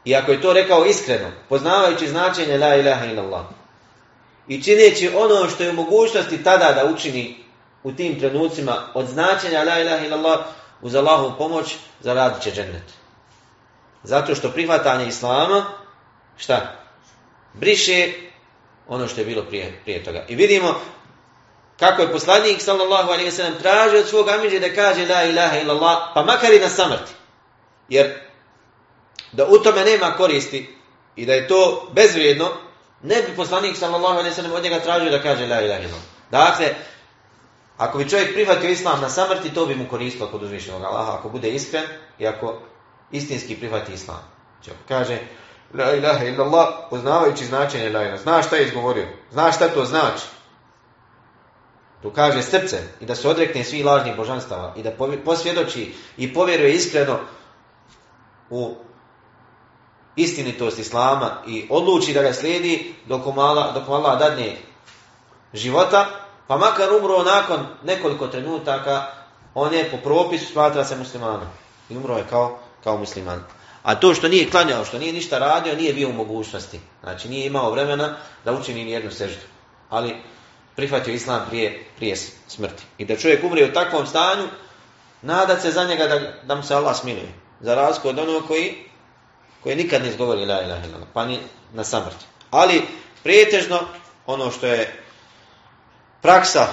i 0.05 0.15
ako 0.15 0.31
je 0.31 0.41
to 0.41 0.53
rekao 0.53 0.85
iskreno, 0.85 1.31
poznavajući 1.49 2.07
značenje 2.07 2.57
la 2.57 2.75
ilaha 2.75 3.05
illallah, 3.05 3.45
i 4.47 4.63
čineći 4.63 5.11
ono 5.15 5.49
što 5.49 5.63
je 5.63 5.69
u 5.69 5.73
mogućnosti 5.73 6.43
tada 6.43 6.73
da 6.73 6.91
učini 6.91 7.37
u 7.83 7.91
tim 7.91 8.19
trenucima 8.19 8.75
od 8.93 9.07
značenja 9.07 9.63
la 9.63 9.79
ilaha 9.79 10.05
illallah, 10.05 10.39
uz 10.85 10.95
Allahovu 10.95 11.33
pomoć 11.37 11.75
zaradit 11.99 12.43
će 12.43 12.51
džennet. 12.51 12.83
Zato 14.03 14.35
što 14.35 14.51
prihvatanje 14.51 15.07
Islama, 15.07 15.65
šta? 16.37 16.75
Briše 17.53 18.13
ono 18.87 19.07
što 19.07 19.21
je 19.21 19.25
bilo 19.25 19.43
prije, 19.43 19.79
prije 19.83 20.03
toga. 20.03 20.25
I 20.27 20.35
vidimo 20.35 20.75
kako 21.79 22.01
je 22.01 22.11
poslanik 22.11 22.61
sallallahu 22.61 23.11
alaihi 23.11 23.31
sallam 23.31 23.53
tražio 23.61 23.99
od 23.99 24.07
svog 24.07 24.29
amiđe 24.29 24.59
da 24.59 24.73
kaže 24.73 25.07
la 25.07 25.23
ilaha 25.23 25.59
illallah, 25.59 25.97
pa 26.13 26.23
makar 26.23 26.53
i 26.53 26.59
na 26.59 26.69
samrti. 26.69 27.11
Jer 27.89 28.13
da 29.31 29.45
u 29.45 29.57
tome 29.57 29.85
nema 29.85 30.11
koristi 30.17 30.75
i 31.15 31.25
da 31.25 31.33
je 31.33 31.47
to 31.47 31.89
bezvrijedno, 31.93 32.49
ne 33.03 33.21
bi 33.21 33.35
poslanik 33.35 33.77
sallallahu 33.77 34.17
alaihi 34.19 34.35
sallam 34.35 34.51
od 34.51 34.63
njega 34.63 34.79
tražio 34.79 35.11
da 35.11 35.21
kaže 35.21 35.47
la 35.47 35.61
ilaha 35.61 35.81
illallah. 35.81 36.05
Dakle, 36.31 36.75
ako 37.77 37.97
bi 37.97 38.09
čovjek 38.09 38.33
prihvatio 38.33 38.69
islam 38.69 39.01
na 39.01 39.09
samrti, 39.09 39.53
to 39.53 39.65
bi 39.65 39.75
mu 39.75 39.85
koristilo 39.89 40.29
kod 40.29 40.43
uzvišenog 40.43 40.83
Allaha, 40.83 41.11
ako 41.11 41.29
bude 41.29 41.49
iskren 41.49 41.83
i 42.19 42.27
ako 42.27 42.59
istinski 43.11 43.55
prihvati 43.55 43.93
islam. 43.93 44.21
Ako 44.61 44.75
kaže, 44.87 45.19
la 45.73 45.93
ilaha 45.95 46.25
illallah, 46.25 46.67
poznavajući 46.89 47.45
značenje 47.45 47.89
la 47.89 48.03
ilaha, 48.03 48.17
znaš 48.17 48.47
šta 48.47 48.55
je 48.55 48.65
izgovorio, 48.65 49.07
znaš 49.31 49.55
šta 49.55 49.67
to 49.67 49.85
znači. 49.85 50.25
To 52.01 52.13
kaže 52.13 52.41
srce 52.41 52.77
i 53.01 53.05
da 53.05 53.15
se 53.15 53.29
odrekne 53.29 53.63
svih 53.63 53.85
lažnih 53.85 54.15
božanstava 54.15 54.73
i 54.77 54.83
da 54.83 54.91
posvjedoči 55.25 55.93
i 56.17 56.33
povjeruje 56.33 56.73
iskreno 56.73 57.19
u 58.49 58.75
istinitost 60.15 60.79
Islama 60.79 61.31
i 61.47 61.67
odluči 61.69 62.13
da 62.13 62.21
ga 62.21 62.33
slijedi 62.33 62.95
dok 63.05 63.25
mu 63.25 63.41
Allah 63.41 64.19
dadne 64.19 64.57
života, 65.53 66.24
pa 66.47 66.57
makar 66.57 66.93
umro 66.93 67.23
nakon 67.23 67.65
nekoliko 67.83 68.27
trenutaka, 68.27 69.05
on 69.53 69.73
je 69.73 69.91
po 69.91 69.97
propisu 69.97 70.45
smatra 70.51 70.85
se 70.85 70.95
muslimanom. 70.95 71.47
I 71.89 71.97
umro 71.97 72.17
je 72.17 72.23
kao, 72.29 72.59
kao 72.83 72.97
musliman. 72.97 73.43
A 73.83 73.95
to 73.95 74.13
što 74.13 74.27
nije 74.27 74.49
klanjao, 74.49 74.85
što 74.85 74.99
nije 74.99 75.13
ništa 75.13 75.39
radio, 75.39 75.75
nije 75.75 75.93
bio 75.93 76.09
u 76.09 76.13
mogućnosti. 76.13 76.79
Znači 77.03 77.29
nije 77.29 77.45
imao 77.45 77.71
vremena 77.71 78.17
da 78.45 78.53
učini 78.53 78.85
nijednu 78.85 79.11
seždu. 79.11 79.45
Ali 79.89 80.15
prihvatio 80.75 81.13
islam 81.13 81.45
prije, 81.49 81.85
prije 81.95 82.15
smrti. 82.47 82.83
I 82.97 83.05
da 83.05 83.15
čovjek 83.15 83.43
umri 83.43 83.63
u 83.63 83.73
takvom 83.73 84.07
stanju, 84.07 84.47
nadat 85.21 85.61
se 85.61 85.71
za 85.71 85.83
njega 85.83 86.07
da, 86.07 86.19
da 86.43 86.55
mu 86.55 86.63
se 86.63 86.75
Allah 86.75 86.95
smiluje. 86.97 87.33
Za 87.59 87.75
razliku 87.75 88.09
od 88.09 88.19
onog 88.19 88.47
koji, 88.47 88.85
koji 89.63 89.75
nikad 89.75 90.01
ne 90.01 90.09
izgovori 90.09 90.45
la 90.45 90.61
ilaha 90.61 90.87
illallah, 90.87 91.07
pa 91.13 91.25
ni 91.25 91.39
na 91.73 91.83
samrti. 91.83 92.25
Ali 92.51 92.81
prijetežno 93.23 93.79
ono 94.25 94.51
što 94.51 94.67
je 94.67 95.04
praksa 96.25 96.67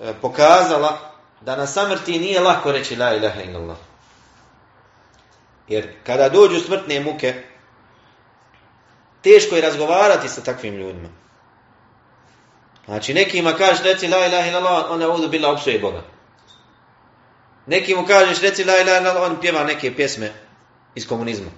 e, 0.00 0.12
pokazala 0.20 0.98
da 1.40 1.56
na 1.56 1.66
samrti 1.66 2.18
nije 2.18 2.40
lako 2.40 2.72
reći 2.72 2.96
la 2.96 3.14
ilaha 3.14 3.42
illallah. 3.42 3.76
Jer 5.68 5.94
kada 6.06 6.28
dođu 6.28 6.60
smrtne 6.60 7.00
muke, 7.00 7.42
teško 9.22 9.56
je 9.56 9.62
razgovarati 9.62 10.28
sa 10.28 10.42
takvim 10.42 10.74
ljudima. 10.74 11.08
Znači, 12.84 13.14
nekima 13.14 13.52
kažeš 13.52 13.82
reci 13.82 14.08
la 14.08 14.26
ilaha 14.26 14.48
illallah, 14.48 14.90
on 14.90 15.20
ne 15.20 15.28
bila 15.28 15.52
opsuje 15.52 15.78
Boga. 15.78 16.02
Neki 17.66 17.94
mu 17.94 18.06
kažeš 18.06 18.40
reci 18.40 18.64
la 18.64 18.76
ilaha 18.76 19.00
illallah, 19.00 19.30
on 19.30 19.40
pjeva 19.40 19.64
neke 19.64 19.96
pjesme 19.96 20.32
iz 20.94 21.08
komunizma. 21.08 21.50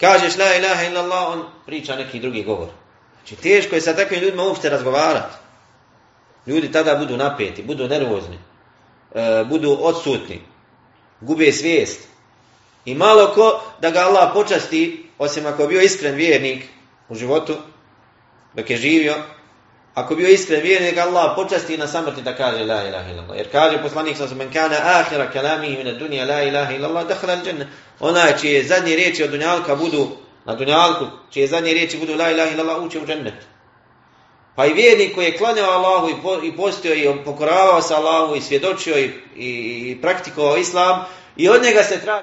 Kažeš 0.00 0.36
la 0.36 0.54
ilaha 0.54 0.84
illallah, 0.84 1.28
on 1.28 1.44
priča 1.66 1.96
neki 1.96 2.20
drugi 2.20 2.44
govor. 2.44 2.68
Znači, 3.16 3.42
teško 3.42 3.74
je 3.74 3.80
sa 3.80 3.96
takvim 3.96 4.20
ljudima 4.20 4.42
uopšte 4.42 4.70
razgovarati. 4.70 5.47
Ljudi 6.48 6.72
tada 6.72 6.94
budu 6.94 7.16
napeti, 7.16 7.62
budu 7.62 7.88
nervozni, 7.88 8.38
e, 9.14 9.44
budu 9.44 9.78
odsutni, 9.80 10.40
gube 11.20 11.52
svijest. 11.52 12.08
I 12.84 12.94
malo 12.94 13.26
ko 13.34 13.60
da 13.80 13.90
ga 13.90 14.00
Allah 14.00 14.30
počasti, 14.34 15.10
osim 15.18 15.46
ako 15.46 15.62
je 15.62 15.68
bio 15.68 15.80
iskren 15.80 16.14
vjernik 16.14 16.64
u 17.08 17.14
životu, 17.14 17.56
dok 18.54 18.70
je 18.70 18.76
živio, 18.76 19.14
ako 19.94 20.14
bio 20.14 20.28
iskren 20.28 20.62
vjernik, 20.62 20.98
Allah 20.98 21.32
počasti 21.36 21.78
na 21.78 21.86
samrti 21.86 22.22
da 22.22 22.36
kaže 22.36 22.64
la 22.64 22.88
ilaha 22.88 23.10
illallah. 23.10 23.36
Jer 23.36 23.52
kaže 23.52 23.82
poslanik 23.82 24.16
sa 24.16 24.34
men 24.34 24.52
kana 24.52 24.76
ahira 24.82 25.30
kalamihi 25.30 25.84
min 25.84 25.98
dunja 25.98 26.24
la 26.24 26.42
ilaha 26.42 26.72
illallah 26.72 27.08
dakhala 27.08 27.32
al 27.32 27.66
Onaj 28.00 28.38
čije 28.40 28.64
zadnje 28.64 28.96
riječi 28.96 29.24
od 29.24 29.30
dunjalka 29.30 29.76
budu 29.76 30.08
na 30.44 30.54
dunjalku, 30.54 31.06
čije 31.30 31.46
zadnje 31.46 31.72
riječi 31.72 31.98
budu 31.98 32.14
la 32.14 32.30
ilaha 32.30 32.50
illallah 32.50 32.82
uče 32.82 33.00
u 33.00 33.06
džennet. 33.06 33.57
Pa 34.58 34.66
i 34.66 34.72
vjernik 34.72 35.14
koji 35.14 35.24
je 35.24 35.36
klanjao 35.36 35.70
Allahu 35.70 36.08
i 36.44 36.52
postio 36.56 36.94
i 36.94 37.08
pokoravao 37.24 37.82
se 37.82 37.94
Allahu 37.94 38.36
i 38.36 38.40
svjedočio 38.40 38.98
i, 38.98 39.10
i 39.36 39.98
praktikovao 40.02 40.56
islam 40.56 41.04
i 41.36 41.48
od 41.48 41.62
njega 41.62 41.82
se 41.82 42.00
traži 42.00 42.08